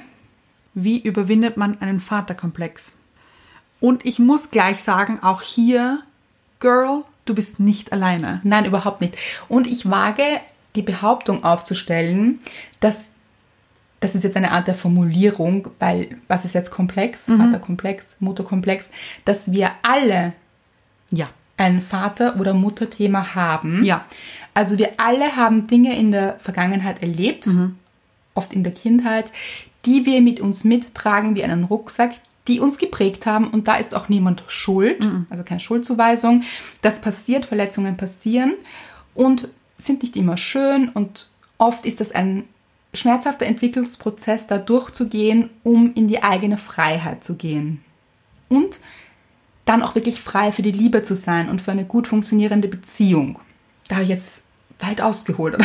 Wie 0.74 0.98
überwindet 1.00 1.56
man 1.56 1.80
einen 1.80 2.00
Vaterkomplex? 2.00 2.96
Und 3.80 4.04
ich 4.04 4.18
muss 4.18 4.50
gleich 4.50 4.82
sagen, 4.82 5.18
auch 5.22 5.42
hier, 5.42 6.02
Girl, 6.58 7.04
du 7.24 7.34
bist 7.34 7.60
nicht 7.60 7.92
alleine. 7.92 8.40
Nein, 8.44 8.64
überhaupt 8.66 9.00
nicht. 9.00 9.16
Und 9.48 9.66
ich 9.66 9.90
wage 9.90 10.22
die 10.76 10.82
Behauptung 10.82 11.42
aufzustellen, 11.44 12.40
dass 12.80 13.06
das 14.00 14.14
ist 14.14 14.22
jetzt 14.24 14.36
eine 14.36 14.52
Art 14.52 14.66
der 14.66 14.74
Formulierung, 14.74 15.68
weil 15.78 16.16
was 16.26 16.46
ist 16.46 16.54
jetzt 16.54 16.70
komplex, 16.70 17.26
Vaterkomplex, 17.26 18.16
Mutterkomplex, 18.20 18.90
dass 19.26 19.52
wir 19.52 19.72
alle 19.82 20.32
Ja. 21.10 21.28
ein 21.58 21.82
Vater- 21.82 22.36
oder 22.40 22.54
Mutterthema 22.54 23.34
haben. 23.34 23.84
Ja. 23.84 24.06
Also 24.54 24.78
wir 24.78 24.92
alle 24.96 25.36
haben 25.36 25.66
Dinge 25.66 25.98
in 25.98 26.12
der 26.12 26.38
Vergangenheit 26.38 27.02
erlebt, 27.02 27.46
oft 28.32 28.54
in 28.54 28.64
der 28.64 28.72
Kindheit, 28.72 29.26
die 29.84 30.06
wir 30.06 30.22
mit 30.22 30.40
uns 30.40 30.64
mittragen 30.64 31.36
wie 31.36 31.44
einen 31.44 31.64
Rucksack, 31.64 32.12
die 32.48 32.60
uns 32.60 32.78
geprägt 32.78 33.26
haben 33.26 33.48
und 33.48 33.68
da 33.68 33.76
ist 33.76 33.94
auch 33.94 34.08
niemand 34.08 34.42
schuld, 34.48 35.06
also 35.28 35.44
keine 35.44 35.60
Schuldzuweisung. 35.60 36.42
Das 36.82 37.00
passiert, 37.00 37.44
Verletzungen 37.44 37.96
passieren 37.96 38.54
und 39.14 39.48
sind 39.78 40.02
nicht 40.02 40.16
immer 40.16 40.36
schön 40.36 40.88
und 40.88 41.28
oft 41.58 41.84
ist 41.86 42.00
das 42.00 42.12
ein 42.12 42.44
schmerzhafter 42.92 43.46
Entwicklungsprozess, 43.46 44.46
da 44.46 44.58
durchzugehen, 44.58 45.50
um 45.62 45.94
in 45.94 46.08
die 46.08 46.22
eigene 46.22 46.56
Freiheit 46.56 47.22
zu 47.22 47.36
gehen. 47.36 47.84
Und 48.48 48.80
dann 49.64 49.82
auch 49.82 49.94
wirklich 49.94 50.20
frei 50.20 50.50
für 50.50 50.62
die 50.62 50.72
Liebe 50.72 51.02
zu 51.02 51.14
sein 51.14 51.48
und 51.48 51.60
für 51.60 51.70
eine 51.70 51.84
gut 51.84 52.08
funktionierende 52.08 52.66
Beziehung. 52.66 53.38
Da 53.88 53.96
habe 53.96 54.04
ich 54.04 54.10
jetzt 54.10 54.42
weit 54.80 55.00
ausgeholt. 55.00 55.56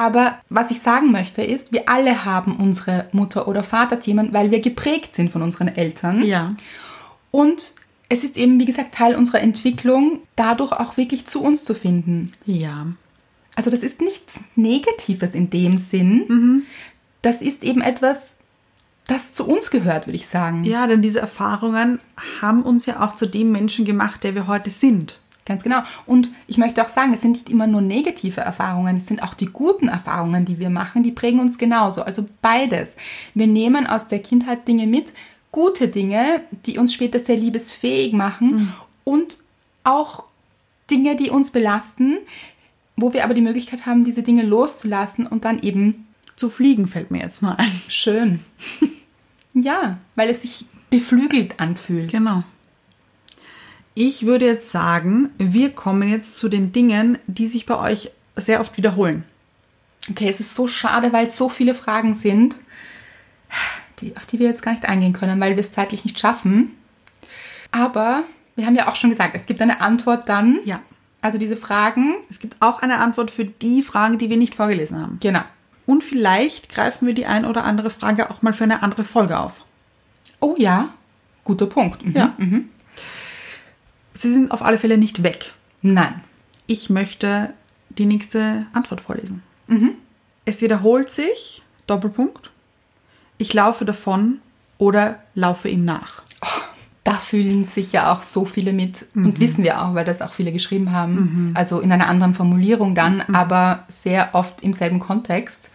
Aber 0.00 0.38
was 0.48 0.70
ich 0.70 0.80
sagen 0.80 1.12
möchte 1.12 1.42
ist, 1.42 1.72
wir 1.72 1.90
alle 1.90 2.24
haben 2.24 2.56
unsere 2.56 3.10
Mutter- 3.12 3.46
oder 3.46 3.62
Vaterthemen, 3.62 4.32
weil 4.32 4.50
wir 4.50 4.60
geprägt 4.60 5.12
sind 5.12 5.30
von 5.30 5.42
unseren 5.42 5.68
Eltern. 5.68 6.24
Ja. 6.24 6.48
Und 7.30 7.74
es 8.08 8.24
ist 8.24 8.38
eben, 8.38 8.58
wie 8.58 8.64
gesagt, 8.64 8.94
Teil 8.94 9.14
unserer 9.14 9.42
Entwicklung, 9.42 10.20
dadurch 10.36 10.72
auch 10.72 10.96
wirklich 10.96 11.26
zu 11.26 11.42
uns 11.42 11.64
zu 11.64 11.74
finden. 11.74 12.32
Ja. 12.46 12.86
Also 13.56 13.68
das 13.68 13.82
ist 13.82 14.00
nichts 14.00 14.40
Negatives 14.56 15.34
in 15.34 15.50
dem 15.50 15.76
Sinn. 15.76 16.64
Das 17.20 17.42
ist 17.42 17.62
eben 17.62 17.82
etwas, 17.82 18.44
das 19.06 19.34
zu 19.34 19.46
uns 19.46 19.70
gehört, 19.70 20.06
würde 20.06 20.16
ich 20.16 20.28
sagen. 20.28 20.64
Ja, 20.64 20.86
denn 20.86 21.02
diese 21.02 21.20
Erfahrungen 21.20 22.00
haben 22.40 22.62
uns 22.62 22.86
ja 22.86 23.04
auch 23.06 23.16
zu 23.16 23.26
dem 23.26 23.52
Menschen 23.52 23.84
gemacht, 23.84 24.24
der 24.24 24.34
wir 24.34 24.46
heute 24.46 24.70
sind. 24.70 25.20
Ganz 25.50 25.64
genau. 25.64 25.80
Und 26.06 26.28
ich 26.46 26.58
möchte 26.58 26.80
auch 26.80 26.88
sagen, 26.88 27.12
es 27.12 27.22
sind 27.22 27.32
nicht 27.32 27.50
immer 27.50 27.66
nur 27.66 27.80
negative 27.80 28.40
Erfahrungen, 28.40 28.98
es 28.98 29.08
sind 29.08 29.24
auch 29.24 29.34
die 29.34 29.46
guten 29.46 29.88
Erfahrungen, 29.88 30.44
die 30.44 30.60
wir 30.60 30.70
machen, 30.70 31.02
die 31.02 31.10
prägen 31.10 31.40
uns 31.40 31.58
genauso. 31.58 32.02
Also 32.02 32.28
beides. 32.40 32.94
Wir 33.34 33.48
nehmen 33.48 33.88
aus 33.88 34.06
der 34.06 34.20
Kindheit 34.20 34.68
Dinge 34.68 34.86
mit, 34.86 35.06
gute 35.50 35.88
Dinge, 35.88 36.42
die 36.66 36.78
uns 36.78 36.94
später 36.94 37.18
sehr 37.18 37.36
liebesfähig 37.36 38.12
machen 38.12 38.72
und 39.02 39.38
auch 39.82 40.22
Dinge, 40.88 41.16
die 41.16 41.30
uns 41.30 41.50
belasten, 41.50 42.18
wo 42.94 43.12
wir 43.12 43.24
aber 43.24 43.34
die 43.34 43.40
Möglichkeit 43.40 43.86
haben, 43.86 44.04
diese 44.04 44.22
Dinge 44.22 44.44
loszulassen 44.44 45.26
und 45.26 45.44
dann 45.44 45.60
eben 45.64 46.06
Zu 46.36 46.48
fliegen 46.48 46.86
fällt 46.86 47.10
mir 47.10 47.22
jetzt 47.22 47.42
nur 47.42 47.58
ein. 47.58 47.72
schön. 47.88 48.44
ja, 49.54 49.98
weil 50.14 50.30
es 50.30 50.42
sich 50.42 50.66
beflügelt 50.90 51.58
anfühlt. 51.58 52.12
Genau. 52.12 52.44
Ich 53.94 54.24
würde 54.26 54.46
jetzt 54.46 54.70
sagen, 54.70 55.30
wir 55.38 55.70
kommen 55.70 56.08
jetzt 56.08 56.38
zu 56.38 56.48
den 56.48 56.72
Dingen, 56.72 57.18
die 57.26 57.46
sich 57.46 57.66
bei 57.66 57.76
euch 57.78 58.10
sehr 58.36 58.60
oft 58.60 58.76
wiederholen. 58.76 59.24
Okay, 60.08 60.28
es 60.28 60.40
ist 60.40 60.54
so 60.54 60.66
schade, 60.66 61.12
weil 61.12 61.26
es 61.26 61.36
so 61.36 61.48
viele 61.48 61.74
Fragen 61.74 62.14
sind, 62.14 62.54
die, 64.00 64.16
auf 64.16 64.26
die 64.26 64.38
wir 64.38 64.46
jetzt 64.48 64.62
gar 64.62 64.72
nicht 64.72 64.88
eingehen 64.88 65.12
können, 65.12 65.40
weil 65.40 65.56
wir 65.56 65.60
es 65.60 65.72
zeitlich 65.72 66.04
nicht 66.04 66.18
schaffen. 66.18 66.74
Aber 67.70 68.22
wir 68.56 68.66
haben 68.66 68.76
ja 68.76 68.88
auch 68.88 68.96
schon 68.96 69.10
gesagt, 69.10 69.34
es 69.34 69.46
gibt 69.46 69.60
eine 69.60 69.80
Antwort 69.80 70.28
dann. 70.28 70.60
Ja. 70.64 70.80
Also 71.22 71.36
diese 71.36 71.56
Fragen, 71.56 72.14
Es 72.30 72.40
gibt 72.40 72.56
auch 72.60 72.80
eine 72.80 72.98
Antwort 72.98 73.30
für 73.30 73.44
die 73.44 73.82
Fragen, 73.82 74.16
die 74.16 74.30
wir 74.30 74.38
nicht 74.38 74.54
vorgelesen 74.54 74.98
haben. 75.00 75.18
genau. 75.20 75.42
Und 75.86 76.04
vielleicht 76.04 76.68
greifen 76.72 77.06
wir 77.08 77.14
die 77.14 77.26
ein 77.26 77.44
oder 77.44 77.64
andere 77.64 77.90
Frage 77.90 78.30
auch 78.30 78.42
mal 78.42 78.52
für 78.52 78.62
eine 78.62 78.84
andere 78.84 79.02
Folge 79.02 79.38
auf. 79.40 79.64
Oh 80.38 80.54
ja, 80.56 80.90
guter 81.42 81.66
Punkt. 81.66 82.06
Mhm. 82.06 82.16
Ja. 82.16 82.34
Sie 84.20 84.32
sind 84.32 84.50
auf 84.50 84.60
alle 84.60 84.78
Fälle 84.78 84.98
nicht 84.98 85.22
weg. 85.22 85.54
Nein. 85.80 86.20
Ich 86.66 86.90
möchte 86.90 87.54
die 87.88 88.04
nächste 88.04 88.66
Antwort 88.74 89.00
vorlesen. 89.00 89.42
Es 90.44 90.60
wiederholt 90.60 91.08
sich, 91.08 91.62
Doppelpunkt, 91.86 92.50
ich 93.38 93.54
laufe 93.54 93.84
davon 93.86 94.40
oder 94.76 95.20
laufe 95.34 95.70
ihm 95.70 95.86
nach. 95.86 96.22
Da 97.02 97.14
fühlen 97.14 97.64
sich 97.64 97.92
ja 97.92 98.12
auch 98.12 98.22
so 98.22 98.44
viele 98.44 98.74
mit 98.74 99.06
und 99.14 99.40
wissen 99.40 99.64
wir 99.64 99.80
auch, 99.80 99.94
weil 99.94 100.04
das 100.04 100.20
auch 100.20 100.32
viele 100.32 100.52
geschrieben 100.52 100.92
haben. 100.92 101.52
Also 101.54 101.80
in 101.80 101.90
einer 101.90 102.08
anderen 102.08 102.34
Formulierung 102.34 102.94
dann, 102.94 103.22
aber 103.22 103.84
sehr 103.88 104.34
oft 104.34 104.60
im 104.60 104.74
selben 104.74 105.00
Kontext. 105.00 105.70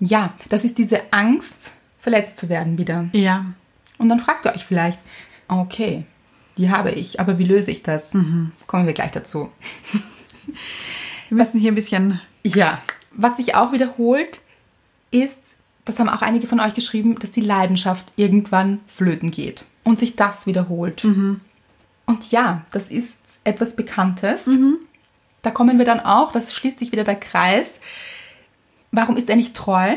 Ja, 0.00 0.34
das 0.48 0.64
ist 0.64 0.76
diese 0.78 1.12
Angst, 1.12 1.72
verletzt 2.00 2.36
zu 2.36 2.48
werden 2.48 2.78
wieder. 2.78 3.08
Ja. 3.12 3.44
Und 3.98 4.08
dann 4.08 4.18
fragt 4.18 4.44
ihr 4.44 4.54
euch 4.54 4.64
vielleicht, 4.64 4.98
okay, 5.46 6.04
die 6.56 6.70
habe 6.70 6.90
ich, 6.90 7.20
aber 7.20 7.38
wie 7.38 7.44
löse 7.44 7.70
ich 7.70 7.82
das? 7.82 8.10
Kommen 8.66 8.86
wir 8.86 8.92
gleich 8.92 9.12
dazu. 9.12 9.50
Wir 11.28 11.36
müssen 11.36 11.60
hier 11.60 11.72
ein 11.72 11.76
bisschen. 11.76 12.20
Ja, 12.42 12.80
was 13.12 13.36
sich 13.36 13.54
auch 13.54 13.72
wiederholt, 13.72 14.40
ist, 15.10 15.58
das 15.84 15.98
haben 15.98 16.08
auch 16.08 16.22
einige 16.22 16.46
von 16.46 16.60
euch 16.60 16.74
geschrieben, 16.74 17.18
dass 17.18 17.30
die 17.30 17.40
Leidenschaft 17.40 18.06
irgendwann 18.16 18.80
flöten 18.86 19.30
geht 19.30 19.64
und 19.84 19.98
sich 19.98 20.16
das 20.16 20.46
wiederholt. 20.46 21.04
Und 22.06 22.30
ja, 22.30 22.64
das 22.72 22.90
ist 22.90 23.40
etwas 23.44 23.76
Bekanntes. 23.76 24.48
Da 25.42 25.50
kommen 25.50 25.78
wir 25.78 25.86
dann 25.86 26.00
auch, 26.00 26.32
das 26.32 26.54
schließt 26.54 26.78
sich 26.78 26.92
wieder 26.92 27.04
der 27.04 27.16
Kreis. 27.16 27.80
Warum 28.92 29.16
ist 29.16 29.30
er 29.30 29.36
nicht 29.36 29.54
treu? 29.54 29.96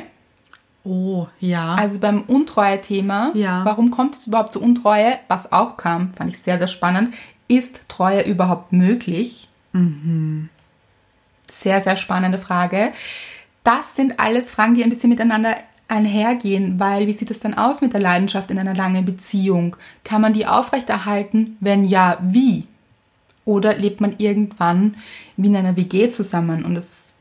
Oh, 0.85 1.27
ja. 1.39 1.75
Also 1.75 1.99
beim 1.99 2.23
Untreue-Thema, 2.23 3.31
Ja. 3.35 3.63
warum 3.63 3.89
kommt 3.91 4.15
es 4.15 4.27
überhaupt 4.27 4.51
zu 4.51 4.61
Untreue? 4.61 5.13
Was 5.29 5.51
auch 5.53 5.77
kam, 5.77 6.11
fand 6.11 6.31
ich 6.33 6.39
sehr, 6.39 6.57
sehr 6.57 6.67
spannend. 6.67 7.13
Ist 7.47 7.87
Treue 7.87 8.21
überhaupt 8.23 8.73
möglich? 8.73 9.47
Sehr, 11.49 11.81
sehr 11.81 11.97
spannende 11.97 12.37
Frage. 12.37 12.91
Das 13.63 13.95
sind 13.95 14.19
alles 14.19 14.51
Fragen, 14.51 14.75
die 14.75 14.83
ein 14.83 14.89
bisschen 14.89 15.09
miteinander 15.09 15.55
einhergehen, 15.87 16.79
weil 16.79 17.07
wie 17.07 17.13
sieht 17.13 17.31
es 17.31 17.39
dann 17.39 17.53
aus 17.53 17.81
mit 17.81 17.93
der 17.93 18.01
Leidenschaft 18.01 18.49
in 18.51 18.59
einer 18.59 18.73
langen 18.75 19.05
Beziehung? 19.05 19.75
Kann 20.03 20.21
man 20.21 20.33
die 20.33 20.47
aufrechterhalten? 20.47 21.57
Wenn 21.59 21.85
ja, 21.85 22.17
wie? 22.21 22.67
Oder 23.45 23.75
lebt 23.75 24.01
man 24.01 24.15
irgendwann 24.17 24.95
wie 25.37 25.47
in 25.47 25.55
einer 25.55 25.75
WG 25.75 26.09
zusammen 26.09 26.63
und 26.65 26.75
es, 26.77 27.12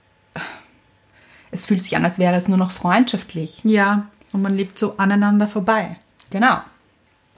es 1.53 1.67
fühlt 1.67 1.83
sich 1.83 1.97
an, 1.97 2.05
als 2.05 2.19
wäre 2.19 2.35
es 2.35 2.49
nur 2.49 2.59
noch 2.59 2.73
freundschaftlich? 2.73 3.61
ja. 3.63 4.09
Und 4.33 4.41
man 4.41 4.57
lebt 4.57 4.79
so 4.79 4.97
aneinander 4.97 5.47
vorbei. 5.47 5.97
Genau. 6.31 6.57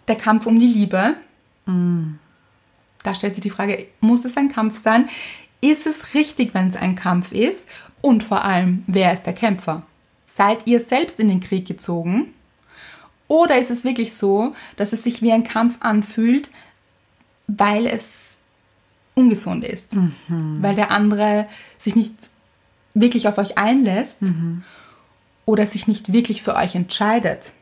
Der 0.06 0.14
Kampf 0.14 0.46
um 0.46 0.60
die 0.60 0.68
Liebe. 0.68 1.16
Da 1.66 3.14
stellt 3.16 3.34
sich 3.34 3.42
die 3.42 3.50
Frage, 3.50 3.88
muss 3.98 4.24
es 4.24 4.36
ein 4.36 4.48
Kampf 4.48 4.80
sein? 4.80 5.08
Ist 5.60 5.88
es 5.88 6.14
richtig, 6.14 6.54
wenn 6.54 6.68
es 6.68 6.76
ein 6.76 6.94
Kampf 6.94 7.32
ist? 7.32 7.66
Und 8.00 8.22
vor 8.22 8.44
allem, 8.44 8.84
wer 8.86 9.12
ist 9.12 9.24
der 9.24 9.32
Kämpfer? 9.32 9.82
Seid 10.26 10.68
ihr 10.68 10.78
selbst 10.78 11.18
in 11.18 11.28
den 11.28 11.40
Krieg 11.40 11.66
gezogen? 11.66 12.32
Oder 13.26 13.58
ist 13.58 13.72
es 13.72 13.82
wirklich 13.82 14.14
so, 14.14 14.54
dass 14.76 14.92
es 14.92 15.02
sich 15.02 15.20
wie 15.20 15.32
ein 15.32 15.42
Kampf 15.42 15.78
anfühlt, 15.80 16.48
weil 17.48 17.86
es 17.86 18.42
ungesund 19.14 19.64
ist? 19.64 19.96
Weil 20.28 20.76
der 20.76 20.92
andere 20.92 21.48
sich 21.76 21.96
nicht 21.96 22.14
wirklich 22.94 23.28
auf 23.28 23.38
euch 23.38 23.58
einlässt 23.58 24.18
oder 25.44 25.66
sich 25.66 25.86
nicht 25.88 26.12
wirklich 26.12 26.42
für 26.42 26.54
euch 26.54 26.74
entscheidet? 26.74 27.52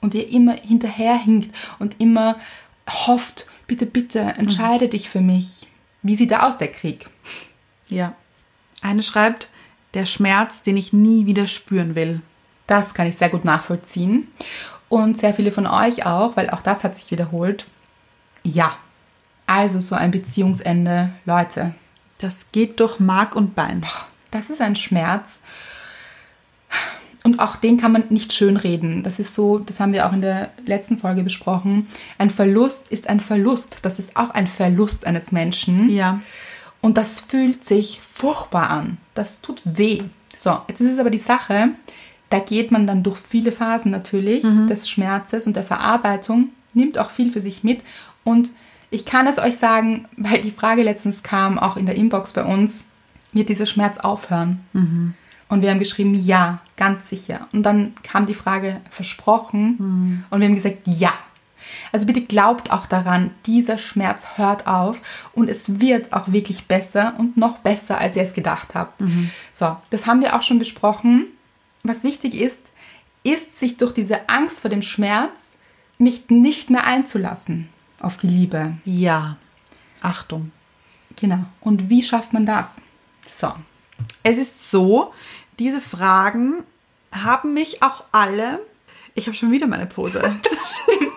und 0.00 0.14
ihr 0.14 0.28
immer 0.28 0.54
hinterherhinkt 0.54 1.54
und 1.78 2.00
immer 2.00 2.36
hofft, 2.88 3.46
bitte, 3.66 3.86
bitte, 3.86 4.20
entscheide 4.20 4.88
dich 4.88 5.08
für 5.08 5.20
mich. 5.20 5.66
Wie 6.02 6.16
sieht 6.16 6.30
da 6.30 6.48
aus, 6.48 6.58
der 6.58 6.68
Krieg? 6.68 7.06
Ja. 7.88 8.14
Eine 8.80 9.02
schreibt, 9.02 9.50
der 9.94 10.06
Schmerz, 10.06 10.62
den 10.62 10.76
ich 10.76 10.92
nie 10.92 11.26
wieder 11.26 11.46
spüren 11.46 11.94
will. 11.94 12.20
Das 12.66 12.94
kann 12.94 13.08
ich 13.08 13.16
sehr 13.16 13.30
gut 13.30 13.44
nachvollziehen. 13.44 14.28
Und 14.88 15.18
sehr 15.18 15.34
viele 15.34 15.50
von 15.50 15.66
euch 15.66 16.06
auch, 16.06 16.36
weil 16.36 16.48
auch 16.50 16.62
das 16.62 16.84
hat 16.84 16.96
sich 16.96 17.10
wiederholt. 17.10 17.66
Ja, 18.42 18.76
also 19.46 19.80
so 19.80 19.96
ein 19.96 20.10
Beziehungsende, 20.10 21.10
Leute, 21.24 21.74
Das 22.18 22.50
geht 22.52 22.80
durch 22.80 22.98
Mark 22.98 23.36
und 23.36 23.54
Bein. 23.54 23.82
Das 24.30 24.50
ist 24.50 24.60
ein 24.60 24.76
Schmerz. 24.76 25.40
Und 27.24 27.40
auch 27.40 27.56
den 27.56 27.78
kann 27.78 27.92
man 27.92 28.04
nicht 28.10 28.32
schönreden. 28.32 29.02
Das 29.02 29.18
ist 29.18 29.34
so, 29.34 29.58
das 29.58 29.80
haben 29.80 29.92
wir 29.92 30.06
auch 30.06 30.12
in 30.12 30.20
der 30.20 30.50
letzten 30.64 30.98
Folge 30.98 31.22
besprochen. 31.22 31.88
Ein 32.16 32.30
Verlust 32.30 32.88
ist 32.90 33.08
ein 33.08 33.20
Verlust. 33.20 33.78
Das 33.82 33.98
ist 33.98 34.16
auch 34.16 34.30
ein 34.30 34.46
Verlust 34.46 35.06
eines 35.06 35.32
Menschen. 35.32 35.90
Ja. 35.90 36.20
Und 36.80 36.96
das 36.96 37.20
fühlt 37.20 37.64
sich 37.64 38.00
furchtbar 38.00 38.70
an. 38.70 38.98
Das 39.14 39.40
tut 39.40 39.60
weh. 39.64 40.04
So, 40.36 40.58
jetzt 40.68 40.80
ist 40.80 40.92
es 40.92 40.98
aber 41.00 41.10
die 41.10 41.18
Sache, 41.18 41.70
da 42.30 42.38
geht 42.38 42.70
man 42.70 42.86
dann 42.86 43.02
durch 43.02 43.18
viele 43.18 43.52
Phasen 43.52 43.90
natürlich 43.90 44.44
des 44.68 44.88
Schmerzes 44.88 45.46
und 45.46 45.56
der 45.56 45.64
Verarbeitung, 45.64 46.50
nimmt 46.74 46.98
auch 46.98 47.10
viel 47.10 47.32
für 47.32 47.40
sich 47.40 47.64
mit. 47.64 47.80
Und 48.22 48.50
ich 48.90 49.04
kann 49.04 49.26
es 49.26 49.38
euch 49.38 49.56
sagen, 49.56 50.06
weil 50.16 50.42
die 50.42 50.50
Frage 50.50 50.82
letztens 50.82 51.22
kam, 51.22 51.58
auch 51.58 51.76
in 51.76 51.86
der 51.86 51.96
Inbox 51.96 52.32
bei 52.32 52.44
uns, 52.44 52.87
wird 53.32 53.48
dieser 53.48 53.66
Schmerz 53.66 53.98
aufhören? 53.98 54.60
Und 55.48 55.62
wir 55.62 55.70
haben 55.70 55.78
geschrieben, 55.78 56.14
ja, 56.14 56.60
ganz 56.76 57.08
sicher. 57.08 57.48
Und 57.52 57.62
dann 57.62 57.94
kam 58.02 58.26
die 58.26 58.34
Frage, 58.34 58.80
versprochen. 58.90 60.24
Und 60.30 60.40
wir 60.40 60.48
haben 60.48 60.54
gesagt, 60.54 60.78
ja. 60.86 61.12
Also 61.92 62.06
bitte 62.06 62.22
glaubt 62.22 62.70
auch 62.72 62.86
daran, 62.86 63.32
dieser 63.44 63.78
Schmerz 63.78 64.26
hört 64.36 64.66
auf 64.66 65.00
und 65.34 65.50
es 65.50 65.80
wird 65.80 66.12
auch 66.12 66.32
wirklich 66.32 66.66
besser 66.66 67.14
und 67.18 67.36
noch 67.36 67.58
besser, 67.58 67.98
als 67.98 68.16
ihr 68.16 68.22
es 68.22 68.32
gedacht 68.32 68.74
habt. 68.74 69.02
So, 69.52 69.76
das 69.90 70.06
haben 70.06 70.20
wir 70.20 70.34
auch 70.36 70.42
schon 70.42 70.58
besprochen. 70.58 71.26
Was 71.82 72.04
wichtig 72.04 72.34
ist, 72.34 72.60
ist, 73.22 73.58
sich 73.58 73.76
durch 73.76 73.92
diese 73.92 74.28
Angst 74.28 74.60
vor 74.60 74.70
dem 74.70 74.82
Schmerz 74.82 75.58
nicht, 75.98 76.30
nicht 76.30 76.70
mehr 76.70 76.84
einzulassen 76.84 77.68
auf 78.00 78.16
die 78.16 78.28
Liebe. 78.28 78.74
Ja. 78.84 79.36
Achtung. 80.00 80.52
Genau. 81.16 81.44
Und 81.60 81.90
wie 81.90 82.02
schafft 82.02 82.32
man 82.32 82.46
das? 82.46 82.80
So. 83.28 83.52
Es 84.22 84.38
ist 84.38 84.70
so, 84.70 85.12
diese 85.58 85.80
Fragen 85.80 86.64
haben 87.12 87.54
mich 87.54 87.82
auch 87.82 88.04
alle. 88.12 88.60
Ich 89.14 89.26
habe 89.26 89.36
schon 89.36 89.50
wieder 89.50 89.66
meine 89.66 89.86
Pose. 89.86 90.20
Das 90.42 90.82
stimmt. 90.82 91.12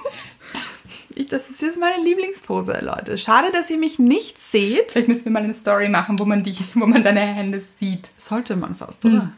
Ich, 1.13 1.25
das 1.27 1.49
ist 1.49 1.61
jetzt 1.61 1.77
meine 1.77 2.01
Lieblingspose, 2.03 2.79
Leute. 2.81 3.17
Schade, 3.17 3.51
dass 3.51 3.69
ihr 3.69 3.77
mich 3.77 3.99
nicht 3.99 4.39
seht. 4.39 4.93
Vielleicht 4.93 5.09
müssen 5.09 5.25
wir 5.25 5.31
mal 5.31 5.43
eine 5.43 5.53
Story 5.53 5.89
machen, 5.89 6.17
wo 6.17 6.25
man, 6.25 6.43
die, 6.43 6.55
wo 6.73 6.85
man 6.85 7.03
deine 7.03 7.19
Hände 7.19 7.59
sieht. 7.59 8.09
Sollte 8.17 8.55
man 8.55 8.75
fast, 8.75 9.03
oder? 9.03 9.33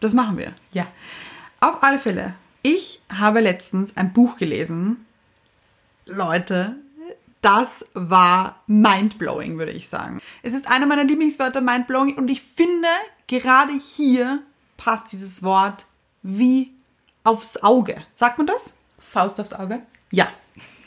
Das 0.00 0.12
machen 0.12 0.36
wir. 0.36 0.52
Ja. 0.72 0.86
Auf 1.60 1.82
alle 1.82 1.98
Fälle. 1.98 2.34
Ich 2.62 3.00
habe 3.08 3.40
letztens 3.40 3.96
ein 3.96 4.12
Buch 4.12 4.36
gelesen. 4.36 5.06
Leute, 6.04 6.76
das 7.46 7.84
war 7.94 8.60
mindblowing, 8.66 9.56
würde 9.56 9.70
ich 9.70 9.88
sagen. 9.88 10.20
Es 10.42 10.52
ist 10.52 10.66
einer 10.66 10.84
meiner 10.84 11.04
Lieblingswörter, 11.04 11.60
mindblowing. 11.60 12.16
Und 12.16 12.28
ich 12.28 12.42
finde, 12.42 12.88
gerade 13.28 13.72
hier 13.72 14.42
passt 14.76 15.12
dieses 15.12 15.44
Wort 15.44 15.86
wie 16.24 16.72
aufs 17.22 17.62
Auge. 17.62 18.02
Sagt 18.16 18.38
man 18.38 18.48
das? 18.48 18.74
Faust 18.98 19.40
aufs 19.40 19.52
Auge. 19.52 19.80
Ja. 20.10 20.26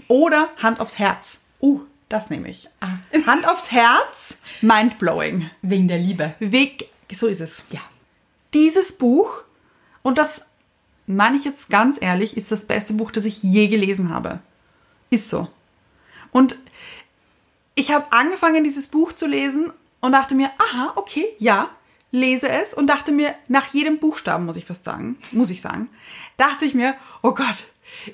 Oder 0.10 0.50
Hand 0.58 0.82
aufs 0.82 1.00
Herz. 1.00 1.44
Uh, 1.62 1.80
das 2.10 2.30
nehme 2.30 2.50
ich. 2.50 2.70
Ah. 2.82 2.98
Hand 3.26 3.48
aufs 3.48 3.72
Herz, 3.72 4.36
mindblowing. 4.60 5.50
Wegen 5.62 5.88
der 5.88 6.00
Liebe. 6.00 6.34
Weg, 6.40 6.90
so 7.10 7.28
ist 7.28 7.40
es. 7.40 7.64
Ja. 7.72 7.80
Dieses 8.54 8.98
Buch, 8.98 9.44
und 10.02 10.18
das 10.18 10.46
meine 11.08 11.38
ich 11.38 11.46
jetzt 11.46 11.70
ganz 11.70 12.02
ehrlich, 12.02 12.36
ist 12.36 12.52
das 12.52 12.66
beste 12.66 12.94
Buch, 12.96 13.12
das 13.12 13.24
ich 13.24 13.44
je 13.44 13.70
gelesen 13.70 14.10
habe. 14.10 14.40
Ist 15.10 15.30
so. 15.30 15.48
Und 16.32 16.58
ich 17.76 17.92
habe 17.92 18.12
angefangen, 18.12 18.64
dieses 18.64 18.90
Buch 18.90 19.14
zu 19.14 19.28
lesen 19.28 19.72
und 20.02 20.12
dachte 20.12 20.36
mir, 20.36 20.52
aha, 20.60 20.94
okay, 20.96 21.26
ja, 21.38 21.70
lese 22.12 22.50
es 22.50 22.74
und 22.74 22.88
dachte 22.88 23.12
mir, 23.12 23.36
nach 23.48 23.68
jedem 23.74 24.00
Buchstaben, 24.00 24.46
muss 24.46 24.58
ich 24.58 24.66
fast 24.66 24.84
sagen, 24.84 25.18
muss 25.32 25.50
ich 25.50 25.62
sagen, 25.62 25.90
dachte 26.38 26.66
ich 26.66 26.74
mir, 26.74 26.96
oh 27.22 27.32
Gott, 27.34 27.66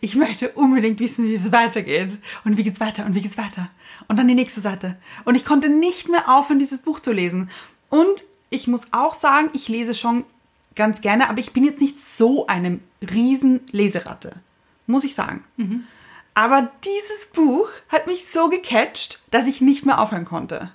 ich 0.01 0.15
möchte 0.15 0.49
unbedingt 0.51 0.99
wissen, 0.99 1.25
wie 1.25 1.33
es 1.33 1.51
weitergeht. 1.51 2.17
Und 2.43 2.57
wie 2.57 2.63
geht's 2.63 2.79
weiter 2.79 3.05
und 3.05 3.15
wie 3.15 3.21
geht's 3.21 3.37
weiter. 3.37 3.69
Und 4.07 4.17
dann 4.17 4.27
die 4.27 4.35
nächste 4.35 4.61
Seite. 4.61 4.97
Und 5.25 5.35
ich 5.35 5.45
konnte 5.45 5.69
nicht 5.69 6.09
mehr 6.09 6.29
aufhören, 6.29 6.59
dieses 6.59 6.79
Buch 6.79 6.99
zu 6.99 7.11
lesen. 7.11 7.49
Und 7.89 8.23
ich 8.49 8.67
muss 8.67 8.87
auch 8.91 9.13
sagen, 9.13 9.49
ich 9.53 9.67
lese 9.67 9.95
schon 9.95 10.23
ganz 10.75 11.01
gerne, 11.01 11.29
aber 11.29 11.39
ich 11.39 11.53
bin 11.53 11.63
jetzt 11.63 11.81
nicht 11.81 11.99
so 11.99 12.47
eine 12.47 12.79
riesen 13.01 13.61
Leseratte. 13.71 14.33
Muss 14.87 15.03
ich 15.03 15.15
sagen. 15.15 15.43
Aber 16.35 16.69
dieses 16.83 17.27
Buch 17.27 17.69
hat 17.89 18.07
mich 18.07 18.27
so 18.27 18.49
gecatcht, 18.49 19.21
dass 19.31 19.47
ich 19.47 19.61
nicht 19.61 19.85
mehr 19.85 19.99
aufhören 19.99 20.25
konnte. 20.25 20.69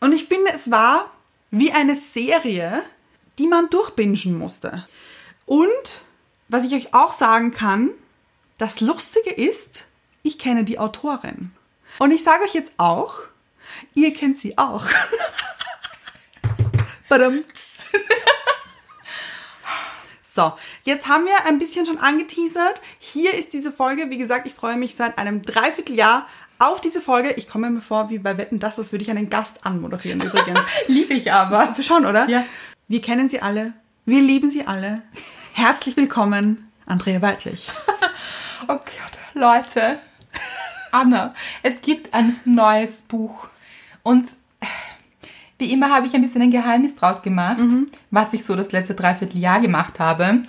Und 0.00 0.12
ich 0.12 0.26
finde, 0.26 0.50
es 0.52 0.70
war 0.70 1.10
wie 1.50 1.70
eine 1.70 1.94
Serie, 1.94 2.82
die 3.38 3.46
man 3.46 3.68
durchbingen 3.68 4.36
musste. 4.36 4.88
Und 5.44 5.68
was 6.48 6.64
ich 6.64 6.74
euch 6.74 6.94
auch 6.94 7.12
sagen 7.12 7.52
kann, 7.52 7.90
das 8.56 8.80
Lustige 8.80 9.30
ist, 9.30 9.84
ich 10.22 10.38
kenne 10.38 10.64
die 10.64 10.78
Autorin. 10.78 11.52
Und 11.98 12.10
ich 12.10 12.22
sage 12.24 12.44
euch 12.44 12.54
jetzt 12.54 12.72
auch, 12.78 13.18
ihr 13.94 14.14
kennt 14.14 14.40
sie 14.40 14.56
auch. 14.56 14.86
Badumts. 17.08 17.82
So, 20.34 20.54
jetzt 20.84 21.08
haben 21.08 21.26
wir 21.26 21.44
ein 21.46 21.58
bisschen 21.58 21.84
schon 21.84 21.98
angeteasert. 21.98 22.80
Hier 22.98 23.34
ist 23.34 23.52
diese 23.52 23.70
Folge, 23.70 24.08
wie 24.08 24.16
gesagt, 24.16 24.46
ich 24.46 24.54
freue 24.54 24.76
mich 24.76 24.94
seit 24.94 25.18
einem 25.18 25.42
Dreivierteljahr 25.42 26.26
auf 26.58 26.80
diese 26.80 27.02
Folge, 27.02 27.32
ich 27.32 27.48
komme 27.48 27.68
mir 27.68 27.82
vor, 27.82 28.08
wie 28.08 28.18
bei 28.18 28.38
Wetten, 28.38 28.58
das, 28.58 28.76
das 28.76 28.92
würde 28.92 29.02
ich 29.02 29.10
einen 29.10 29.28
Gast 29.28 29.66
anmoderieren 29.66 30.22
übrigens. 30.22 30.60
Liebe 30.86 31.12
ich 31.12 31.32
aber. 31.32 31.74
Schon, 31.82 32.06
oder? 32.06 32.28
Ja. 32.30 32.44
Wir 32.88 33.02
kennen 33.02 33.28
sie 33.28 33.42
alle. 33.42 33.74
Wir 34.06 34.22
lieben 34.22 34.48
sie 34.48 34.66
alle. 34.66 35.02
Herzlich 35.52 35.96
willkommen, 35.98 36.70
Andrea 36.86 37.20
Weidlich. 37.20 37.70
Oh 38.68 38.74
Gott, 38.76 38.84
Leute. 39.34 39.98
Anna, 40.92 41.34
es 41.64 41.82
gibt 41.82 42.14
ein 42.14 42.38
neues 42.44 43.02
Buch. 43.02 43.48
Und 44.04 44.28
wie 45.62 45.72
immer 45.72 45.90
habe 45.90 46.06
ich 46.06 46.14
ein 46.14 46.22
bisschen 46.22 46.42
ein 46.42 46.50
Geheimnis 46.50 46.96
draus 46.96 47.22
gemacht, 47.22 47.58
was 48.10 48.32
ich 48.34 48.44
so 48.44 48.56
das 48.56 48.72
letzte 48.72 48.94
Dreivierteljahr 48.94 49.60
gemacht 49.60 50.00
habe. 50.00 50.42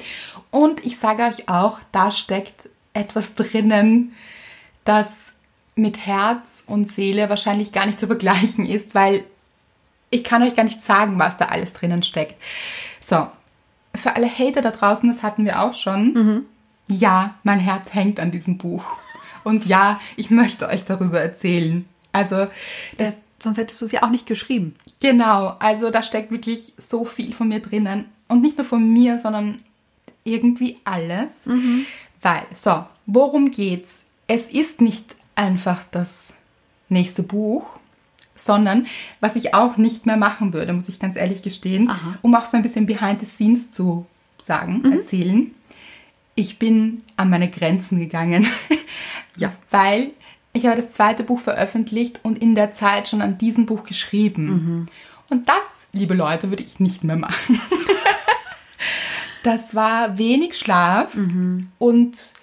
Und 0.51 0.85
ich 0.85 0.97
sage 0.97 1.23
euch 1.23 1.47
auch, 1.47 1.79
da 1.91 2.11
steckt 2.11 2.69
etwas 2.93 3.35
drinnen, 3.35 4.13
das 4.85 5.33
mit 5.75 6.05
Herz 6.05 6.63
und 6.67 6.87
Seele 6.87 7.29
wahrscheinlich 7.29 7.71
gar 7.71 7.85
nicht 7.85 7.99
zu 7.99 8.07
vergleichen 8.07 8.65
ist, 8.65 8.93
weil 8.95 9.23
ich 10.09 10.23
kann 10.23 10.43
euch 10.43 10.55
gar 10.55 10.63
nicht 10.63 10.83
sagen, 10.83 11.17
was 11.17 11.37
da 11.37 11.45
alles 11.45 11.73
drinnen 11.73 12.03
steckt. 12.03 12.35
So, 12.99 13.27
für 13.95 14.15
alle 14.15 14.27
Hater 14.27 14.61
da 14.61 14.71
draußen, 14.71 15.09
das 15.11 15.23
hatten 15.23 15.45
wir 15.45 15.61
auch 15.61 15.73
schon. 15.73 16.45
Ja, 16.87 17.35
mein 17.43 17.59
Herz 17.59 17.93
hängt 17.93 18.19
an 18.19 18.31
diesem 18.31 18.57
Buch. 18.57 18.83
Und 19.43 19.65
ja, 19.65 19.99
ich 20.15 20.29
möchte 20.29 20.67
euch 20.67 20.85
darüber 20.85 21.19
erzählen. 21.21 21.85
Also, 22.11 22.47
das, 22.97 23.15
Das, 23.15 23.21
sonst 23.39 23.57
hättest 23.57 23.81
du 23.81 23.87
sie 23.87 24.01
auch 24.01 24.09
nicht 24.09 24.27
geschrieben. 24.27 24.75
Genau, 25.03 25.57
also 25.59 25.91
da 25.91 26.01
steckt 26.01 26.31
wirklich 26.31 26.73
so 26.77 27.03
viel 27.03 27.33
von 27.33 27.49
mir 27.49 27.59
drinnen. 27.59 28.05
Und 28.29 28.41
nicht 28.41 28.57
nur 28.57 28.65
von 28.65 28.91
mir, 28.91 29.19
sondern 29.19 29.59
irgendwie 30.23 30.77
alles. 30.85 31.45
Weil, 32.21 32.43
so, 32.55 32.85
worum 33.05 33.51
geht's? 33.51 34.05
Es 34.27 34.49
ist 34.49 34.79
nicht 34.79 35.17
einfach 35.35 35.83
das 35.91 36.35
nächste 36.87 37.21
Buch, 37.21 37.79
sondern 38.35 38.87
was 39.19 39.35
ich 39.35 39.53
auch 39.53 39.75
nicht 39.75 40.05
mehr 40.05 40.17
machen 40.17 40.53
würde, 40.53 40.71
muss 40.71 40.87
ich 40.87 40.99
ganz 40.99 41.17
ehrlich 41.17 41.43
gestehen, 41.43 41.89
Aha. 41.89 42.17
um 42.21 42.33
auch 42.33 42.45
so 42.45 42.55
ein 42.55 42.63
bisschen 42.63 42.85
behind 42.85 43.19
the 43.19 43.25
scenes 43.25 43.71
zu 43.71 44.05
sagen, 44.41 44.89
erzählen. 44.89 45.53
Ich 46.35 46.57
bin 46.59 47.01
an 47.17 47.29
meine 47.29 47.49
Grenzen 47.49 47.99
gegangen. 47.99 48.47
Ja. 49.35 49.51
Weil 49.69 50.11
ich 50.53 50.65
habe 50.67 50.75
das 50.75 50.91
zweite 50.91 51.23
Buch 51.23 51.39
veröffentlicht 51.39 52.19
und 52.23 52.37
in 52.37 52.55
der 52.55 52.71
Zeit 52.71 53.09
schon 53.09 53.21
an 53.21 53.37
diesem 53.37 53.65
Buch 53.65 53.83
geschrieben. 53.83 54.87
Und 55.29 55.49
das, 55.49 55.87
liebe 55.93 56.13
Leute, 56.13 56.49
würde 56.49 56.63
ich 56.63 56.79
nicht 56.79 57.03
mehr 57.03 57.15
machen. 57.15 57.59
das 59.43 59.73
war 59.73 60.17
wenig 60.17 60.57
Schlaf 60.57 61.15
und 61.79 62.33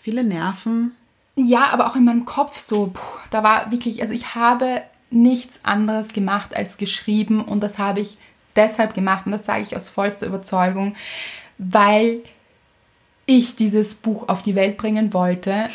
Viele 0.00 0.22
Nerven. 0.22 0.92
ja, 1.34 1.70
aber 1.72 1.88
auch 1.88 1.96
in 1.96 2.04
meinem 2.04 2.24
Kopf 2.24 2.60
so, 2.60 2.92
puh, 2.94 3.18
da 3.30 3.42
war 3.42 3.72
wirklich, 3.72 4.00
also 4.02 4.14
ich 4.14 4.36
habe 4.36 4.82
nichts 5.10 5.60
anderes 5.64 6.12
gemacht 6.12 6.54
als 6.54 6.78
geschrieben 6.78 7.44
und 7.44 7.60
das 7.60 7.78
habe 7.78 7.98
ich 8.00 8.16
deshalb 8.54 8.94
gemacht 8.94 9.26
und 9.26 9.32
das 9.32 9.44
sage 9.44 9.62
ich 9.62 9.76
aus 9.76 9.88
vollster 9.88 10.28
Überzeugung, 10.28 10.94
weil 11.58 12.22
ich 13.26 13.56
dieses 13.56 13.96
Buch 13.96 14.28
auf 14.28 14.44
die 14.44 14.54
Welt 14.54 14.76
bringen 14.76 15.12
wollte. 15.12 15.68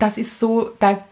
Das 0.00 0.18
ist 0.18 0.40
so, 0.40 0.72
da 0.80 1.04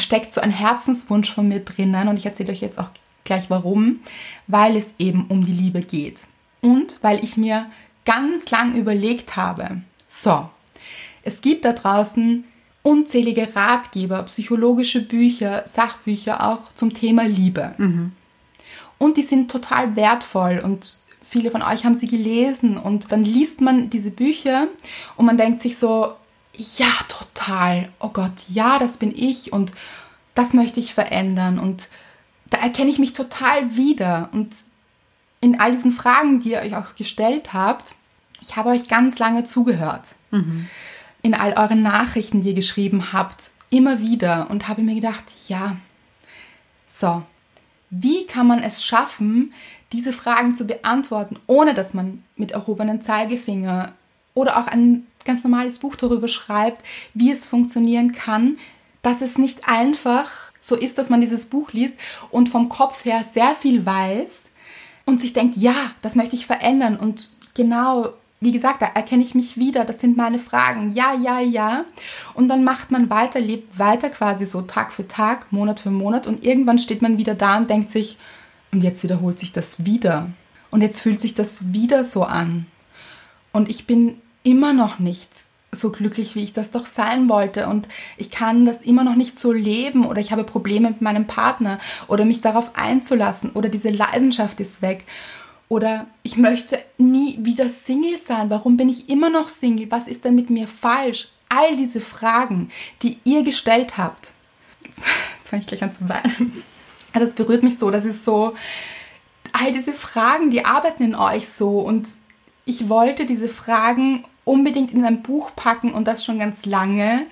steckt 0.00 0.32
so 0.32 0.40
ein 0.40 0.50
Herzenswunsch 0.50 1.32
von 1.32 1.48
mir 1.48 1.60
drinnen 1.60 2.08
und 2.08 2.16
ich 2.16 2.26
erzähle 2.26 2.52
euch 2.52 2.60
jetzt 2.60 2.78
auch 2.78 2.90
gleich 3.24 3.50
warum, 3.50 4.00
weil 4.46 4.76
es 4.76 4.94
eben 4.98 5.26
um 5.28 5.44
die 5.44 5.52
Liebe 5.52 5.82
geht 5.82 6.18
und 6.60 6.98
weil 7.02 7.22
ich 7.22 7.36
mir 7.36 7.66
ganz 8.04 8.50
lang 8.50 8.74
überlegt 8.74 9.36
habe, 9.36 9.82
so, 10.08 10.48
es 11.22 11.40
gibt 11.40 11.64
da 11.64 11.72
draußen 11.72 12.44
unzählige 12.82 13.54
Ratgeber, 13.54 14.22
psychologische 14.24 15.02
Bücher, 15.02 15.64
Sachbücher 15.66 16.46
auch 16.46 16.74
zum 16.74 16.94
Thema 16.94 17.24
Liebe. 17.24 17.74
Und 18.98 19.16
die 19.16 19.22
sind 19.22 19.50
total 19.50 19.96
wertvoll 19.96 20.60
und 20.64 21.00
viele 21.22 21.50
von 21.50 21.62
euch 21.62 21.84
haben 21.84 21.94
sie 21.94 22.08
gelesen 22.08 22.76
und 22.76 23.12
dann 23.12 23.22
liest 23.22 23.60
man 23.60 23.90
diese 23.90 24.10
Bücher 24.10 24.66
und 25.16 25.26
man 25.26 25.36
denkt 25.36 25.60
sich 25.60 25.78
so, 25.78 26.14
ja, 26.78 26.90
total, 27.08 27.88
oh 28.00 28.10
Gott, 28.10 28.32
ja, 28.48 28.78
das 28.78 28.98
bin 28.98 29.12
ich 29.16 29.52
und 29.52 29.72
das 30.34 30.52
möchte 30.52 30.80
ich 30.80 30.94
verändern 30.94 31.58
und 31.58 31.88
da 32.50 32.58
erkenne 32.58 32.90
ich 32.90 32.98
mich 32.98 33.14
total 33.14 33.76
wieder. 33.76 34.28
Und 34.32 34.54
in 35.40 35.60
all 35.60 35.72
diesen 35.72 35.92
Fragen, 35.92 36.40
die 36.40 36.52
ihr 36.52 36.60
euch 36.60 36.76
auch 36.76 36.94
gestellt 36.96 37.52
habt, 37.52 37.94
ich 38.40 38.56
habe 38.56 38.70
euch 38.70 38.88
ganz 38.88 39.18
lange 39.18 39.44
zugehört. 39.44 40.08
In 41.22 41.34
all 41.34 41.54
euren 41.54 41.82
Nachrichten, 41.82 42.42
die 42.42 42.48
ihr 42.48 42.54
geschrieben 42.54 43.12
habt, 43.12 43.50
immer 43.70 44.00
wieder 44.00 44.50
und 44.50 44.68
habe 44.68 44.82
mir 44.82 44.94
gedacht, 44.94 45.24
ja, 45.48 45.76
so, 46.86 47.22
wie 47.90 48.26
kann 48.26 48.46
man 48.46 48.62
es 48.62 48.84
schaffen, 48.84 49.52
diese 49.92 50.12
Fragen 50.12 50.54
zu 50.54 50.66
beantworten, 50.66 51.38
ohne 51.46 51.74
dass 51.74 51.94
man 51.94 52.22
mit 52.36 52.52
erhobenen 52.52 53.02
Zeigefinger 53.02 53.92
oder 54.34 54.58
auch 54.58 54.66
ein 54.66 55.06
ganz 55.24 55.44
normales 55.44 55.78
Buch 55.78 55.96
darüber 55.96 56.28
schreibt, 56.28 56.84
wie 57.14 57.30
es 57.30 57.46
funktionieren 57.46 58.12
kann, 58.12 58.58
dass 59.02 59.22
es 59.22 59.38
nicht 59.38 59.68
einfach 59.68 60.30
so 60.60 60.76
ist, 60.76 60.98
dass 60.98 61.08
man 61.08 61.20
dieses 61.20 61.46
Buch 61.46 61.72
liest 61.72 61.96
und 62.30 62.48
vom 62.48 62.68
Kopf 62.68 63.04
her 63.04 63.24
sehr 63.24 63.54
viel 63.54 63.86
weiß 63.86 64.50
und 65.06 65.20
sich 65.20 65.32
denkt, 65.32 65.56
ja, 65.56 65.74
das 66.02 66.14
möchte 66.14 66.36
ich 66.36 66.46
verändern 66.46 66.96
und 66.96 67.30
genau, 67.54 68.10
wie 68.40 68.52
gesagt, 68.52 68.80
da 68.82 68.86
erkenne 68.86 69.22
ich 69.22 69.34
mich 69.34 69.56
wieder, 69.56 69.84
das 69.84 70.00
sind 70.00 70.16
meine 70.16 70.38
Fragen, 70.38 70.92
ja, 70.92 71.14
ja, 71.14 71.40
ja. 71.40 71.84
Und 72.34 72.48
dann 72.48 72.64
macht 72.64 72.90
man 72.90 73.10
weiter, 73.10 73.38
lebt 73.38 73.78
weiter 73.78 74.08
quasi 74.08 74.46
so 74.46 74.62
Tag 74.62 74.92
für 74.92 75.06
Tag, 75.06 75.52
Monat 75.52 75.80
für 75.80 75.90
Monat 75.90 76.26
und 76.26 76.44
irgendwann 76.44 76.78
steht 76.78 77.02
man 77.02 77.18
wieder 77.18 77.34
da 77.34 77.58
und 77.58 77.68
denkt 77.68 77.90
sich, 77.90 78.18
und 78.72 78.82
jetzt 78.82 79.02
wiederholt 79.02 79.38
sich 79.38 79.52
das 79.52 79.84
wieder. 79.84 80.30
Und 80.70 80.82
jetzt 80.82 81.00
fühlt 81.00 81.20
sich 81.20 81.34
das 81.34 81.72
wieder 81.72 82.04
so 82.04 82.22
an. 82.22 82.66
Und 83.52 83.68
ich 83.68 83.86
bin 83.86 84.20
immer 84.42 84.72
noch 84.72 84.98
nicht 84.98 85.30
so 85.72 85.90
glücklich, 85.90 86.34
wie 86.34 86.42
ich 86.42 86.52
das 86.52 86.70
doch 86.70 86.86
sein 86.86 87.28
wollte. 87.28 87.68
Und 87.68 87.88
ich 88.16 88.30
kann 88.30 88.66
das 88.66 88.80
immer 88.82 89.04
noch 89.04 89.14
nicht 89.14 89.38
so 89.38 89.52
leben 89.52 90.06
oder 90.06 90.20
ich 90.20 90.32
habe 90.32 90.44
Probleme 90.44 90.88
mit 90.90 91.00
meinem 91.00 91.26
Partner 91.26 91.78
oder 92.08 92.24
mich 92.24 92.40
darauf 92.40 92.72
einzulassen 92.74 93.50
oder 93.50 93.68
diese 93.68 93.90
Leidenschaft 93.90 94.60
ist 94.60 94.82
weg. 94.82 95.04
Oder 95.68 96.06
ich 96.24 96.36
möchte 96.36 96.80
nie 96.98 97.38
wieder 97.42 97.68
Single 97.68 98.18
sein. 98.18 98.50
Warum 98.50 98.76
bin 98.76 98.88
ich 98.88 99.08
immer 99.08 99.30
noch 99.30 99.48
Single? 99.48 99.88
Was 99.90 100.08
ist 100.08 100.24
denn 100.24 100.34
mit 100.34 100.50
mir 100.50 100.66
falsch? 100.66 101.28
All 101.48 101.76
diese 101.76 102.00
Fragen, 102.00 102.70
die 103.02 103.18
ihr 103.22 103.44
gestellt 103.44 103.96
habt. 103.96 104.32
Jetzt, 104.84 105.04
fange 105.44 105.62
ich 105.62 105.68
gleich 105.68 105.82
an 105.82 105.92
zu 105.92 106.08
weinen. 106.08 106.64
Das 107.14 107.34
berührt 107.34 107.62
mich 107.62 107.78
so. 107.78 107.90
Das 107.90 108.04
ist 108.04 108.24
so, 108.24 108.54
all 109.52 109.72
diese 109.72 109.92
Fragen, 109.92 110.50
die 110.50 110.64
arbeiten 110.64 111.04
in 111.04 111.14
euch 111.14 111.48
so. 111.48 111.78
Und 111.80 112.08
ich 112.64 112.88
wollte 112.88 113.26
diese 113.26 113.48
Fragen 113.48 114.24
unbedingt 114.50 114.92
in 114.92 115.04
ein 115.04 115.22
Buch 115.22 115.52
packen 115.54 115.94
und 115.94 116.06
das 116.08 116.24
schon 116.24 116.40
ganz 116.40 116.66
lange, 116.66 117.26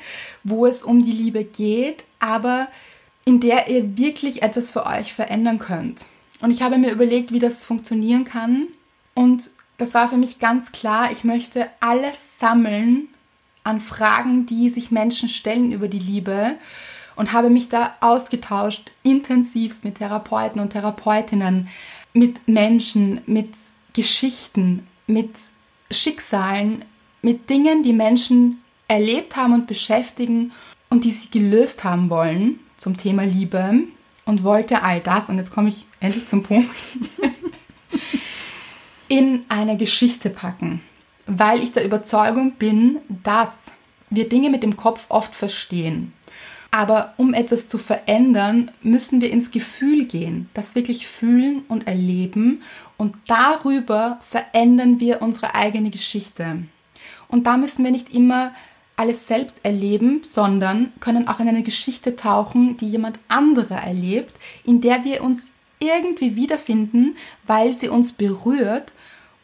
wo 0.44 0.66
es 0.66 0.84
um 0.84 1.04
die 1.04 1.12
Liebe 1.12 1.42
geht, 1.42 2.04
aber 2.20 2.68
in 3.24 3.40
der 3.40 3.68
ihr 3.68 3.98
wirklich 3.98 4.42
etwas 4.42 4.70
für 4.70 4.86
euch 4.86 5.12
verändern 5.12 5.58
könnt. 5.58 6.06
Und 6.40 6.52
ich 6.52 6.62
habe 6.62 6.78
mir 6.78 6.92
überlegt, 6.92 7.32
wie 7.32 7.40
das 7.40 7.64
funktionieren 7.64 8.24
kann. 8.24 8.68
Und 9.14 9.50
das 9.78 9.94
war 9.94 10.08
für 10.08 10.16
mich 10.16 10.38
ganz 10.38 10.70
klar, 10.70 11.10
ich 11.10 11.24
möchte 11.24 11.68
alles 11.80 12.38
sammeln 12.38 13.08
an 13.64 13.80
Fragen, 13.80 14.46
die 14.46 14.70
sich 14.70 14.92
Menschen 14.92 15.28
stellen 15.28 15.72
über 15.72 15.88
die 15.88 15.98
Liebe 15.98 16.52
und 17.16 17.32
habe 17.32 17.50
mich 17.50 17.68
da 17.68 17.96
ausgetauscht, 18.00 18.92
intensivst 19.02 19.84
mit 19.84 19.96
Therapeuten 19.96 20.60
und 20.60 20.70
Therapeutinnen, 20.70 21.68
mit 22.12 22.46
Menschen, 22.46 23.20
mit 23.26 23.50
Geschichten, 23.92 24.86
mit 25.08 25.30
Schicksalen, 25.90 26.84
mit 27.22 27.50
Dingen, 27.50 27.82
die 27.82 27.92
Menschen 27.92 28.62
erlebt 28.86 29.36
haben 29.36 29.54
und 29.54 29.66
beschäftigen 29.66 30.52
und 30.90 31.04
die 31.04 31.10
sie 31.10 31.30
gelöst 31.30 31.84
haben 31.84 32.10
wollen 32.10 32.60
zum 32.76 32.96
Thema 32.96 33.24
Liebe 33.24 33.80
und 34.24 34.44
wollte 34.44 34.82
all 34.82 35.00
das, 35.00 35.28
und 35.28 35.38
jetzt 35.38 35.52
komme 35.52 35.68
ich 35.68 35.86
endlich 36.00 36.26
zum 36.26 36.42
Punkt, 36.42 36.70
in 39.08 39.44
eine 39.48 39.76
Geschichte 39.76 40.30
packen, 40.30 40.82
weil 41.26 41.62
ich 41.62 41.72
der 41.72 41.84
Überzeugung 41.84 42.52
bin, 42.52 42.98
dass 43.24 43.72
wir 44.10 44.28
Dinge 44.28 44.50
mit 44.50 44.62
dem 44.62 44.76
Kopf 44.76 45.06
oft 45.08 45.34
verstehen. 45.34 46.12
Aber 46.70 47.14
um 47.16 47.32
etwas 47.32 47.68
zu 47.68 47.78
verändern, 47.78 48.70
müssen 48.82 49.22
wir 49.22 49.30
ins 49.30 49.50
Gefühl 49.50 50.04
gehen, 50.04 50.50
das 50.52 50.74
wirklich 50.74 51.08
fühlen 51.08 51.64
und 51.68 51.86
erleben 51.86 52.62
und 52.98 53.16
darüber 53.26 54.20
verändern 54.28 55.00
wir 55.00 55.22
unsere 55.22 55.54
eigene 55.54 55.88
Geschichte. 55.88 56.64
Und 57.28 57.46
da 57.46 57.56
müssen 57.56 57.84
wir 57.84 57.90
nicht 57.90 58.12
immer 58.12 58.52
alles 58.96 59.28
selbst 59.28 59.60
erleben, 59.62 60.20
sondern 60.24 60.92
können 60.98 61.28
auch 61.28 61.38
in 61.38 61.48
eine 61.48 61.62
Geschichte 61.62 62.16
tauchen, 62.16 62.76
die 62.78 62.88
jemand 62.88 63.18
anderer 63.28 63.76
erlebt, 63.76 64.34
in 64.64 64.80
der 64.80 65.04
wir 65.04 65.22
uns 65.22 65.52
irgendwie 65.78 66.34
wiederfinden, 66.34 67.16
weil 67.46 67.72
sie 67.72 67.88
uns 67.88 68.12
berührt 68.12 68.92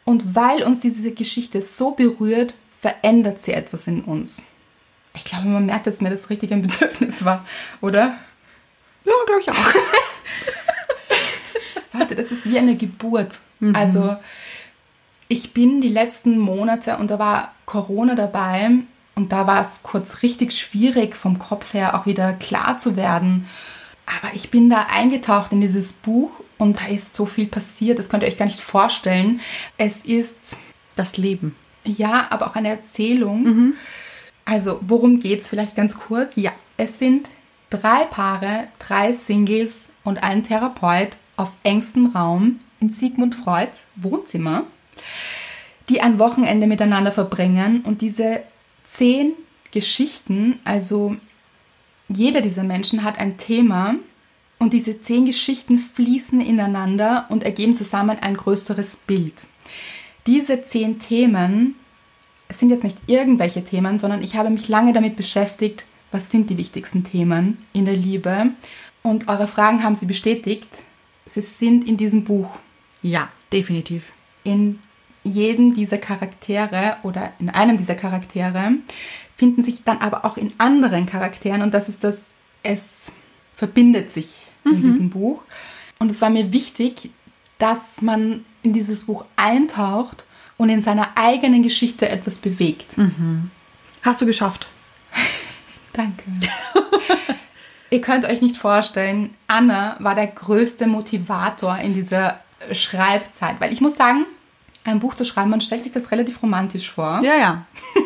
und 0.03 0.35
weil 0.35 0.63
uns 0.63 0.81
diese 0.81 1.11
Geschichte 1.11 1.61
so 1.61 1.91
berührt, 1.91 2.53
verändert 2.81 3.39
sie 3.39 3.53
etwas 3.53 3.87
in 3.87 4.03
uns. 4.03 4.45
Ich 5.15 5.23
glaube, 5.23 5.47
man 5.47 5.65
merkt, 5.65 5.87
dass 5.87 6.01
mir 6.01 6.09
das 6.09 6.29
richtig 6.29 6.51
ein 6.51 6.61
Bedürfnis 6.61 7.23
war, 7.23 7.45
oder? 7.79 8.17
Ja, 9.05 9.13
glaube 9.25 9.41
ich 9.41 9.49
auch. 9.49 9.73
Leute, 11.93 12.15
das 12.15 12.31
ist 12.31 12.49
wie 12.49 12.59
eine 12.59 12.75
Geburt. 12.75 13.39
Also 13.73 14.17
ich 15.27 15.53
bin 15.53 15.81
die 15.81 15.89
letzten 15.89 16.37
Monate 16.37 16.97
und 16.97 17.09
da 17.11 17.19
war 17.19 17.53
Corona 17.65 18.15
dabei 18.15 18.69
und 19.15 19.31
da 19.31 19.47
war 19.47 19.61
es 19.61 19.81
kurz 19.83 20.21
richtig 20.21 20.51
schwierig 20.57 21.15
vom 21.15 21.39
Kopf 21.39 21.73
her 21.73 21.95
auch 21.97 22.05
wieder 22.05 22.33
klar 22.33 22.77
zu 22.77 22.95
werden. 22.95 23.47
Aber 24.05 24.33
ich 24.35 24.51
bin 24.51 24.69
da 24.69 24.87
eingetaucht 24.89 25.51
in 25.51 25.61
dieses 25.61 25.93
Buch 25.93 26.29
und 26.57 26.79
da 26.79 26.85
ist 26.87 27.15
so 27.15 27.25
viel 27.25 27.47
passiert, 27.47 27.97
das 27.97 28.07
könnt 28.09 28.23
ihr 28.23 28.29
euch 28.29 28.37
gar 28.37 28.45
nicht 28.45 28.61
vorstellen. 28.61 29.41
Es 29.77 30.05
ist 30.05 30.57
Das 30.95 31.17
Leben. 31.17 31.55
ja, 31.83 32.27
aber 32.29 32.47
auch 32.47 32.55
eine 32.55 32.69
Erzählung. 32.69 33.73
Also, 34.45 34.79
worum 34.81 35.19
geht's 35.19 35.49
vielleicht 35.49 35.75
ganz 35.75 35.97
kurz? 35.97 36.35
Ja. 36.35 36.51
Es 36.77 36.99
sind 36.99 37.29
drei 37.71 38.03
Paare, 38.05 38.67
drei 38.79 39.11
Singles 39.13 39.89
und 40.03 40.21
ein 40.21 40.43
Therapeut 40.43 41.17
auf 41.35 41.51
engstem 41.63 42.07
Raum 42.07 42.59
in 42.79 42.91
Sigmund 42.91 43.33
Freuds 43.33 43.87
Wohnzimmer, 43.95 44.65
die 45.89 46.01
ein 46.01 46.19
Wochenende 46.19 46.67
miteinander 46.67 47.11
verbringen 47.11 47.83
und 47.85 48.01
diese 48.01 48.43
zehn 48.83 49.33
Geschichten, 49.71 50.59
also 50.63 51.15
jeder 52.07 52.41
dieser 52.41 52.63
Menschen 52.63 53.03
hat 53.03 53.19
ein 53.19 53.37
Thema 53.37 53.95
und 54.57 54.73
diese 54.73 55.01
zehn 55.01 55.25
Geschichten 55.25 55.79
fließen 55.79 56.41
ineinander 56.41 57.25
und 57.29 57.43
ergeben 57.43 57.75
zusammen 57.75 58.17
ein 58.19 58.37
größeres 58.37 58.97
Bild. 59.07 59.45
Diese 60.27 60.63
zehn 60.63 60.97
Themen 60.97 61.75
sind 62.49 62.69
jetzt 62.69 62.83
nicht 62.83 62.97
irgendwelche 63.07 63.63
Themen, 63.63 63.99
sondern 63.99 64.23
ich 64.23 64.35
habe 64.35 64.49
mich 64.49 64.67
lange 64.67 64.93
damit 64.93 65.15
beschäftigt, 65.17 65.83
was 66.11 66.31
sind 66.31 66.49
die 66.49 66.57
wichtigsten 66.57 67.03
Themen 67.03 67.57
in 67.73 67.85
der 67.85 67.95
Liebe. 67.95 68.51
Und 69.03 69.27
eure 69.27 69.47
Fragen 69.47 69.83
haben 69.83 69.95
sie 69.95 70.05
bestätigt. 70.05 70.69
Sie 71.25 71.41
sind 71.41 71.87
in 71.87 71.97
diesem 71.97 72.23
Buch. 72.23 72.49
Ja, 73.01 73.29
definitiv. 73.51 74.11
In 74.45 74.79
jedem 75.23 75.75
dieser 75.75 75.97
Charaktere 75.97 76.97
oder 77.03 77.33
in 77.39 77.49
einem 77.49 77.77
dieser 77.77 77.95
Charaktere 77.95 78.71
finden 79.35 79.61
sich 79.61 79.83
dann 79.83 79.97
aber 79.97 80.23
auch 80.23 80.37
in 80.37 80.53
anderen 80.59 81.05
Charakteren 81.05 81.61
und 81.61 81.73
das 81.73 81.89
ist 81.89 82.05
das, 82.05 82.27
es 82.63 83.11
verbindet 83.53 84.11
sich 84.11 84.47
in 84.63 84.81
diesem 84.81 85.09
Buch. 85.09 85.41
Und 85.99 86.11
es 86.11 86.21
war 86.21 86.29
mir 86.29 86.51
wichtig, 86.51 87.11
dass 87.57 88.01
man 88.01 88.45
in 88.63 88.73
dieses 88.73 89.05
Buch 89.05 89.25
eintaucht 89.35 90.25
und 90.57 90.69
in 90.69 90.81
seiner 90.81 91.09
eigenen 91.15 91.63
Geschichte 91.63 92.09
etwas 92.09 92.37
bewegt. 92.37 92.95
Hast 94.01 94.21
du 94.21 94.25
geschafft? 94.25 94.69
Danke. 95.93 96.23
Ihr 97.89 98.01
könnt 98.01 98.25
euch 98.25 98.41
nicht 98.41 98.57
vorstellen, 98.57 99.35
Anna 99.47 99.95
war 99.99 100.15
der 100.15 100.27
größte 100.27 100.87
Motivator 100.87 101.77
in 101.77 101.93
dieser 101.93 102.41
Schreibzeit. 102.71 103.55
Weil 103.59 103.71
ich 103.71 103.81
muss 103.81 103.95
sagen, 103.95 104.25
ein 104.85 104.99
Buch 104.99 105.15
zu 105.15 105.25
schreiben, 105.25 105.49
man 105.49 105.61
stellt 105.61 105.83
sich 105.83 105.91
das 105.91 106.11
relativ 106.11 106.41
romantisch 106.41 106.89
vor. 106.89 107.21
Ja, 107.23 107.35
ja. 107.35 107.65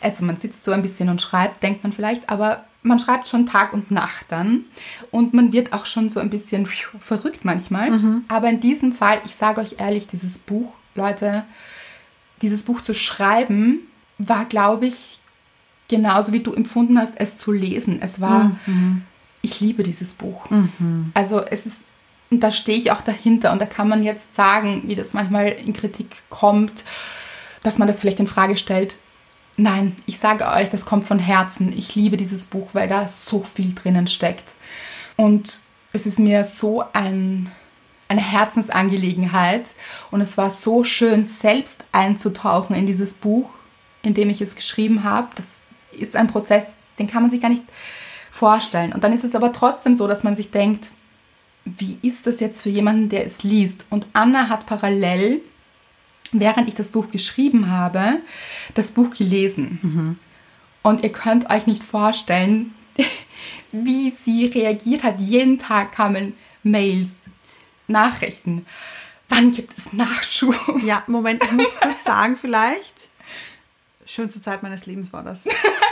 Also 0.00 0.22
man 0.22 0.36
sitzt 0.36 0.64
so 0.64 0.72
ein 0.72 0.82
bisschen 0.82 1.08
und 1.08 1.22
schreibt, 1.22 1.62
denkt 1.62 1.82
man 1.82 1.90
vielleicht, 1.90 2.28
aber 2.28 2.66
man 2.82 2.98
schreibt 3.00 3.26
schon 3.26 3.46
Tag 3.46 3.72
und 3.72 3.90
Nacht 3.90 4.26
dann. 4.28 4.66
Und 5.10 5.32
man 5.32 5.54
wird 5.54 5.72
auch 5.72 5.86
schon 5.86 6.10
so 6.10 6.20
ein 6.20 6.28
bisschen 6.28 6.68
verrückt 7.00 7.46
manchmal. 7.46 7.90
Aber 8.28 8.50
in 8.50 8.60
diesem 8.60 8.92
Fall, 8.92 9.22
ich 9.24 9.34
sage 9.34 9.62
euch 9.62 9.76
ehrlich, 9.78 10.06
dieses 10.06 10.36
Buch, 10.36 10.74
Leute, 10.94 11.44
dieses 12.42 12.64
Buch 12.64 12.82
zu 12.82 12.92
schreiben, 12.92 13.78
war, 14.18 14.44
glaube 14.44 14.84
ich, 14.88 15.20
genauso 15.88 16.32
wie 16.32 16.40
du 16.40 16.52
empfunden 16.52 16.98
hast, 16.98 17.14
es 17.16 17.38
zu 17.38 17.50
lesen. 17.50 18.02
Es 18.02 18.20
war, 18.20 18.50
ich 19.40 19.60
liebe 19.60 19.82
dieses 19.84 20.12
Buch. 20.12 20.50
Also 21.14 21.40
es 21.40 21.64
ist, 21.64 21.80
und 22.30 22.40
da 22.40 22.50
stehe 22.50 22.78
ich 22.78 22.90
auch 22.90 23.00
dahinter 23.00 23.52
und 23.52 23.60
da 23.60 23.66
kann 23.66 23.88
man 23.88 24.02
jetzt 24.02 24.34
sagen, 24.34 24.84
wie 24.86 24.94
das 24.94 25.14
manchmal 25.14 25.48
in 25.48 25.72
Kritik 25.72 26.08
kommt, 26.30 26.72
dass 27.62 27.78
man 27.78 27.88
das 27.88 28.00
vielleicht 28.00 28.20
in 28.20 28.26
Frage 28.26 28.56
stellt. 28.56 28.96
Nein, 29.56 29.96
ich 30.06 30.18
sage 30.18 30.48
euch, 30.48 30.68
das 30.68 30.84
kommt 30.84 31.04
von 31.04 31.18
Herzen. 31.18 31.72
Ich 31.76 31.94
liebe 31.94 32.16
dieses 32.16 32.46
Buch, 32.46 32.70
weil 32.72 32.88
da 32.88 33.06
so 33.06 33.42
viel 33.42 33.72
drinnen 33.72 34.08
steckt. 34.08 34.54
Und 35.16 35.60
es 35.92 36.06
ist 36.06 36.18
mir 36.18 36.44
so 36.44 36.82
ein, 36.92 37.50
eine 38.08 38.20
Herzensangelegenheit 38.20 39.66
und 40.10 40.20
es 40.20 40.36
war 40.36 40.50
so 40.50 40.82
schön, 40.82 41.24
selbst 41.24 41.84
einzutauchen 41.92 42.74
in 42.74 42.86
dieses 42.86 43.14
Buch, 43.14 43.50
in 44.02 44.14
dem 44.14 44.28
ich 44.28 44.40
es 44.40 44.56
geschrieben 44.56 45.04
habe. 45.04 45.28
Das 45.36 45.60
ist 45.92 46.16
ein 46.16 46.26
Prozess, 46.26 46.74
den 46.98 47.06
kann 47.06 47.22
man 47.22 47.30
sich 47.30 47.40
gar 47.40 47.48
nicht 47.48 47.62
vorstellen. 48.32 48.92
Und 48.92 49.04
dann 49.04 49.12
ist 49.12 49.22
es 49.22 49.36
aber 49.36 49.52
trotzdem 49.52 49.94
so, 49.94 50.08
dass 50.08 50.24
man 50.24 50.34
sich 50.34 50.50
denkt, 50.50 50.88
wie 51.64 51.98
ist 52.02 52.26
das 52.26 52.40
jetzt 52.40 52.62
für 52.62 52.68
jemanden, 52.68 53.08
der 53.08 53.24
es 53.24 53.42
liest? 53.42 53.86
Und 53.90 54.06
Anna 54.12 54.48
hat 54.48 54.66
parallel, 54.66 55.40
während 56.32 56.68
ich 56.68 56.74
das 56.74 56.88
Buch 56.88 57.10
geschrieben 57.10 57.70
habe, 57.70 58.20
das 58.74 58.92
Buch 58.92 59.10
gelesen. 59.10 60.18
Und 60.82 61.02
ihr 61.02 61.12
könnt 61.12 61.50
euch 61.50 61.66
nicht 61.66 61.82
vorstellen, 61.82 62.74
wie 63.72 64.10
sie 64.10 64.46
reagiert 64.46 65.02
hat. 65.02 65.20
Jeden 65.20 65.58
Tag 65.58 65.92
kamen 65.92 66.34
Mails, 66.62 67.12
Nachrichten. 67.86 68.66
Wann 69.28 69.52
gibt 69.52 69.76
es 69.76 69.92
Nachschub? 69.92 70.54
Ja, 70.84 71.02
Moment, 71.06 71.42
ich 71.42 71.52
muss 71.52 71.74
kurz 71.80 72.04
sagen, 72.04 72.36
vielleicht. 72.40 73.08
Schönste 74.06 74.40
Zeit 74.40 74.62
meines 74.62 74.84
Lebens 74.84 75.12
war 75.12 75.22
das. 75.22 75.44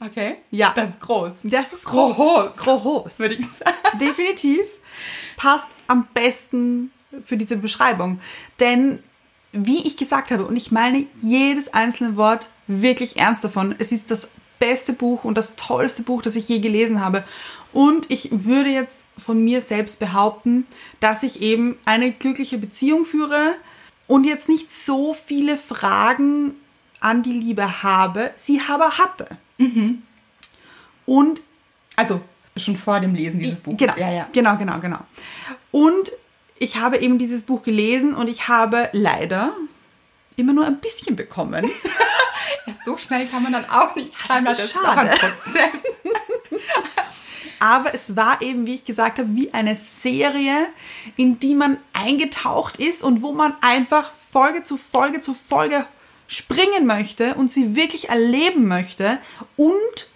Okay. 0.00 0.36
Ja. 0.50 0.72
Das 0.74 0.90
ist 0.90 1.00
groß. 1.00 1.42
Das 1.44 1.72
ist 1.72 1.84
groß. 1.84 2.16
Groß. 2.16 2.56
Groß. 2.56 3.18
Würde 3.18 3.34
ich 3.34 3.46
sagen. 3.50 3.76
Definitiv. 4.00 4.60
Passt 5.36 5.68
am 5.86 6.06
besten 6.14 6.92
für 7.24 7.36
diese 7.36 7.56
Beschreibung. 7.56 8.20
Denn, 8.60 9.02
wie 9.52 9.86
ich 9.86 9.96
gesagt 9.96 10.30
habe, 10.30 10.46
und 10.46 10.56
ich 10.56 10.70
meine 10.70 11.06
jedes 11.20 11.72
einzelne 11.72 12.16
Wort 12.16 12.46
wirklich 12.66 13.16
ernst 13.16 13.42
davon, 13.42 13.74
es 13.78 13.92
ist 13.92 14.10
das 14.10 14.30
beste 14.58 14.92
Buch 14.92 15.24
und 15.24 15.38
das 15.38 15.56
tollste 15.56 16.02
Buch, 16.02 16.22
das 16.22 16.36
ich 16.36 16.48
je 16.48 16.58
gelesen 16.58 17.00
habe. 17.00 17.24
Und 17.72 18.10
ich 18.10 18.28
würde 18.30 18.70
jetzt 18.70 19.04
von 19.16 19.42
mir 19.42 19.60
selbst 19.60 19.98
behaupten, 19.98 20.66
dass 21.00 21.22
ich 21.22 21.42
eben 21.42 21.78
eine 21.84 22.12
glückliche 22.12 22.58
Beziehung 22.58 23.04
führe 23.04 23.54
und 24.06 24.24
jetzt 24.24 24.48
nicht 24.48 24.70
so 24.70 25.14
viele 25.14 25.56
Fragen 25.56 26.54
an 27.00 27.22
die 27.22 27.32
Liebe 27.32 27.82
habe, 27.82 28.30
sie 28.34 28.60
aber 28.68 28.98
hatte. 28.98 29.28
Und 31.06 31.42
Also 31.96 32.20
schon 32.56 32.76
vor 32.76 33.00
dem 33.00 33.14
Lesen 33.14 33.38
dieses 33.40 33.60
Buches. 33.60 33.78
Genau, 33.78 33.94
Ja, 33.96 34.10
ja. 34.10 34.28
genau, 34.32 34.56
genau, 34.56 34.78
genau. 34.80 34.98
Und 35.70 36.12
ich 36.58 36.76
habe 36.76 36.98
eben 36.98 37.18
dieses 37.18 37.42
Buch 37.42 37.62
gelesen 37.62 38.14
und 38.14 38.28
ich 38.28 38.48
habe 38.48 38.88
leider 38.92 39.52
immer 40.36 40.52
nur 40.52 40.66
ein 40.66 40.78
bisschen 40.78 41.16
bekommen. 41.16 41.64
ja. 42.66 42.74
So 42.84 42.96
schnell 42.96 43.26
kann 43.26 43.42
man 43.42 43.52
dann 43.52 43.68
auch 43.68 43.94
nicht 43.94 44.18
schreiben. 44.18 44.44
das 44.44 44.58
ist 44.58 44.76
ein 44.76 44.82
schade. 44.82 45.18
Aber 47.60 47.92
es 47.92 48.14
war 48.14 48.40
eben, 48.40 48.66
wie 48.66 48.76
ich 48.76 48.84
gesagt 48.84 49.18
habe, 49.18 49.28
wie 49.34 49.52
eine 49.52 49.74
Serie, 49.74 50.68
in 51.16 51.40
die 51.40 51.54
man 51.54 51.78
eingetaucht 51.92 52.78
ist 52.78 53.02
und 53.02 53.22
wo 53.22 53.32
man 53.32 53.54
einfach 53.60 54.12
Folge 54.30 54.62
zu 54.62 54.76
Folge 54.76 55.20
zu 55.20 55.34
Folge 55.34 55.84
springen 56.28 56.86
möchte 56.86 57.34
und 57.34 57.50
sie 57.50 57.74
wirklich 57.74 58.10
erleben 58.10 58.68
möchte. 58.68 59.18
Und 59.56 60.08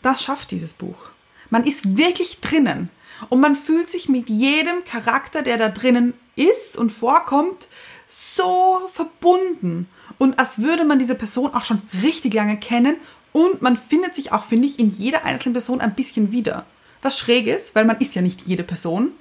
das 0.00 0.22
schafft 0.22 0.50
dieses 0.50 0.72
Buch. 0.72 1.10
Man 1.50 1.64
ist 1.64 1.98
wirklich 1.98 2.40
drinnen. 2.40 2.88
Und 3.28 3.40
man 3.40 3.54
fühlt 3.54 3.90
sich 3.90 4.08
mit 4.08 4.28
jedem 4.30 4.84
Charakter, 4.84 5.42
der 5.42 5.58
da 5.58 5.68
drinnen 5.68 6.14
ist 6.34 6.76
und 6.76 6.90
vorkommt, 6.90 7.68
so 8.08 8.88
verbunden. 8.92 9.88
Und 10.18 10.38
als 10.38 10.60
würde 10.60 10.84
man 10.84 10.98
diese 10.98 11.14
Person 11.14 11.52
auch 11.54 11.64
schon 11.64 11.82
richtig 12.02 12.34
lange 12.34 12.56
kennen. 12.56 12.96
Und 13.32 13.62
man 13.62 13.76
findet 13.76 14.14
sich 14.14 14.32
auch, 14.32 14.44
finde 14.44 14.66
ich, 14.66 14.78
in 14.78 14.90
jeder 14.90 15.24
einzelnen 15.24 15.54
Person 15.54 15.80
ein 15.80 15.94
bisschen 15.94 16.32
wieder. 16.32 16.66
Was 17.00 17.18
schräg 17.18 17.46
ist, 17.46 17.74
weil 17.74 17.84
man 17.84 17.98
ist 17.98 18.14
ja 18.14 18.22
nicht 18.22 18.42
jede 18.42 18.62
Person. 18.62 19.12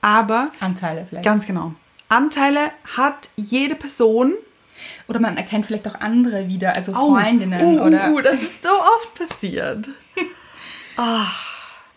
Aber 0.00 0.50
Anteile 0.60 1.06
vielleicht. 1.08 1.24
ganz 1.24 1.46
genau. 1.46 1.74
Anteile 2.08 2.72
hat 2.96 3.30
jede 3.36 3.74
Person. 3.74 4.34
Oder 5.08 5.20
man 5.20 5.36
erkennt 5.36 5.66
vielleicht 5.66 5.86
auch 5.88 6.00
andere 6.00 6.48
wieder, 6.48 6.76
also 6.76 6.92
Au, 6.94 7.14
Freundinnen 7.14 7.60
uh, 7.60 7.80
uh, 7.80 7.86
oder. 7.86 8.10
uh, 8.12 8.20
das 8.20 8.42
ist 8.42 8.62
so 8.62 8.70
oft 8.70 9.14
passiert. 9.14 9.86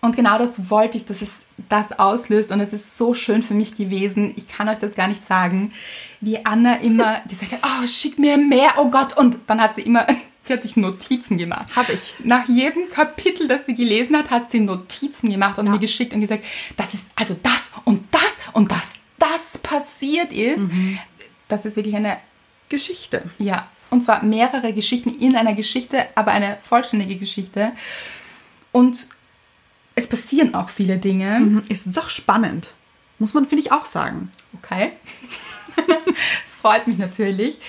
Und 0.02 0.18
genau 0.18 0.38
das 0.38 0.70
wollte 0.70 0.98
ich, 0.98 1.06
dass 1.06 1.22
es 1.22 1.46
das 1.70 1.98
auslöst. 1.98 2.52
Und 2.52 2.60
es 2.60 2.74
ist 2.74 2.98
so 2.98 3.14
schön 3.14 3.42
für 3.42 3.54
mich 3.54 3.76
gewesen. 3.76 4.34
Ich 4.36 4.50
kann 4.50 4.68
euch 4.68 4.78
das 4.80 4.96
gar 4.96 5.08
nicht 5.08 5.24
sagen. 5.24 5.72
Wie 6.20 6.46
Anna 6.46 6.76
immer, 6.76 7.22
die 7.32 7.36
sagte, 7.36 7.58
oh, 7.64 7.88
schick 7.88 8.20
mir 8.20 8.38
mehr, 8.38 8.74
oh 8.78 8.90
Gott. 8.90 9.16
Und 9.16 9.38
dann 9.48 9.62
hat 9.62 9.76
sie 9.76 9.82
immer, 9.84 10.06
sie 10.44 10.52
hat 10.54 10.62
sich 10.64 10.76
Notizen 10.76 11.38
gemacht. 11.38 11.68
Hab 11.74 11.88
ich. 11.90 12.16
Nach 12.24 12.48
jedem 12.50 12.90
Kapitel, 12.90 13.48
das 13.48 13.66
sie 13.66 13.76
gelesen 13.76 14.18
hat, 14.18 14.30
hat 14.30 14.50
sie 14.50 14.60
Notizen 14.60 15.30
gemacht 15.30 15.58
und 15.58 15.68
Ja. 15.68 15.72
mir 15.72 15.80
geschickt 15.80 16.14
und 16.14 16.20
gesagt, 16.20 16.44
das 16.76 16.94
ist 16.94 17.06
also 17.16 17.38
das 17.42 17.72
und 17.86 18.04
das 18.12 18.34
und 18.52 18.70
das, 18.72 18.96
das 19.20 19.58
passiert 19.58 20.34
ist. 20.34 20.66
Das 21.48 21.66
ist 21.66 21.78
wirklich 21.78 21.96
eine 21.96 22.18
Geschichte. 22.74 23.22
ja, 23.38 23.68
Und 23.92 24.04
zwar 24.04 24.24
mehrere 24.24 24.74
Geschichten 24.74 25.12
in 25.20 25.36
einer 25.36 25.54
Geschichte, 25.54 26.08
aber 26.16 26.32
eine 26.32 26.58
vollständige 26.62 27.18
Geschichte. 27.18 27.72
Und 28.72 29.08
es 29.94 30.08
passieren 30.08 30.56
auch 30.56 30.70
viele 30.70 30.98
Dinge. 30.98 31.40
Mhm. 31.40 31.64
Es 31.70 31.86
ist 31.86 32.00
auch 32.00 32.10
spannend. 32.10 32.74
Muss 33.20 33.36
man, 33.36 33.46
finde 33.46 33.64
ich, 33.64 33.72
auch 33.72 33.86
sagen. 33.86 34.32
Okay. 34.58 34.94
Es 36.46 36.56
freut 36.56 36.88
mich 36.88 36.98
natürlich. 36.98 37.60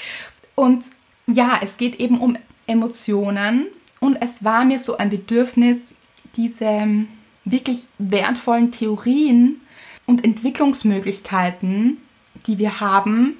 Und 0.55 0.85
ja, 1.27 1.59
es 1.63 1.77
geht 1.77 2.01
eben 2.01 2.21
um 2.21 2.39
Emotionen. 2.67 3.67
Und 4.01 4.17
es 4.23 4.45
war 4.45 4.65
mir 4.65 4.79
so 4.79 4.97
ein 4.97 5.11
Bedürfnis, 5.11 5.95
diese 6.37 7.07
wirklich 7.45 7.89
wertvollen 7.99 8.73
Theorien 8.73 9.61
und 10.07 10.25
Entwicklungsmöglichkeiten, 10.25 11.99
die 12.47 12.59
wir 12.59 12.81
haben, 12.81 13.37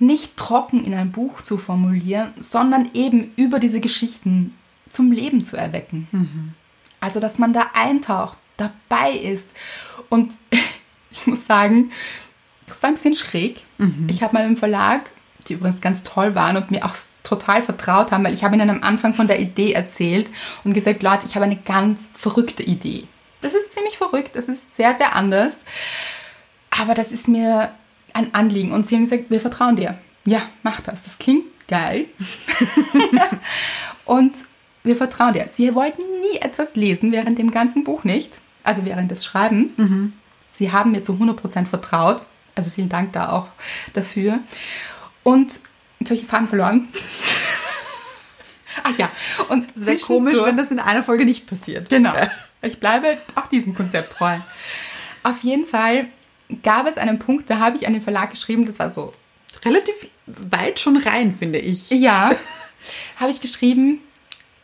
nicht 0.00 0.36
trocken 0.36 0.84
in 0.84 0.94
ein 0.94 1.12
Buch 1.12 1.42
zu 1.42 1.58
formulieren, 1.58 2.32
sondern 2.40 2.90
eben 2.94 3.32
über 3.36 3.60
diese 3.60 3.80
Geschichten 3.80 4.54
zum 4.88 5.12
Leben 5.12 5.44
zu 5.44 5.56
erwecken. 5.56 6.08
Also, 7.00 7.20
dass 7.20 7.38
man 7.38 7.52
da 7.52 7.70
eintaucht, 7.74 8.38
dabei 8.56 9.12
ist. 9.12 9.46
Und 10.08 10.34
ich 11.10 11.26
muss 11.26 11.46
sagen, 11.46 11.92
das 12.66 12.82
war 12.82 12.90
ein 12.90 12.94
bisschen 12.94 13.14
schräg. 13.14 13.62
Ich 14.08 14.22
habe 14.22 14.34
mal 14.34 14.46
im 14.46 14.56
Verlag, 14.56 15.10
die 15.48 15.54
übrigens 15.54 15.80
ganz 15.80 16.02
toll 16.02 16.34
waren 16.34 16.56
und 16.56 16.70
mir 16.70 16.84
auch 16.84 16.94
total 17.22 17.62
vertraut 17.62 18.10
haben, 18.10 18.24
weil 18.24 18.34
ich 18.34 18.44
habe 18.44 18.54
ihnen 18.54 18.70
am 18.70 18.82
Anfang 18.82 19.14
von 19.14 19.26
der 19.26 19.40
Idee 19.40 19.72
erzählt 19.72 20.28
und 20.64 20.74
gesagt, 20.74 21.02
Leute, 21.02 21.26
ich 21.26 21.34
habe 21.34 21.44
eine 21.44 21.56
ganz 21.56 22.10
verrückte 22.14 22.62
Idee. 22.62 23.04
Das 23.40 23.54
ist 23.54 23.72
ziemlich 23.72 23.96
verrückt, 23.96 24.36
das 24.36 24.48
ist 24.48 24.74
sehr, 24.74 24.96
sehr 24.96 25.14
anders. 25.16 25.64
Aber 26.70 26.94
das 26.94 27.10
ist 27.10 27.26
mir 27.26 27.72
ein 28.14 28.34
Anliegen. 28.34 28.72
Und 28.72 28.86
sie 28.86 28.96
haben 28.96 29.04
gesagt, 29.04 29.30
wir 29.30 29.40
vertrauen 29.40 29.76
dir. 29.76 29.98
Ja, 30.24 30.42
mach 30.62 30.80
das. 30.80 31.02
Das 31.02 31.18
klingt 31.18 31.44
geil. 31.68 32.06
und 34.04 34.34
wir 34.82 34.96
vertrauen 34.96 35.32
dir. 35.34 35.46
Sie 35.50 35.74
wollten 35.74 36.02
nie 36.02 36.38
etwas 36.38 36.76
lesen, 36.76 37.12
während 37.12 37.38
dem 37.38 37.50
ganzen 37.50 37.84
Buch 37.84 38.04
nicht. 38.04 38.32
Also 38.62 38.84
während 38.84 39.10
des 39.10 39.24
Schreibens. 39.24 39.76
Sie 40.50 40.72
haben 40.72 40.92
mir 40.92 41.02
zu 41.02 41.12
100% 41.12 41.66
vertraut. 41.66 42.22
Also 42.54 42.70
vielen 42.70 42.88
Dank 42.88 43.12
da 43.12 43.30
auch 43.30 43.48
dafür. 43.94 44.40
Und 45.22 45.60
jetzt 45.98 46.08
habe 46.08 46.14
ich 46.14 46.20
den 46.20 46.28
Faden 46.28 46.48
verloren. 46.48 46.88
Ach 48.82 48.92
ja, 48.98 49.10
und 49.48 49.66
Sehr 49.74 49.98
komisch, 49.98 50.38
wenn 50.42 50.56
das 50.56 50.70
in 50.70 50.80
einer 50.80 51.02
Folge 51.02 51.24
nicht 51.24 51.46
passiert. 51.46 51.88
Genau. 51.88 52.14
Ich 52.62 52.80
bleibe 52.80 53.18
auch 53.36 53.46
diesem 53.46 53.74
Konzept 53.74 54.14
treu. 54.14 54.36
Auf 55.22 55.42
jeden 55.42 55.66
Fall 55.66 56.08
gab 56.62 56.86
es 56.86 56.98
einen 56.98 57.18
Punkt, 57.18 57.48
da 57.48 57.58
habe 57.58 57.76
ich 57.76 57.86
an 57.86 57.92
den 57.92 58.02
Verlag 58.02 58.30
geschrieben, 58.30 58.66
das 58.66 58.78
war 58.78 58.90
so, 58.90 59.12
Relativ 59.64 60.08
weit 60.26 60.80
schon 60.80 60.96
rein, 60.96 61.34
finde 61.34 61.58
ich. 61.58 61.90
ja, 61.90 62.30
habe 63.16 63.30
ich 63.30 63.40
geschrieben, 63.40 64.00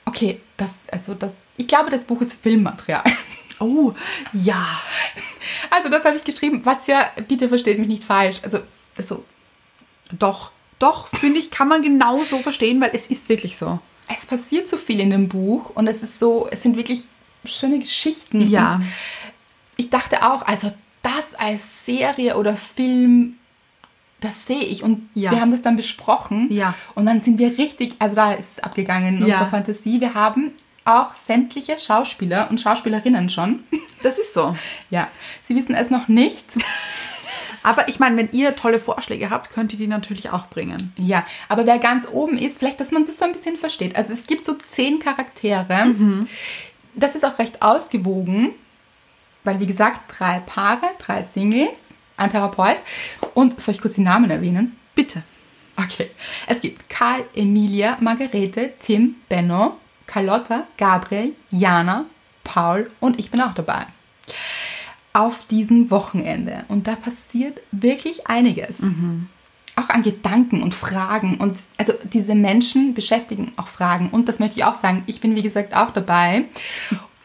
okay, 0.04 0.40
das, 0.56 0.70
also 0.90 1.14
das, 1.14 1.34
ich 1.56 1.68
glaube, 1.68 1.90
das 1.90 2.04
Buch 2.04 2.20
ist 2.20 2.40
Filmmaterial. 2.40 3.04
Oh, 3.58 3.94
ja. 4.32 4.64
Also 5.70 5.88
das 5.88 6.04
habe 6.04 6.16
ich 6.16 6.24
geschrieben, 6.24 6.60
was 6.64 6.86
ja, 6.86 7.10
bitte 7.28 7.48
versteht 7.48 7.78
mich 7.78 7.88
nicht 7.88 8.04
falsch, 8.04 8.38
also, 8.42 8.58
also 8.96 9.24
Doch, 10.18 10.50
doch, 10.78 11.08
finde 11.08 11.38
ich, 11.38 11.50
kann 11.50 11.68
man 11.68 11.82
genau 11.82 12.24
so 12.24 12.38
verstehen, 12.38 12.80
weil 12.80 12.90
es 12.92 13.06
ist 13.06 13.28
wirklich 13.28 13.56
so. 13.56 13.78
es 14.12 14.26
passiert 14.26 14.68
so 14.68 14.76
viel 14.76 15.00
in 15.00 15.10
dem 15.10 15.28
Buch 15.28 15.70
und 15.74 15.86
es 15.86 16.02
ist 16.02 16.18
so, 16.18 16.48
es 16.50 16.62
sind 16.62 16.76
wirklich 16.76 17.04
schöne 17.44 17.78
Geschichten. 17.78 18.48
Ja. 18.48 18.80
Ich 19.76 19.88
dachte 19.90 20.24
auch, 20.24 20.42
also 20.42 20.72
das 21.06 21.34
als 21.38 21.84
Serie 21.86 22.36
oder 22.36 22.56
Film, 22.56 23.34
das 24.20 24.46
sehe 24.46 24.62
ich. 24.64 24.82
Und 24.82 25.08
Ja. 25.14 25.30
wir 25.30 25.40
haben 25.40 25.50
das 25.52 25.62
dann 25.62 25.76
besprochen. 25.76 26.48
Ja. 26.50 26.74
Und 26.94 27.06
dann 27.06 27.20
sind 27.20 27.38
wir 27.38 27.56
richtig, 27.58 27.94
also 27.98 28.14
da 28.14 28.32
ist 28.32 28.52
es 28.58 28.58
abgegangen 28.62 29.16
in 29.16 29.26
Ja. 29.26 29.34
unserer 29.38 29.50
Fantasie. 29.50 30.00
Wir 30.00 30.14
haben 30.14 30.52
auch 30.84 31.14
sämtliche 31.14 31.78
Schauspieler 31.78 32.48
und 32.50 32.60
Schauspielerinnen 32.60 33.28
schon. 33.28 33.64
Das 34.02 34.18
ist 34.18 34.34
so. 34.34 34.54
ja, 34.90 35.08
sie 35.42 35.56
wissen 35.56 35.74
es 35.74 35.90
noch 35.90 36.06
nicht. 36.06 36.44
Aber 37.62 37.88
ich 37.88 37.98
meine, 37.98 38.16
wenn 38.18 38.28
ihr 38.30 38.54
tolle 38.54 38.78
Vorschläge 38.78 39.30
habt, 39.30 39.50
könnt 39.50 39.72
ihr 39.72 39.78
die 39.78 39.88
natürlich 39.88 40.30
auch 40.30 40.46
bringen. 40.48 40.92
Ja, 40.96 41.26
aber 41.48 41.66
wer 41.66 41.78
ganz 41.80 42.06
oben 42.12 42.38
ist, 42.38 42.58
vielleicht, 42.58 42.78
dass 42.78 42.92
man 42.92 43.02
es 43.02 43.18
so 43.18 43.24
ein 43.24 43.32
bisschen 43.32 43.56
versteht. 43.56 43.96
Also 43.96 44.12
es 44.12 44.28
gibt 44.28 44.44
so 44.44 44.52
zehn 44.54 45.00
Charaktere. 45.00 46.26
Das 46.94 47.16
ist 47.16 47.24
auch 47.24 47.40
recht 47.40 47.62
ausgewogen, 47.62 48.50
weil 49.46 49.60
wie 49.60 49.66
gesagt, 49.66 50.00
drei 50.18 50.40
Paare, 50.40 50.90
drei 50.98 51.22
Singles, 51.22 51.94
ein 52.16 52.30
Therapeut. 52.30 52.76
Und 53.34 53.60
soll 53.60 53.74
ich 53.74 53.80
kurz 53.80 53.94
die 53.94 54.02
Namen 54.02 54.30
erwähnen? 54.30 54.76
Bitte. 54.94 55.22
Okay. 55.76 56.10
Es 56.46 56.60
gibt 56.60 56.88
Karl, 56.88 57.24
Emilia, 57.34 57.98
Margarete, 58.00 58.72
Tim, 58.80 59.16
Benno, 59.28 59.76
Carlotta, 60.06 60.66
Gabriel, 60.76 61.34
Jana, 61.50 62.06
Paul 62.44 62.90
und 63.00 63.18
ich 63.18 63.30
bin 63.30 63.40
auch 63.40 63.54
dabei. 63.54 63.86
Auf 65.12 65.46
diesem 65.46 65.90
Wochenende. 65.90 66.64
Und 66.68 66.86
da 66.86 66.96
passiert 66.96 67.62
wirklich 67.72 68.26
einiges. 68.26 68.78
Auch 69.74 69.88
an 69.88 70.02
Gedanken 70.02 70.62
und 70.62 70.74
Fragen. 70.74 71.38
Und 71.38 71.58
also 71.76 71.94
diese 72.04 72.34
Menschen 72.34 72.94
beschäftigen 72.94 73.52
auch 73.56 73.68
Fragen. 73.68 74.10
Und 74.10 74.28
das 74.28 74.38
möchte 74.38 74.56
ich 74.56 74.64
auch 74.64 74.76
sagen. 74.76 75.02
Ich 75.06 75.20
bin, 75.20 75.34
wie 75.34 75.42
gesagt, 75.42 75.74
auch 75.76 75.90
dabei 75.90 76.44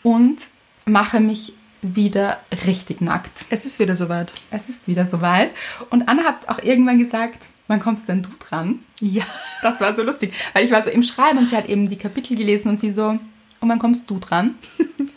und 0.04 0.38
mache 0.86 1.20
mich 1.20 1.54
wieder 1.82 2.40
richtig 2.66 3.02
nackt. 3.02 3.46
Es 3.50 3.66
ist 3.66 3.80
wieder 3.80 3.96
soweit. 3.96 4.34
Es 4.52 4.70
ist 4.70 4.88
wieder 4.88 5.08
soweit. 5.08 5.52
Und 5.90 6.08
Anna 6.08 6.24
hat 6.24 6.48
auch 6.48 6.60
irgendwann 6.60 7.00
gesagt, 7.00 7.46
wann 7.68 7.80
kommst 7.80 8.08
denn 8.08 8.22
du 8.22 8.30
dran? 8.40 8.84
Ja. 9.00 9.24
Das 9.62 9.82
war 9.82 9.96
so 9.96 10.04
lustig, 10.04 10.34
weil 10.54 10.66
ich 10.66 10.72
war 10.72 10.84
so 10.84 10.90
im 10.90 11.04
Schreiben 11.04 11.40
und 11.40 11.50
sie 11.50 11.56
hat 11.58 11.68
eben 11.68 11.90
die 11.90 11.98
Kapitel 11.98 12.38
gelesen 12.38 12.70
und 12.70 12.80
sie 12.80 12.92
so, 12.92 13.10
und 13.10 13.70
wann 13.70 13.80
kommst 13.80 14.10
du 14.10 14.20
dran? 14.20 14.56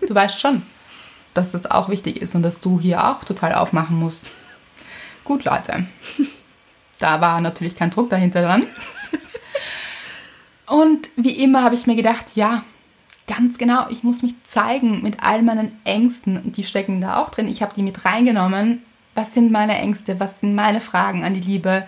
Du 0.06 0.14
weißt 0.14 0.40
schon, 0.40 0.62
dass 1.34 1.52
das 1.52 1.70
auch 1.70 1.88
wichtig 1.88 2.20
ist 2.20 2.34
und 2.34 2.42
dass 2.42 2.60
du 2.60 2.80
hier 2.80 3.08
auch 3.08 3.24
total 3.24 3.54
aufmachen 3.54 3.98
musst. 3.98 4.26
Gut, 5.24 5.44
Leute. 5.44 5.86
Da 6.98 7.20
war 7.20 7.40
natürlich 7.40 7.76
kein 7.76 7.90
Druck 7.90 8.10
dahinter 8.10 8.42
dran. 8.42 8.62
Und 10.66 11.08
wie 11.16 11.42
immer 11.42 11.62
habe 11.62 11.74
ich 11.74 11.86
mir 11.86 11.96
gedacht, 11.96 12.24
ja, 12.34 12.64
ganz 13.26 13.58
genau, 13.58 13.88
ich 13.90 14.02
muss 14.02 14.22
mich 14.22 14.34
zeigen 14.44 15.02
mit 15.02 15.22
all 15.22 15.42
meinen 15.42 15.72
Ängsten 15.84 16.36
und 16.36 16.56
die 16.56 16.64
stecken 16.64 17.00
da 17.00 17.22
auch 17.22 17.30
drin. 17.30 17.48
Ich 17.48 17.62
habe 17.62 17.74
die 17.74 17.82
mit 17.82 18.04
reingenommen. 18.04 18.82
Was 19.14 19.32
sind 19.34 19.52
meine 19.52 19.78
Ängste? 19.78 20.18
Was 20.20 20.40
sind 20.40 20.54
meine 20.54 20.80
Fragen 20.80 21.24
an 21.24 21.34
die 21.34 21.40
Liebe? 21.40 21.86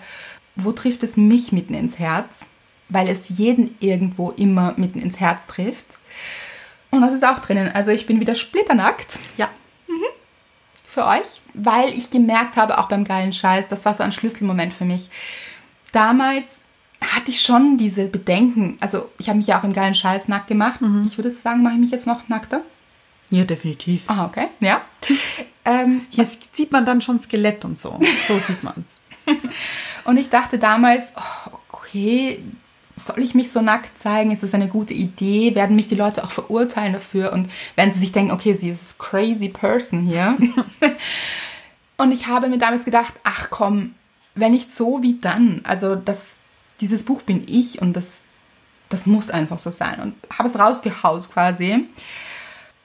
Wo 0.55 0.71
trifft 0.71 1.03
es 1.03 1.17
mich 1.17 1.51
mitten 1.51 1.73
ins 1.73 1.99
Herz? 1.99 2.51
Weil 2.89 3.09
es 3.09 3.29
jeden 3.29 3.75
irgendwo 3.79 4.31
immer 4.31 4.73
mitten 4.77 4.99
ins 4.99 5.19
Herz 5.19 5.45
trifft. 5.45 5.97
Und 6.89 7.01
das 7.01 7.13
ist 7.13 7.25
auch 7.25 7.39
drinnen. 7.39 7.69
Also 7.73 7.91
ich 7.91 8.05
bin 8.07 8.19
wieder 8.19 8.33
splitternackt 8.35 9.19
Ja. 9.35 9.49
für 10.87 11.05
euch, 11.05 11.41
weil 11.53 11.89
ich 11.93 12.09
gemerkt 12.09 12.55
habe, 12.55 12.79
auch 12.79 12.87
beim 12.87 13.03
geilen 13.03 13.33
Scheiß, 13.33 13.67
das 13.67 13.85
war 13.85 13.93
so 13.93 14.03
ein 14.03 14.11
Schlüsselmoment 14.13 14.73
für 14.73 14.85
mich. 14.85 15.09
Damals 15.91 16.66
hatte 17.01 17.31
ich 17.31 17.41
schon 17.41 17.77
diese 17.77 18.05
Bedenken. 18.05 18.77
Also 18.79 19.09
ich 19.19 19.29
habe 19.29 19.37
mich 19.37 19.47
ja 19.47 19.59
auch 19.59 19.63
im 19.63 19.73
geilen 19.73 19.93
Scheiß 19.93 20.27
nackt 20.27 20.47
gemacht. 20.47 20.79
Ich 21.05 21.17
würde 21.17 21.31
sagen, 21.31 21.63
mache 21.63 21.75
ich 21.75 21.79
mich 21.79 21.91
jetzt 21.91 22.07
noch 22.07 22.27
nackter. 22.27 22.61
Ja, 23.29 23.43
definitiv. 23.43 24.03
Ah, 24.07 24.25
okay. 24.25 24.47
Ja. 24.59 24.81
ähm, 25.65 26.05
Hier 26.09 26.25
sieht 26.25 26.71
man 26.71 26.85
dann 26.85 27.01
schon 27.01 27.19
Skelett 27.19 27.65
und 27.65 27.77
so. 27.77 27.99
So 28.27 28.39
sieht 28.39 28.63
man's. 28.63 28.99
und 30.05 30.17
ich 30.17 30.29
dachte 30.29 30.57
damals, 30.57 31.13
oh, 31.17 31.51
okay, 31.71 32.41
soll 32.95 33.19
ich 33.21 33.35
mich 33.35 33.51
so 33.51 33.61
nackt 33.61 33.99
zeigen? 33.99 34.31
Ist 34.31 34.43
das 34.43 34.53
eine 34.53 34.67
gute 34.67 34.93
Idee? 34.93 35.55
Werden 35.55 35.75
mich 35.75 35.87
die 35.87 35.95
Leute 35.95 36.23
auch 36.23 36.31
verurteilen 36.31 36.93
dafür? 36.93 37.33
Und 37.33 37.51
werden 37.75 37.91
sie 37.91 37.99
sich 37.99 38.11
denken, 38.11 38.31
okay, 38.31 38.53
sie 38.53 38.69
ist 38.69 38.97
crazy 38.97 39.49
person 39.49 40.05
hier. 40.05 40.37
und 41.97 42.11
ich 42.11 42.27
habe 42.27 42.47
mir 42.47 42.57
damals 42.57 42.85
gedacht, 42.85 43.13
ach 43.23 43.49
komm, 43.49 43.93
wenn 44.35 44.53
nicht 44.53 44.73
so, 44.73 45.03
wie 45.03 45.19
dann? 45.19 45.61
Also 45.63 45.95
das, 45.95 46.37
dieses 46.81 47.03
Buch 47.03 47.21
bin 47.21 47.43
ich 47.47 47.81
und 47.81 47.93
das, 47.93 48.21
das 48.89 49.05
muss 49.05 49.29
einfach 49.29 49.59
so 49.59 49.71
sein. 49.71 49.99
Und 49.99 50.15
habe 50.37 50.49
es 50.49 50.57
rausgehaut 50.57 51.31
quasi. 51.31 51.87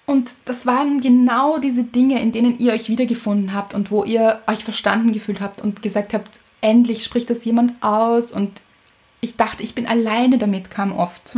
Und 0.07 0.31
das 0.45 0.67
waren 0.67 1.01
genau 1.01 1.59
diese 1.59 1.85
Dinge, 1.85 2.21
in 2.21 2.33
denen 2.33 2.59
ihr 2.59 2.73
euch 2.73 2.89
wiedergefunden 2.89 3.55
habt 3.55 3.75
und 3.75 3.91
wo 3.91 4.05
ihr 4.05 4.43
euch 4.47 4.65
verstanden 4.65 5.13
gefühlt 5.13 5.41
habt 5.41 5.61
und 5.61 5.83
gesagt 5.83 6.13
habt, 6.13 6.41
endlich 6.61 7.05
spricht 7.05 7.31
das 7.31 7.45
jemand 7.45 7.83
aus. 7.83 8.33
Und 8.33 8.61
ich 9.21 9.37
dachte, 9.37 9.63
ich 9.63 9.75
bin 9.75 9.87
alleine 9.87 10.39
damit, 10.39 10.71
kam 10.71 10.93
oft. 10.93 11.35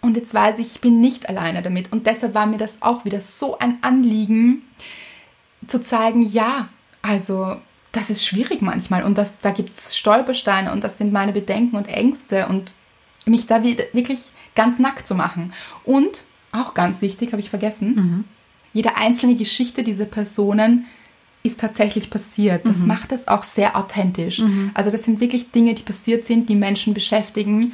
Und 0.00 0.16
jetzt 0.16 0.32
weiß 0.32 0.58
ich, 0.60 0.76
ich 0.76 0.80
bin 0.80 1.00
nicht 1.00 1.28
alleine 1.28 1.62
damit. 1.62 1.92
Und 1.92 2.06
deshalb 2.06 2.34
war 2.34 2.46
mir 2.46 2.58
das 2.58 2.82
auch 2.82 3.04
wieder 3.04 3.20
so 3.20 3.58
ein 3.58 3.78
Anliegen, 3.82 4.62
zu 5.66 5.82
zeigen, 5.82 6.22
ja, 6.22 6.68
also 7.02 7.56
das 7.92 8.10
ist 8.10 8.24
schwierig 8.24 8.60
manchmal 8.60 9.02
und 9.02 9.16
das, 9.16 9.38
da 9.40 9.50
gibt 9.50 9.72
es 9.72 9.96
Stolpersteine 9.96 10.72
und 10.72 10.84
das 10.84 10.98
sind 10.98 11.12
meine 11.12 11.32
Bedenken 11.32 11.76
und 11.76 11.88
Ängste 11.88 12.46
und 12.48 12.72
mich 13.26 13.46
da 13.46 13.62
wirklich 13.62 14.32
ganz 14.54 14.78
nackt 14.78 15.06
zu 15.06 15.14
machen. 15.14 15.52
Und 15.84 16.24
auch 16.52 16.74
ganz 16.74 17.02
wichtig, 17.02 17.32
habe 17.32 17.40
ich 17.40 17.50
vergessen, 17.50 18.24
jede 18.72 18.96
einzelne 18.96 19.36
Geschichte 19.36 19.82
dieser 19.82 20.04
Personen 20.04 20.86
ist 21.42 21.60
tatsächlich 21.60 22.10
passiert. 22.10 22.64
Mhm. 22.64 22.68
Das 22.68 22.78
macht 22.78 23.12
es 23.12 23.28
auch 23.28 23.44
sehr 23.44 23.76
authentisch. 23.76 24.42
Also 24.74 24.90
das 24.90 25.04
sind 25.04 25.20
wirklich 25.20 25.50
Dinge, 25.50 25.74
die 25.74 25.82
passiert 25.82 26.24
sind, 26.24 26.48
die 26.48 26.54
Menschen 26.54 26.94
beschäftigen. 26.94 27.72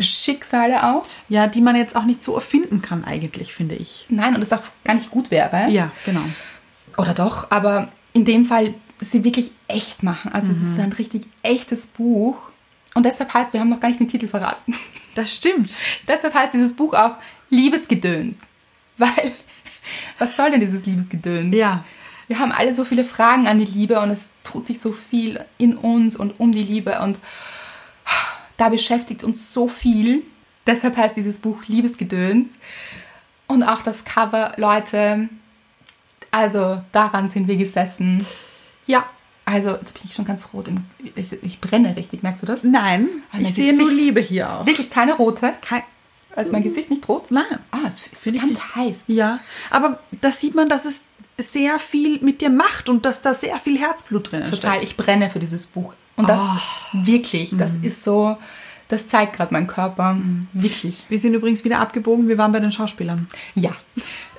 Schicksale 0.00 0.94
auch. 0.94 1.06
Ja, 1.28 1.46
die 1.46 1.60
man 1.60 1.76
jetzt 1.76 1.96
auch 1.96 2.04
nicht 2.04 2.22
so 2.22 2.34
erfinden 2.34 2.82
kann, 2.82 3.04
eigentlich, 3.04 3.52
finde 3.52 3.74
ich. 3.74 4.06
Nein, 4.08 4.34
und 4.34 4.40
das 4.40 4.52
auch 4.52 4.62
gar 4.84 4.94
nicht 4.94 5.10
gut 5.10 5.30
wäre. 5.30 5.68
Ja, 5.70 5.92
genau. 6.04 6.22
Oder 6.96 7.14
doch, 7.14 7.50
aber 7.50 7.88
in 8.12 8.24
dem 8.24 8.44
Fall 8.44 8.74
sie 9.00 9.24
wirklich 9.24 9.52
echt 9.68 10.02
machen. 10.02 10.32
Also 10.32 10.52
es 10.52 10.62
ist 10.62 10.78
ein 10.78 10.92
richtig 10.92 11.26
echtes 11.42 11.86
Buch. 11.86 12.36
Und 12.94 13.04
deshalb 13.04 13.32
heißt, 13.32 13.52
wir 13.52 13.60
haben 13.60 13.68
noch 13.68 13.80
gar 13.80 13.88
nicht 13.88 14.00
den 14.00 14.08
Titel 14.08 14.28
verraten. 14.28 14.74
Das 15.14 15.34
stimmt. 15.34 15.72
deshalb 16.06 16.32
heißt 16.32 16.54
dieses 16.54 16.74
Buch 16.74 16.94
auch 16.94 17.16
Liebesgedöns. 17.50 18.50
Weil, 18.98 19.32
was 20.18 20.36
soll 20.36 20.52
denn 20.52 20.60
dieses 20.60 20.86
Liebesgedöns? 20.86 21.54
Ja. 21.54 21.84
Wir 22.28 22.38
haben 22.38 22.52
alle 22.52 22.74
so 22.74 22.84
viele 22.84 23.04
Fragen 23.04 23.48
an 23.48 23.58
die 23.58 23.64
Liebe 23.64 23.98
und 24.00 24.10
es 24.10 24.30
tut 24.44 24.66
sich 24.66 24.80
so 24.80 24.92
viel 24.92 25.44
in 25.56 25.76
uns 25.76 26.14
und 26.14 26.38
um 26.38 26.52
die 26.52 26.62
Liebe 26.62 27.00
und 27.00 27.18
da 28.58 28.68
beschäftigt 28.68 29.24
uns 29.24 29.54
so 29.54 29.68
viel. 29.68 30.22
Deshalb 30.66 30.96
heißt 30.96 31.16
dieses 31.16 31.38
Buch 31.38 31.62
Liebesgedöns. 31.66 32.52
Und 33.46 33.62
auch 33.62 33.80
das 33.80 34.04
Cover, 34.04 34.52
Leute, 34.58 35.30
also 36.30 36.82
daran 36.92 37.30
sind 37.30 37.48
wir 37.48 37.56
gesessen. 37.56 38.26
Ja. 38.88 39.06
Also, 39.44 39.70
jetzt 39.70 39.94
bin 39.94 40.02
ich 40.04 40.12
schon 40.14 40.24
ganz 40.26 40.48
rot. 40.52 40.68
Im, 40.68 40.84
ich, 41.14 41.32
ich 41.42 41.60
brenne 41.60 41.96
richtig, 41.96 42.22
merkst 42.22 42.42
du 42.42 42.46
das? 42.46 42.64
Nein, 42.64 43.08
Mein 43.32 43.42
ich 43.42 43.54
sehe 43.54 43.72
nur. 43.72 43.90
Liebe 43.90 44.20
hier 44.20 44.52
auch. 44.52 44.66
Wirklich 44.66 44.90
keine 44.90 45.14
rote? 45.14 45.54
Kein, 45.62 45.82
Also 46.36 46.52
mein 46.52 46.62
Gesicht 46.64 46.90
nicht 46.90 47.08
rot? 47.08 47.30
nein. 47.30 47.44
Ah, 47.70 47.78
es 47.88 48.00
ist 48.06 48.16
Finde 48.18 48.38
ich 48.38 48.44
ganz 48.44 48.74
heiß. 48.74 48.96
Ja, 49.06 49.38
aber 49.70 50.00
da 50.20 50.32
sieht 50.32 50.54
man, 50.54 50.68
dass 50.68 50.84
es 50.84 51.02
sehr 51.38 51.78
viel 51.78 52.18
mit 52.20 52.40
dir 52.42 52.50
macht 52.50 52.88
und 52.90 53.04
dass 53.06 53.22
da 53.22 53.32
sehr 53.32 53.58
viel 53.60 53.78
Herzblut 53.78 54.32
drin 54.32 54.44
Total, 54.44 54.72
steckt. 54.72 54.82
ich 54.84 54.96
brenne 54.98 55.30
für 55.30 55.38
dieses 55.38 55.66
Buch. 55.66 55.94
Und 56.16 56.28
das 56.28 56.40
Oh. 56.40 56.58
wirklich, 57.06 57.56
das 57.56 57.76
ist 57.76 58.02
so, 58.04 58.36
das 58.88 59.06
zeigt 59.08 59.34
gerade 59.36 59.54
mein 59.54 59.66
Körper. 59.68 60.18
Wirklich. 60.52 61.04
Wir 61.08 61.18
sind 61.20 61.32
übrigens 61.34 61.62
wieder 61.64 61.78
abgebogen, 61.78 62.26
wir 62.28 62.36
waren 62.38 62.50
bei 62.52 62.58
den 62.60 62.72
Schauspielern. 62.72 63.28
Ja. 63.54 63.70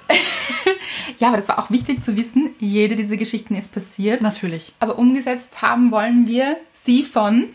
ja, 1.17 1.27
aber 1.29 1.37
das 1.37 1.47
war 1.49 1.59
auch 1.59 1.69
wichtig 1.71 2.03
zu 2.03 2.15
wissen. 2.15 2.55
Jede 2.59 2.95
dieser 2.95 3.17
Geschichten 3.17 3.55
ist 3.55 3.71
passiert. 3.73 4.21
Natürlich. 4.21 4.73
Aber 4.79 4.97
umgesetzt 4.97 5.61
haben 5.61 5.91
wollen 5.91 6.27
wir 6.27 6.57
sie 6.73 7.03
von. 7.03 7.49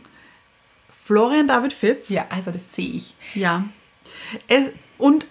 Florian 1.05 1.46
David 1.46 1.72
Fitz. 1.74 2.09
Ja, 2.09 2.24
also 2.30 2.50
das 2.50 2.62
sehe 2.74 2.88
ich. 2.88 3.14
Ja. 3.34 3.64
Es, 4.48 4.70
und 4.96 5.26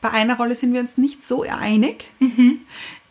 bei 0.00 0.10
einer 0.10 0.36
Rolle 0.36 0.54
sind 0.54 0.72
wir 0.72 0.80
uns 0.80 0.96
nicht 0.96 1.26
so 1.26 1.42
einig. 1.42 2.10
Mhm. 2.20 2.60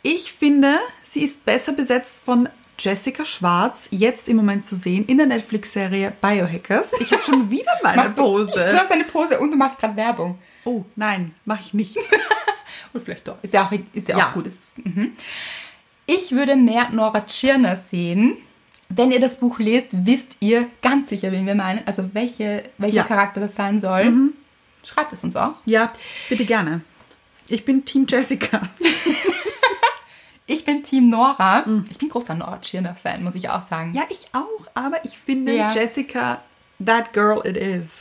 Ich 0.03 0.31
finde, 0.31 0.79
sie 1.03 1.21
ist 1.23 1.43
besser 1.43 1.73
besetzt 1.73 2.23
von 2.23 2.47
Jessica 2.79 3.25
Schwarz, 3.25 3.89
jetzt 3.91 4.29
im 4.29 4.37
Moment 4.37 4.65
zu 4.65 4.75
sehen 4.75 5.03
in 5.07 5.17
der 5.17 5.25
Netflix-Serie 5.27 6.13
Biohackers. 6.21 6.91
Ich 7.01 7.11
habe 7.11 7.23
schon 7.23 7.49
wieder 7.51 7.71
meine 7.83 8.03
Machst 8.03 8.17
du- 8.17 8.21
Pose. 8.21 8.51
Du 8.53 8.77
hast 8.79 8.91
eine 8.91 9.03
Pose 9.03 9.39
und 9.39 9.51
du 9.51 9.57
machst 9.57 9.79
gerade 9.79 9.95
Werbung. 9.97 10.37
Oh, 10.67 10.83
nein, 10.95 11.33
mache 11.45 11.61
ich 11.61 11.73
nicht. 11.73 11.95
Und 12.93 13.01
vielleicht 13.03 13.27
doch. 13.27 13.37
Ist 13.41 13.53
ja 13.53 13.65
auch, 13.65 13.71
ist 13.93 14.07
ja 14.09 14.17
Ja. 14.17 14.27
auch 14.29 14.33
gut. 14.33 14.45
Ist, 14.47 14.77
mhm. 14.77 15.13
Ich 16.05 16.31
würde 16.31 16.55
mehr 16.55 16.89
Nora 16.91 17.21
Tschirner 17.25 17.75
sehen. 17.75 18.37
Wenn 18.89 19.11
ihr 19.11 19.19
das 19.19 19.39
Buch 19.39 19.59
lest, 19.59 19.87
wisst 19.91 20.37
ihr 20.39 20.67
ganz 20.81 21.09
sicher, 21.09 21.31
wen 21.31 21.45
wir 21.45 21.55
meinen. 21.55 21.85
Also 21.85 22.09
welche, 22.13 22.63
welcher 22.77 22.97
Ja. 22.97 23.03
Mhm. 23.03 23.07
Charakter 23.07 23.39
das 23.41 23.55
sein 23.55 23.79
soll. 23.79 24.31
Schreibt 24.83 25.11
es 25.13 25.23
uns 25.23 25.35
auch. 25.35 25.53
Ja, 25.65 25.91
bitte 26.29 26.45
gerne. 26.45 26.81
Ich 27.49 27.63
bin 27.65 27.85
Team 27.85 28.05
Jessica. 28.07 28.61
Ich 30.49 30.63
bin 30.63 30.81
Team 30.81 31.09
Nora. 31.09 31.65
Ich 31.91 31.97
bin 31.97 32.07
großer 32.07 32.33
Nora 32.33 32.59
Tschirner-Fan, 32.61 33.21
muss 33.21 33.35
ich 33.35 33.49
auch 33.49 33.61
sagen. 33.61 33.89
Mhm. 33.89 33.95
Ja, 33.95 34.03
ich 34.09 34.27
auch, 34.31 34.65
aber 34.75 35.03
ich 35.03 35.17
finde 35.17 35.53
Ja. 35.53 35.69
Jessica, 35.69 36.41
that 36.85 37.11
girl 37.11 37.41
it 37.45 37.57
is. 37.57 37.97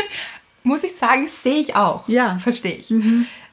Muss 0.62 0.84
ich 0.84 0.94
sagen, 0.96 1.28
sehe 1.28 1.60
ich 1.60 1.74
auch. 1.76 2.08
Ja. 2.08 2.34
Mhm. 2.34 2.40
Verstehe 2.40 2.74
ich. 2.76 2.92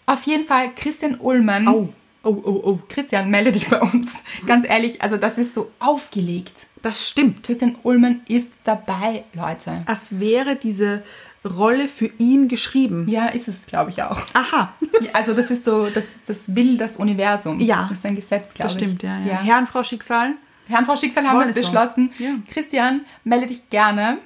Auf 0.06 0.24
jeden 0.24 0.46
Fall 0.46 0.70
Christian 0.76 1.20
Ullmann. 1.20 1.68
Oh, 1.68 1.90
oh, 2.24 2.30
oh, 2.44 2.62
oh. 2.64 2.80
Christian, 2.90 3.30
melde 3.30 3.52
dich 3.52 3.70
bei 3.70 3.82
uns. 3.82 4.24
Ganz 4.46 4.68
ehrlich, 4.68 5.02
also 5.02 5.18
das 5.18 5.38
ist 5.38 5.54
so 5.54 5.72
aufgelegt. 5.80 6.54
Das 6.82 7.08
stimmt. 7.08 7.44
Christian 7.44 7.76
Ullmann 7.84 8.22
ist 8.28 8.52
dabei, 8.64 9.24
Leute. 9.34 9.84
Als 9.86 10.20
wäre 10.20 10.56
diese 10.56 11.04
Rolle 11.44 11.88
für 11.88 12.10
ihn 12.18 12.48
geschrieben. 12.48 13.08
Ja, 13.08 13.28
ist 13.28 13.48
es, 13.48 13.66
glaube 13.66 13.90
ich, 13.90 14.04
auch. 14.04 14.20
Aha, 14.34 14.74
Also 15.14 15.34
das 15.34 15.50
ist 15.50 15.64
so, 15.66 15.90
das, 15.90 16.06
das 16.26 16.56
will 16.56 16.78
das 16.78 16.98
Universum. 16.98 17.60
Ja. 17.60 17.88
Das 17.90 18.00
ist 18.00 18.06
ein 18.06 18.16
Gesetz, 18.16 18.54
glaube 18.54 18.68
das 18.70 18.76
ich. 18.76 18.84
stimmt, 18.84 19.04
ja, 19.04 19.18
ja. 19.20 19.26
ja. 19.28 19.42
Herr 19.42 19.58
und 19.60 19.68
Frau 19.68 19.84
Schicksal. 19.84 20.34
Herrn 20.68 20.86
Frau 20.86 20.98
Schicksal 20.98 21.26
haben 21.26 21.38
Wollen 21.38 21.48
wir 21.48 21.52
es 21.52 21.58
es 21.58 21.66
so. 21.66 21.72
beschlossen. 21.72 22.12
Ja. 22.20 22.32
Christian, 22.50 23.06
melde 23.24 23.48
dich 23.48 23.70
gerne. 23.70 24.18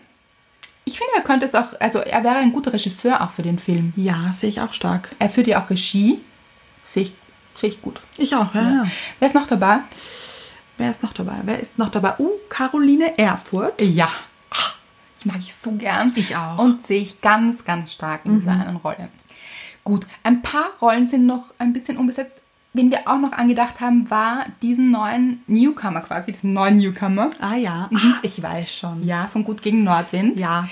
Ich 0.85 0.97
finde, 0.97 1.13
er 1.15 1.21
könnte 1.21 1.45
es 1.45 1.53
auch, 1.55 1.79
also 1.79 1.99
er 1.99 2.23
wäre 2.23 2.35
ein 2.37 2.51
guter 2.53 2.73
Regisseur 2.73 3.21
auch 3.21 3.29
für 3.31 3.43
den 3.43 3.59
Film. 3.59 3.93
Ja, 3.95 4.31
sehe 4.33 4.49
ich 4.49 4.61
auch 4.61 4.73
stark. 4.73 5.15
Er 5.19 5.29
führt 5.29 5.47
ja 5.47 5.63
auch 5.63 5.69
Regie. 5.69 6.21
Sehe 6.83 7.03
ich, 7.03 7.13
sehe 7.55 7.69
ich 7.69 7.81
gut. 7.81 8.01
Ich 8.17 8.35
auch, 8.35 8.53
ja, 8.55 8.61
ja. 8.61 8.85
Wer 9.19 9.27
ist 9.27 9.35
noch 9.35 9.47
dabei? 9.47 9.79
Wer 10.77 10.89
ist 10.89 11.03
noch 11.03 11.13
dabei? 11.13 11.35
Wer 11.43 11.59
ist 11.59 11.77
noch 11.77 11.89
dabei? 11.89 12.15
Uh, 12.17 12.31
Caroline 12.49 13.17
Erfurt. 13.17 13.79
Ja. 13.81 14.09
Ach, 14.49 14.75
Ich 15.19 15.25
mag 15.25 15.37
ich 15.37 15.53
so 15.53 15.71
gern. 15.73 16.11
Ich 16.15 16.35
auch. 16.35 16.57
Und 16.57 16.81
sehe 16.81 17.01
ich 17.01 17.21
ganz, 17.21 17.63
ganz 17.63 17.93
stark 17.93 18.25
in 18.25 18.39
dieser 18.39 18.51
einen 18.51 18.77
Rolle. 18.77 19.09
Gut, 19.83 20.07
ein 20.23 20.41
paar 20.41 20.71
Rollen 20.81 21.05
sind 21.07 21.25
noch 21.27 21.53
ein 21.59 21.73
bisschen 21.73 21.97
unbesetzt. 21.97 22.35
Wen 22.73 22.89
wir 22.89 22.99
auch 23.05 23.19
noch 23.19 23.33
angedacht 23.33 23.81
haben, 23.81 24.09
war 24.09 24.45
diesen 24.61 24.91
neuen 24.91 25.43
Newcomer 25.47 26.01
quasi, 26.01 26.31
diesen 26.31 26.53
neuen 26.53 26.77
Newcomer. 26.77 27.31
Ah 27.41 27.55
ja, 27.55 27.89
ah, 27.93 28.19
ich 28.23 28.41
weiß 28.41 28.73
schon. 28.73 29.03
Ja, 29.05 29.25
von 29.25 29.43
Gut 29.43 29.61
gegen 29.61 29.83
Nordwind. 29.83 30.39
Ja. 30.39 30.69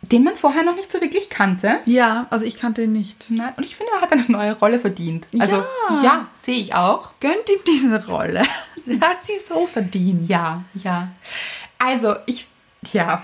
Den 0.00 0.24
man 0.24 0.36
vorher 0.36 0.62
noch 0.62 0.76
nicht 0.76 0.90
so 0.90 1.00
wirklich 1.00 1.28
kannte. 1.30 1.80
Ja, 1.84 2.26
also 2.30 2.44
ich 2.46 2.58
kannte 2.58 2.82
ihn 2.84 2.92
nicht. 2.92 3.26
Nein, 3.30 3.52
und 3.56 3.64
ich 3.64 3.76
finde, 3.76 3.92
er 3.96 4.02
hat 4.02 4.12
eine 4.12 4.24
neue 4.28 4.56
Rolle 4.58 4.78
verdient. 4.78 5.26
Also, 5.38 5.56
Ja. 5.56 6.02
ja, 6.02 6.26
sehe 6.32 6.58
ich 6.58 6.74
auch. 6.74 7.12
Gönnt 7.20 7.48
ihm 7.50 7.58
diese 7.66 8.06
Rolle. 8.06 8.40
Hat 9.00 9.24
sie 9.24 9.32
so 9.48 9.66
verdient. 9.66 10.28
Ja, 10.28 10.62
ja. 10.74 11.08
Also, 11.78 12.14
ich, 12.26 12.46
ja, 12.92 13.22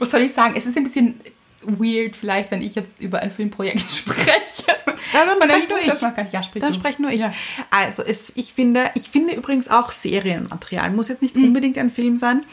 was 0.00 0.10
soll 0.10 0.22
ich 0.22 0.32
sagen? 0.32 0.54
Es 0.56 0.66
ist 0.66 0.76
ein 0.76 0.84
bisschen 0.84 1.20
weird 1.62 2.16
vielleicht, 2.16 2.50
wenn 2.50 2.62
ich 2.62 2.74
jetzt 2.74 3.00
über 3.00 3.20
ein 3.20 3.30
Filmprojekt 3.30 3.82
spreche. 3.92 4.74
Ja, 5.12 5.24
dann 5.26 5.36
sprech 5.42 5.68
nur 5.68 5.78
Buch, 5.78 5.84
ich. 5.84 5.90
das 5.90 6.00
man 6.02 6.14
kann. 6.14 6.26
Ja, 6.32 6.42
sprich 6.42 6.60
Dann 6.62 6.72
du. 6.72 6.78
spreche 6.78 7.00
nur 7.02 7.10
ich. 7.10 7.20
Ja. 7.20 7.32
Also, 7.70 8.02
es, 8.02 8.32
ich, 8.34 8.52
finde, 8.52 8.90
ich 8.94 9.08
finde 9.08 9.34
übrigens 9.34 9.68
auch 9.68 9.92
Serienmaterial. 9.92 10.90
Muss 10.90 11.08
jetzt 11.08 11.22
nicht 11.22 11.36
Mhm. 11.36 11.44
unbedingt 11.44 11.78
ein 11.78 11.90
Film 11.90 12.18
sein. 12.18 12.44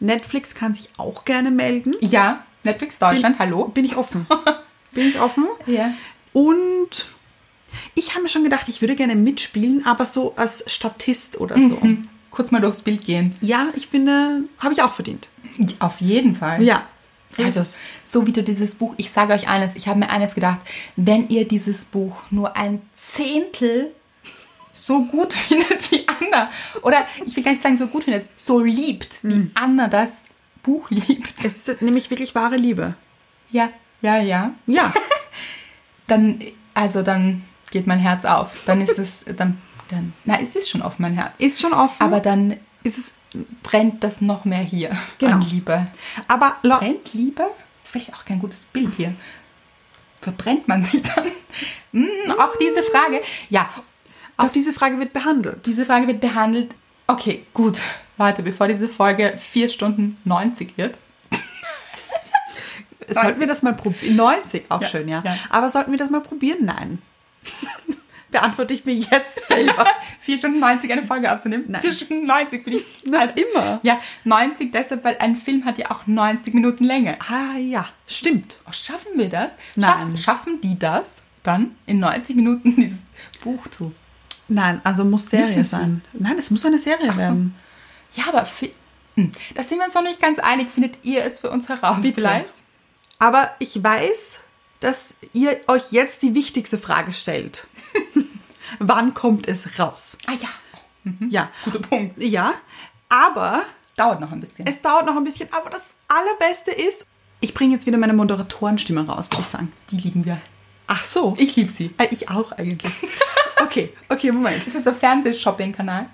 Netflix 0.00 0.54
kann 0.54 0.74
sich 0.74 0.88
auch 0.96 1.24
gerne 1.24 1.50
melden. 1.50 1.94
ja, 2.00 2.44
Netflix 2.62 2.98
Deutschland, 2.98 3.38
hallo. 3.38 3.68
Bin 3.68 3.84
ich 3.84 3.96
offen. 3.96 4.26
Bin 4.92 5.08
ich 5.08 5.20
offen. 5.20 5.46
Ja. 5.66 5.92
Und 6.32 7.06
ich 7.94 8.10
habe 8.12 8.22
mir 8.22 8.28
schon 8.28 8.44
gedacht, 8.44 8.68
ich 8.68 8.80
würde 8.80 8.94
gerne 8.96 9.14
mitspielen, 9.16 9.84
aber 9.86 10.04
so 10.06 10.34
als 10.36 10.64
Statist 10.66 11.40
oder 11.40 11.56
so. 11.60 11.80
Hm, 11.80 12.08
Kurz 12.30 12.50
mal 12.50 12.60
durchs 12.60 12.82
Bild 12.82 13.04
gehen. 13.04 13.32
Ja, 13.40 13.68
ich 13.74 13.86
finde, 13.86 14.42
habe 14.58 14.72
ich 14.72 14.82
auch 14.82 14.92
verdient. 14.92 15.28
Auf 15.78 16.00
jeden 16.00 16.34
Fall. 16.34 16.62
Ja. 16.62 16.86
Also, 17.42 17.64
so 18.04 18.26
wie 18.26 18.32
du 18.32 18.42
dieses 18.42 18.76
Buch, 18.76 18.94
ich 18.96 19.10
sage 19.10 19.32
euch 19.32 19.48
eines, 19.48 19.74
ich 19.76 19.88
habe 19.88 19.98
mir 19.98 20.10
eines 20.10 20.34
gedacht, 20.34 20.60
wenn 20.96 21.28
ihr 21.28 21.46
dieses 21.46 21.84
Buch 21.86 22.16
nur 22.30 22.56
ein 22.56 22.82
Zehntel 22.94 23.92
so 24.72 25.04
gut 25.04 25.32
findet 25.34 25.90
wie 25.90 26.06
Anna, 26.06 26.50
oder 26.82 27.06
ich 27.26 27.34
will 27.36 27.42
gar 27.42 27.52
nicht 27.52 27.62
sagen 27.62 27.76
so 27.76 27.86
gut 27.86 28.04
findet, 28.04 28.28
so 28.36 28.60
liebt, 28.60 29.18
wie 29.22 29.50
Anna 29.54 29.88
das 29.88 30.24
Buch 30.62 30.90
liebt. 30.90 31.44
Es 31.44 31.68
ist 31.68 31.82
nämlich 31.82 32.10
wirklich 32.10 32.34
wahre 32.34 32.56
Liebe. 32.56 32.94
Ja, 33.50 33.70
ja, 34.00 34.20
ja. 34.20 34.52
Ja. 34.66 34.92
Dann, 36.06 36.42
also 36.74 37.00
dann 37.00 37.44
geht 37.70 37.86
mein 37.86 37.98
Herz 37.98 38.26
auf. 38.26 38.50
Dann 38.66 38.82
ist 38.82 38.98
es, 38.98 39.24
dann, 39.24 39.58
dann, 39.88 40.12
na, 40.26 40.38
es 40.40 40.54
ist 40.54 40.68
schon 40.68 40.82
auf 40.82 40.98
mein 40.98 41.14
Herz. 41.14 41.40
Ist 41.40 41.62
schon 41.62 41.72
offen. 41.72 42.02
Aber 42.02 42.20
dann 42.20 42.58
ist 42.82 42.98
es. 42.98 43.14
Brennt 43.62 44.02
das 44.04 44.20
noch 44.20 44.44
mehr 44.44 44.60
hier 44.62 44.90
Genau. 45.18 45.34
an 45.34 45.42
Liebe. 45.42 45.86
Aber 46.28 46.56
Brennt 46.62 47.12
Liebe? 47.14 47.44
Ist 47.82 47.92
vielleicht 47.92 48.14
auch 48.14 48.24
kein 48.24 48.38
gutes 48.38 48.64
Bild 48.64 48.90
hier. 48.96 49.14
Verbrennt 50.20 50.66
man 50.68 50.82
sich 50.82 51.02
dann? 51.02 51.30
Hm, 51.92 52.08
auch 52.38 52.56
diese 52.60 52.82
Frage. 52.82 53.20
Ja, 53.50 53.68
auch 54.36 54.48
diese 54.48 54.72
Frage 54.72 54.98
wird 54.98 55.12
behandelt. 55.12 55.64
diese 55.66 55.84
Frage 55.86 56.06
wird 56.06 56.20
behandelt. 56.20 56.74
Okay, 57.06 57.44
gut. 57.52 57.78
Warte, 58.16 58.42
bevor 58.42 58.68
diese 58.68 58.88
Folge 58.88 59.34
4 59.38 59.68
Stunden 59.68 60.16
90 60.24 60.76
wird. 60.78 60.96
Sollten 63.08 63.38
wir 63.40 63.46
das 63.46 63.62
mal 63.62 63.74
probieren? 63.74 64.16
90, 64.16 64.70
auch 64.70 64.80
Ja, 64.80 64.88
schön, 64.88 65.08
ja. 65.08 65.22
ja. 65.24 65.36
Aber 65.50 65.68
sollten 65.68 65.90
wir 65.90 65.98
das 65.98 66.08
mal 66.10 66.22
probieren? 66.22 66.64
Nein. 66.64 67.02
Beantworte 68.34 68.74
ich 68.74 68.84
mir 68.84 68.94
jetzt 68.94 69.46
selber. 69.46 69.86
4 70.22 70.38
Stunden 70.38 70.58
90 70.58 70.90
eine 70.90 71.06
Folge 71.06 71.30
abzunehmen? 71.30 71.66
Nein. 71.68 71.80
4 71.80 71.92
Stunden 71.92 72.26
90 72.26 72.64
für 72.64 72.70
die. 72.70 72.84
Na, 73.06 73.26
immer. 73.26 73.78
Ja, 73.84 74.00
90 74.24 74.72
deshalb, 74.72 75.04
weil 75.04 75.16
ein 75.18 75.36
Film 75.36 75.64
hat 75.64 75.78
ja 75.78 75.92
auch 75.92 76.08
90 76.08 76.52
Minuten 76.52 76.82
Länge. 76.82 77.16
Ah 77.20 77.56
ja, 77.56 77.88
stimmt. 78.08 78.58
Oh, 78.66 78.72
schaffen 78.72 79.12
wir 79.14 79.28
das? 79.28 79.52
Nein. 79.76 79.88
Schaffen, 79.88 80.18
schaffen 80.18 80.60
die 80.60 80.76
das 80.76 81.22
dann 81.44 81.76
in 81.86 82.00
90 82.00 82.34
Minuten 82.34 82.74
dieses 82.76 83.02
Buch 83.44 83.68
zu 83.68 83.94
Nein, 84.48 84.80
also 84.82 85.04
muss 85.04 85.30
Serie 85.30 85.58
nicht? 85.58 85.70
sein. 85.70 86.02
Nein, 86.12 86.36
es 86.36 86.50
muss 86.50 86.66
eine 86.66 86.78
Serie 86.78 87.12
so. 87.12 87.18
werden. 87.18 87.54
Ja, 88.14 88.24
aber 88.28 88.48
hm, 89.14 89.30
da 89.54 89.62
sind 89.62 89.78
wir 89.78 89.84
uns 89.84 89.94
noch 89.94 90.02
nicht 90.02 90.20
ganz 90.20 90.40
einig. 90.40 90.70
Findet 90.72 90.96
ihr 91.04 91.24
es 91.24 91.38
für 91.38 91.50
uns 91.50 91.68
heraus 91.68 92.02
Bitte. 92.02 92.14
vielleicht? 92.20 92.54
Aber 93.20 93.54
ich 93.60 93.80
weiß, 93.82 94.40
dass 94.80 95.14
ihr 95.32 95.60
euch 95.68 95.92
jetzt 95.92 96.22
die 96.22 96.34
wichtigste 96.34 96.78
Frage 96.78 97.12
stellt. 97.12 97.68
Wann 98.78 99.14
kommt 99.14 99.46
es 99.48 99.78
raus? 99.78 100.18
Ah 100.26 100.32
ja, 100.32 100.48
Ja. 101.28 101.50
guter 101.64 101.80
Punkt. 101.80 102.22
Ja, 102.22 102.54
aber 103.08 103.62
Dauert 103.96 104.20
noch 104.20 104.32
ein 104.32 104.40
bisschen. 104.40 104.66
es 104.66 104.82
dauert 104.82 105.06
noch 105.06 105.16
ein 105.16 105.24
bisschen. 105.24 105.48
Aber 105.52 105.70
das 105.70 105.82
Allerbeste 106.08 106.70
ist, 106.72 107.06
ich 107.40 107.54
bringe 107.54 107.74
jetzt 107.74 107.86
wieder 107.86 107.98
meine 107.98 108.12
Moderatorenstimme 108.14 109.06
raus, 109.06 109.30
würde 109.30 109.42
ich 109.42 109.48
sagen. 109.48 109.72
Die 109.90 109.96
lieben 109.98 110.24
wir. 110.24 110.40
Ach 110.86 111.04
so. 111.04 111.34
Ich 111.38 111.56
liebe 111.56 111.70
sie. 111.70 111.94
Äh, 111.98 112.08
ich 112.10 112.28
auch 112.30 112.52
eigentlich. 112.52 112.92
Okay, 113.62 113.92
okay, 114.08 114.30
Moment. 114.32 114.66
Ist 114.66 114.76
das 114.76 114.86
ein 114.86 114.96
Fernsehshopping-Kanal? 114.96 116.06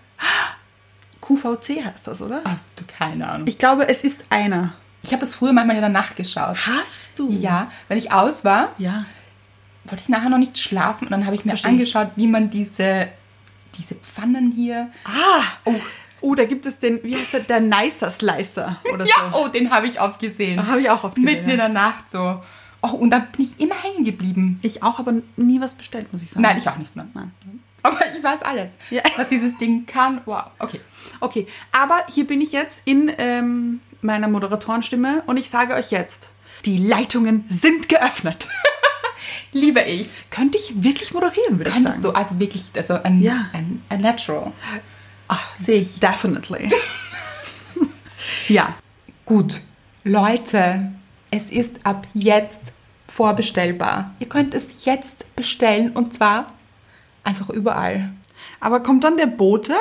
QVC 1.20 1.84
heißt 1.84 2.06
das, 2.06 2.22
oder? 2.22 2.42
Ah, 2.44 2.56
du, 2.76 2.84
keine 2.86 3.28
Ahnung. 3.28 3.46
Ich 3.48 3.58
glaube, 3.58 3.88
es 3.88 4.04
ist 4.04 4.24
einer. 4.30 4.74
Ich 5.02 5.12
habe 5.12 5.20
das 5.20 5.34
früher 5.34 5.52
manchmal 5.52 5.76
in 5.76 5.82
der 5.82 5.90
Nacht 5.90 6.16
geschaut. 6.16 6.56
Hast 6.66 7.18
du? 7.18 7.30
Ja, 7.30 7.70
wenn 7.88 7.98
ich 7.98 8.12
aus 8.12 8.44
war, 8.44 8.68
Ja. 8.78 9.04
Wollte 9.84 10.02
ich 10.02 10.08
nachher 10.08 10.28
noch 10.28 10.38
nicht 10.38 10.58
schlafen 10.58 11.06
und 11.06 11.10
dann 11.10 11.26
habe 11.26 11.34
ich 11.34 11.44
mir 11.44 11.52
Verstehe 11.52 11.70
angeschaut, 11.70 12.10
wie 12.16 12.26
man 12.26 12.50
diese, 12.50 13.08
diese 13.78 13.94
Pfannen 13.96 14.52
hier. 14.52 14.90
Ah! 15.04 15.42
Oh. 15.64 15.74
oh, 16.20 16.34
da 16.34 16.44
gibt 16.44 16.66
es 16.66 16.78
den, 16.78 17.02
wie 17.02 17.16
heißt 17.16 17.32
der, 17.32 17.40
der 17.40 17.60
Nicer 17.60 18.10
Slicer 18.10 18.80
oder 18.92 19.04
Ja, 19.04 19.30
so. 19.32 19.38
oh, 19.38 19.48
den 19.48 19.70
habe 19.70 19.86
ich 19.86 20.00
oft 20.00 20.20
gesehen. 20.20 20.66
Habe 20.66 20.80
ich 20.80 20.90
auch 20.90 21.04
oft 21.04 21.16
gesehen, 21.16 21.24
Mitten 21.32 21.48
ja. 21.48 21.52
in 21.52 21.58
der 21.58 21.68
Nacht 21.68 22.10
so. 22.10 22.42
Oh, 22.82 22.88
und 22.88 23.10
da 23.10 23.18
bin 23.18 23.44
ich 23.44 23.60
immer 23.60 23.74
hängen 23.74 24.04
geblieben. 24.04 24.58
Ich 24.62 24.82
auch, 24.82 24.98
aber 24.98 25.14
nie 25.36 25.60
was 25.60 25.74
bestellt, 25.74 26.12
muss 26.12 26.22
ich 26.22 26.30
sagen. 26.30 26.42
Nein, 26.42 26.58
ich 26.58 26.68
auch 26.68 26.76
nicht. 26.76 26.96
Nein. 26.96 27.10
Nein. 27.14 27.32
Aber 27.82 27.98
ich 28.14 28.22
weiß 28.22 28.42
alles. 28.42 28.70
Ja. 28.90 29.02
Was 29.16 29.28
dieses 29.28 29.56
Ding 29.58 29.86
kann. 29.86 30.20
Wow, 30.26 30.44
okay. 30.58 30.80
Okay, 31.20 31.46
aber 31.72 32.04
hier 32.08 32.26
bin 32.26 32.40
ich 32.40 32.52
jetzt 32.52 32.82
in 32.84 33.10
ähm, 33.18 33.80
meiner 34.02 34.28
Moderatorenstimme 34.28 35.22
und 35.26 35.38
ich 35.38 35.48
sage 35.50 35.74
euch 35.74 35.90
jetzt, 35.90 36.28
die 36.64 36.76
Leitungen 36.76 37.44
sind 37.48 37.88
geöffnet. 37.88 38.48
Liebe 39.52 39.80
ich. 39.82 40.24
Könnte 40.30 40.58
ich 40.58 40.82
wirklich 40.82 41.12
moderieren, 41.12 41.58
würde 41.58 41.70
ich 41.70 41.74
Könntest 41.74 42.02
sagen. 42.02 42.14
du 42.14 42.18
also 42.18 42.38
wirklich, 42.38 42.64
also 42.74 42.94
ein, 43.02 43.20
Ja. 43.22 43.46
ein, 43.52 43.82
ein 43.88 44.00
Natural. 44.00 44.52
Ah, 45.28 45.38
Sehe 45.58 45.80
ich. 45.82 45.98
definitely. 46.00 46.70
ja, 48.48 48.74
Gut. 49.24 49.60
Leute, 50.02 50.90
es 51.30 51.50
ist 51.50 51.86
ab 51.86 52.06
jetzt 52.14 52.72
vorbestellbar. 53.06 54.12
Ihr 54.18 54.28
könnt 54.28 54.54
es 54.54 54.84
jetzt 54.84 55.36
bestellen 55.36 55.90
und 55.92 56.14
zwar 56.14 56.52
einfach 57.22 57.48
überall. 57.50 58.12
aber 58.60 58.80
kommt 58.80 59.04
dann 59.04 59.16
der 59.16 59.26
Bote, 59.26 59.74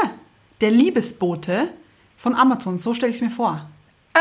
der 0.62 0.70
Liebesbote 0.72 1.70
von 2.18 2.36
Amazon, 2.36 2.78
so 2.80 2.93
stelle 2.93 3.12
ich 3.12 3.18
es 3.18 3.22
mir 3.24 3.32
vor. 3.32 3.68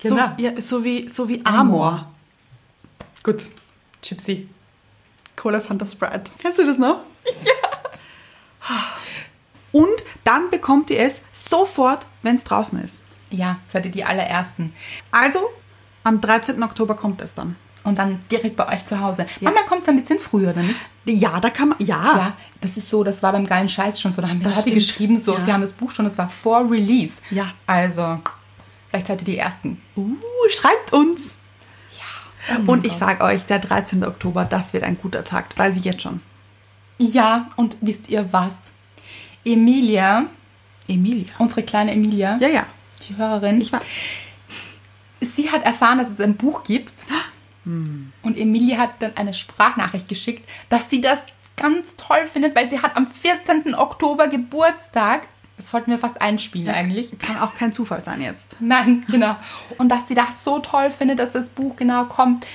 Genau. 0.00 0.28
So, 0.36 0.42
ja, 0.42 0.60
so 0.60 0.84
wie, 0.84 1.08
so 1.08 1.28
wie 1.28 1.44
Amor. 1.44 2.02
Gut. 3.24 3.42
Gypsy. 4.08 4.48
Cola 5.36 5.60
Fanta 5.60 5.86
Sprite. 5.86 6.30
Kennst 6.38 6.58
du 6.58 6.66
das 6.66 6.78
noch? 6.78 6.98
Ja. 7.44 8.78
Und 9.72 10.02
dann 10.24 10.50
bekommt 10.50 10.90
ihr 10.90 11.00
es 11.00 11.20
sofort, 11.32 12.06
wenn 12.22 12.36
es 12.36 12.44
draußen 12.44 12.82
ist. 12.82 13.02
Ja, 13.30 13.58
seid 13.68 13.84
ihr 13.84 13.90
die 13.90 14.04
allerersten. 14.04 14.72
Also, 15.10 15.40
am 16.04 16.20
13. 16.20 16.62
Oktober 16.62 16.94
kommt 16.96 17.20
es 17.20 17.34
dann. 17.34 17.56
Und 17.84 17.98
dann 17.98 18.22
direkt 18.30 18.56
bei 18.56 18.66
euch 18.74 18.84
zu 18.86 19.00
Hause. 19.00 19.26
Manchmal 19.40 19.64
kommt 19.66 19.82
es 19.82 19.88
ein 19.88 19.98
bisschen 20.00 20.18
früher, 20.18 20.50
oder 20.50 20.62
nicht? 20.62 20.80
Ja, 21.04 21.38
da 21.40 21.50
kann 21.50 21.70
man, 21.70 21.78
ja. 21.80 22.02
Ja, 22.02 22.36
das 22.60 22.76
ist 22.76 22.90
so, 22.90 23.04
das 23.04 23.22
war 23.22 23.32
beim 23.32 23.46
geilen 23.46 23.68
Scheiß 23.68 24.00
schon 24.00 24.12
so. 24.12 24.20
Da 24.20 24.28
haben 24.28 24.44
wir 24.44 24.74
geschrieben, 24.74 25.18
so, 25.18 25.34
Ja. 25.34 25.40
sie 25.40 25.52
haben 25.52 25.60
das 25.62 25.72
Buch 25.72 25.90
schon, 25.90 26.04
das 26.04 26.18
war 26.18 26.28
vor 26.28 26.70
Release. 26.70 27.20
Ja. 27.30 27.52
Also, 27.66 28.20
vielleicht 28.90 29.06
seid 29.06 29.20
ihr 29.22 29.26
die 29.26 29.38
Ersten. 29.38 29.82
Uh, 29.96 30.16
schreibt 30.50 30.92
uns. 30.92 31.34
Ja. 32.48 32.58
Und 32.66 32.86
ich 32.86 32.92
sage 32.94 33.24
euch, 33.24 33.44
der 33.44 33.58
13. 33.58 34.04
Oktober, 34.04 34.44
das 34.44 34.72
wird 34.72 34.84
ein 34.84 34.96
guter 34.98 35.24
Tag. 35.24 35.56
Weiß 35.58 35.76
ich 35.76 35.84
jetzt 35.84 36.02
schon. 36.02 36.20
Ja, 36.98 37.46
und 37.56 37.76
wisst 37.80 38.08
ihr 38.08 38.32
was? 38.32 38.72
Emilia, 39.44 40.26
Emilia. 40.88 41.32
unsere 41.38 41.62
kleine 41.62 41.92
Emilia, 41.92 42.38
Ja, 42.40 42.48
ja. 42.48 42.66
die 43.08 43.16
Hörerin, 43.16 43.60
Ich 43.60 43.72
weiß. 43.72 43.82
sie 45.20 45.50
hat 45.50 45.64
erfahren, 45.64 45.98
dass 45.98 46.08
es 46.10 46.20
ein 46.20 46.36
Buch 46.36 46.62
gibt. 46.64 46.92
Und 47.64 48.12
Emilia 48.38 48.78
hat 48.78 48.92
dann 49.00 49.14
eine 49.16 49.34
Sprachnachricht 49.34 50.08
geschickt, 50.08 50.48
dass 50.70 50.88
sie 50.88 51.02
das 51.02 51.26
ganz 51.56 51.96
toll 51.96 52.26
findet, 52.26 52.56
weil 52.56 52.70
sie 52.70 52.80
hat 52.80 52.96
am 52.96 53.06
14. 53.06 53.74
Oktober 53.74 54.28
Geburtstag. 54.28 55.28
Das 55.58 55.70
sollten 55.70 55.90
wir 55.90 55.98
fast 55.98 56.22
einspielen 56.22 56.72
eigentlich. 56.74 57.18
Kann 57.18 57.38
auch 57.38 57.54
kein 57.54 57.72
Zufall 57.72 58.00
sein 58.00 58.22
jetzt. 58.22 58.56
Nein, 58.60 59.04
genau. 59.10 59.36
Und 59.76 59.88
dass 59.90 60.08
sie 60.08 60.14
das 60.14 60.42
so 60.44 60.60
toll 60.60 60.90
findet, 60.90 61.18
dass 61.18 61.32
das 61.32 61.50
Buch 61.50 61.76
genau 61.76 62.04
kommt. 62.06 62.46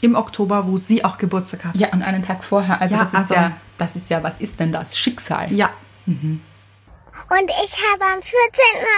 Im 0.00 0.14
Oktober, 0.16 0.66
wo 0.66 0.78
sie 0.78 1.04
auch 1.04 1.18
Geburtstag 1.18 1.62
hat. 1.64 1.76
Ja, 1.76 1.88
und 1.92 2.02
einen 2.02 2.24
Tag 2.24 2.42
vorher. 2.42 2.80
Also, 2.80 2.94
Ja, 2.96 3.00
das 3.02 3.08
ist 3.12 3.14
also- 3.18 3.34
ja, 3.34 3.52
das 3.76 3.96
ist 3.96 4.08
ja, 4.10 4.22
was 4.22 4.40
ist 4.40 4.58
denn 4.58 4.72
das? 4.72 4.96
Schicksal. 4.98 5.52
Ja. 5.52 5.68
Und 6.06 7.50
ich 7.64 7.76
habe 7.92 8.04
am 8.04 8.20
14. 8.22 8.32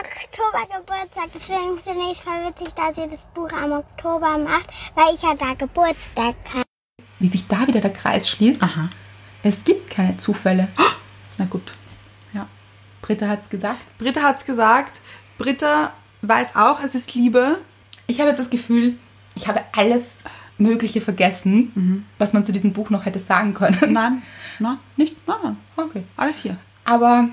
Oktober 0.01 0.79
Geburtstag, 0.79 1.29
deswegen 1.35 1.77
finde 1.85 2.13
ich 2.13 2.19
es 2.19 2.21
voll 2.21 2.47
witzig, 2.47 2.73
dass 2.75 2.97
ihr 2.99 3.09
das 3.09 3.27
Buch 3.35 3.51
am 3.53 3.73
Oktober 3.73 4.39
macht, 4.39 4.71
weil 4.95 5.13
ich 5.15 5.23
ja 5.23 5.35
da 5.35 5.55
Geburtstag 5.55 6.35
habe. 6.55 6.65
Wie 7.19 7.29
sich 7.29 7.47
da 7.49 7.67
wieder 7.67 7.81
der 7.81 7.93
Kreis 7.93 8.29
schließt. 8.29 8.63
Aha. 8.63 8.89
Es 9.43 9.65
gibt 9.65 9.91
keine 9.91 10.17
Zufälle. 10.19 10.69
Na 11.39 11.45
gut. 11.47 11.75
Britta 13.03 13.29
hat 13.29 13.41
es 13.43 13.51
gesagt. 13.51 13.99
Britta 13.99 14.23
hat's 14.23 14.47
gesagt. 14.47 15.01
Britta 15.39 15.93
weiß 16.23 16.57
auch, 16.57 16.83
es 16.83 16.95
ist 16.95 17.15
Liebe. 17.15 17.59
Ich 18.07 18.21
habe 18.21 18.31
jetzt 18.31 18.39
das 18.39 18.51
Gefühl, 18.51 18.95
ich 19.35 19.49
habe 19.49 19.61
alles 19.73 20.19
Mögliche 20.59 21.01
vergessen, 21.01 22.07
was 22.19 22.33
man 22.33 22.45
zu 22.45 22.53
diesem 22.53 22.73
Buch 22.73 22.91
noch 22.91 23.05
hätte 23.05 23.19
sagen 23.19 23.55
können. 23.55 23.79
Nein. 23.93 24.23
Nein. 24.59 24.79
Nicht? 24.97 25.17
Nein, 25.27 25.37
nein. 25.43 25.57
Okay. 25.77 26.03
Alles 26.17 26.39
hier. 26.39 26.57
Aber 26.85 27.29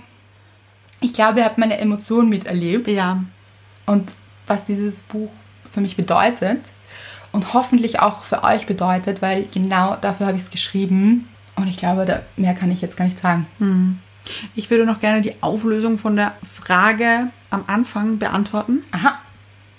ich 1.02 1.14
glaube, 1.14 1.40
ihr 1.40 1.46
habt 1.46 1.58
meine 1.58 1.78
Emotionen 1.78 2.30
miterlebt. 2.30 2.88
Ja. 2.88 3.24
und 3.86 4.12
was 4.48 4.66
dieses 4.66 5.02
Buch 5.04 5.30
für 5.72 5.80
mich 5.82 5.96
bedeutet 5.96 6.62
und 7.32 7.54
hoffentlich 7.54 8.00
auch 8.00 8.24
für 8.24 8.44
euch 8.44 8.66
bedeutet, 8.66 9.22
weil 9.22 9.46
genau 9.54 9.96
dafür 10.02 10.26
habe 10.28 10.38
ich 10.38 10.44
es 10.44 10.50
geschrieben. 10.50 11.28
Und 11.56 11.68
ich 11.68 11.78
glaube, 11.78 12.06
da, 12.06 12.24
mehr 12.36 12.56
kann 12.56 12.72
ich 12.72 12.82
jetzt 12.82 12.98
gar 12.98 13.06
nicht 13.06 13.20
sagen. 13.20 13.46
Ich 14.56 14.70
würde 14.70 14.86
noch 14.86 15.00
gerne 15.00 15.22
die 15.22 15.42
Auflösung 15.42 15.98
von 15.98 16.16
der 16.16 16.36
Frage 16.62 17.30
am 17.50 17.64
Anfang 17.68 18.18
beantworten. 18.20 18.84
Aha, 18.92 19.20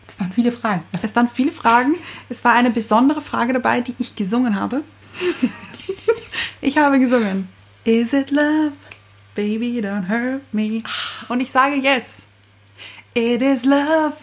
das 0.07 0.19
waren 0.21 0.33
viele 0.33 0.53
Fragen. 0.53 0.83
Was- 0.93 1.05
Es 1.05 1.15
waren 1.17 1.29
viele 1.33 1.53
Fragen. 1.53 1.95
Es 2.29 2.45
war 2.45 2.53
eine 2.55 2.71
besondere 2.71 3.21
Frage 3.21 3.53
dabei, 3.53 3.81
die 3.81 3.95
ich 3.99 4.17
gesungen 4.17 4.57
habe. 4.57 4.83
ich 6.61 6.79
habe 6.79 6.99
gesungen. 6.99 7.49
Is 7.85 8.13
it 8.13 8.31
love? 8.31 8.73
Baby, 9.35 9.81
don't 9.83 10.09
hurt 10.09 10.43
me. 10.53 10.83
Und 11.29 11.41
ich 11.41 11.51
sage 11.51 11.77
jetzt. 11.77 12.27
It 13.15 13.43
is 13.43 13.65
love. 13.65 14.15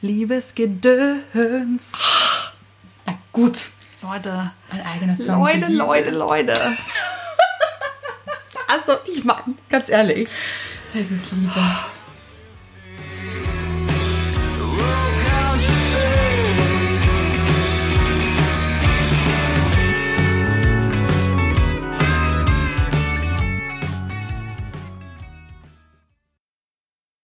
Liebesgedöns. 0.00 1.82
Na 3.06 3.18
gut, 3.32 3.58
Leute. 4.02 4.52
ein 4.70 4.86
eigener 4.86 5.16
Song. 5.16 5.40
Leute. 5.40 5.66
Leute, 5.72 6.10
Leute. 6.10 6.76
Also, 8.68 8.98
ich 9.06 9.24
meine, 9.24 9.54
ganz 9.68 9.88
ehrlich. 9.88 10.28
Es 10.94 11.10
ist 11.10 11.32
Liebe. 11.32 11.60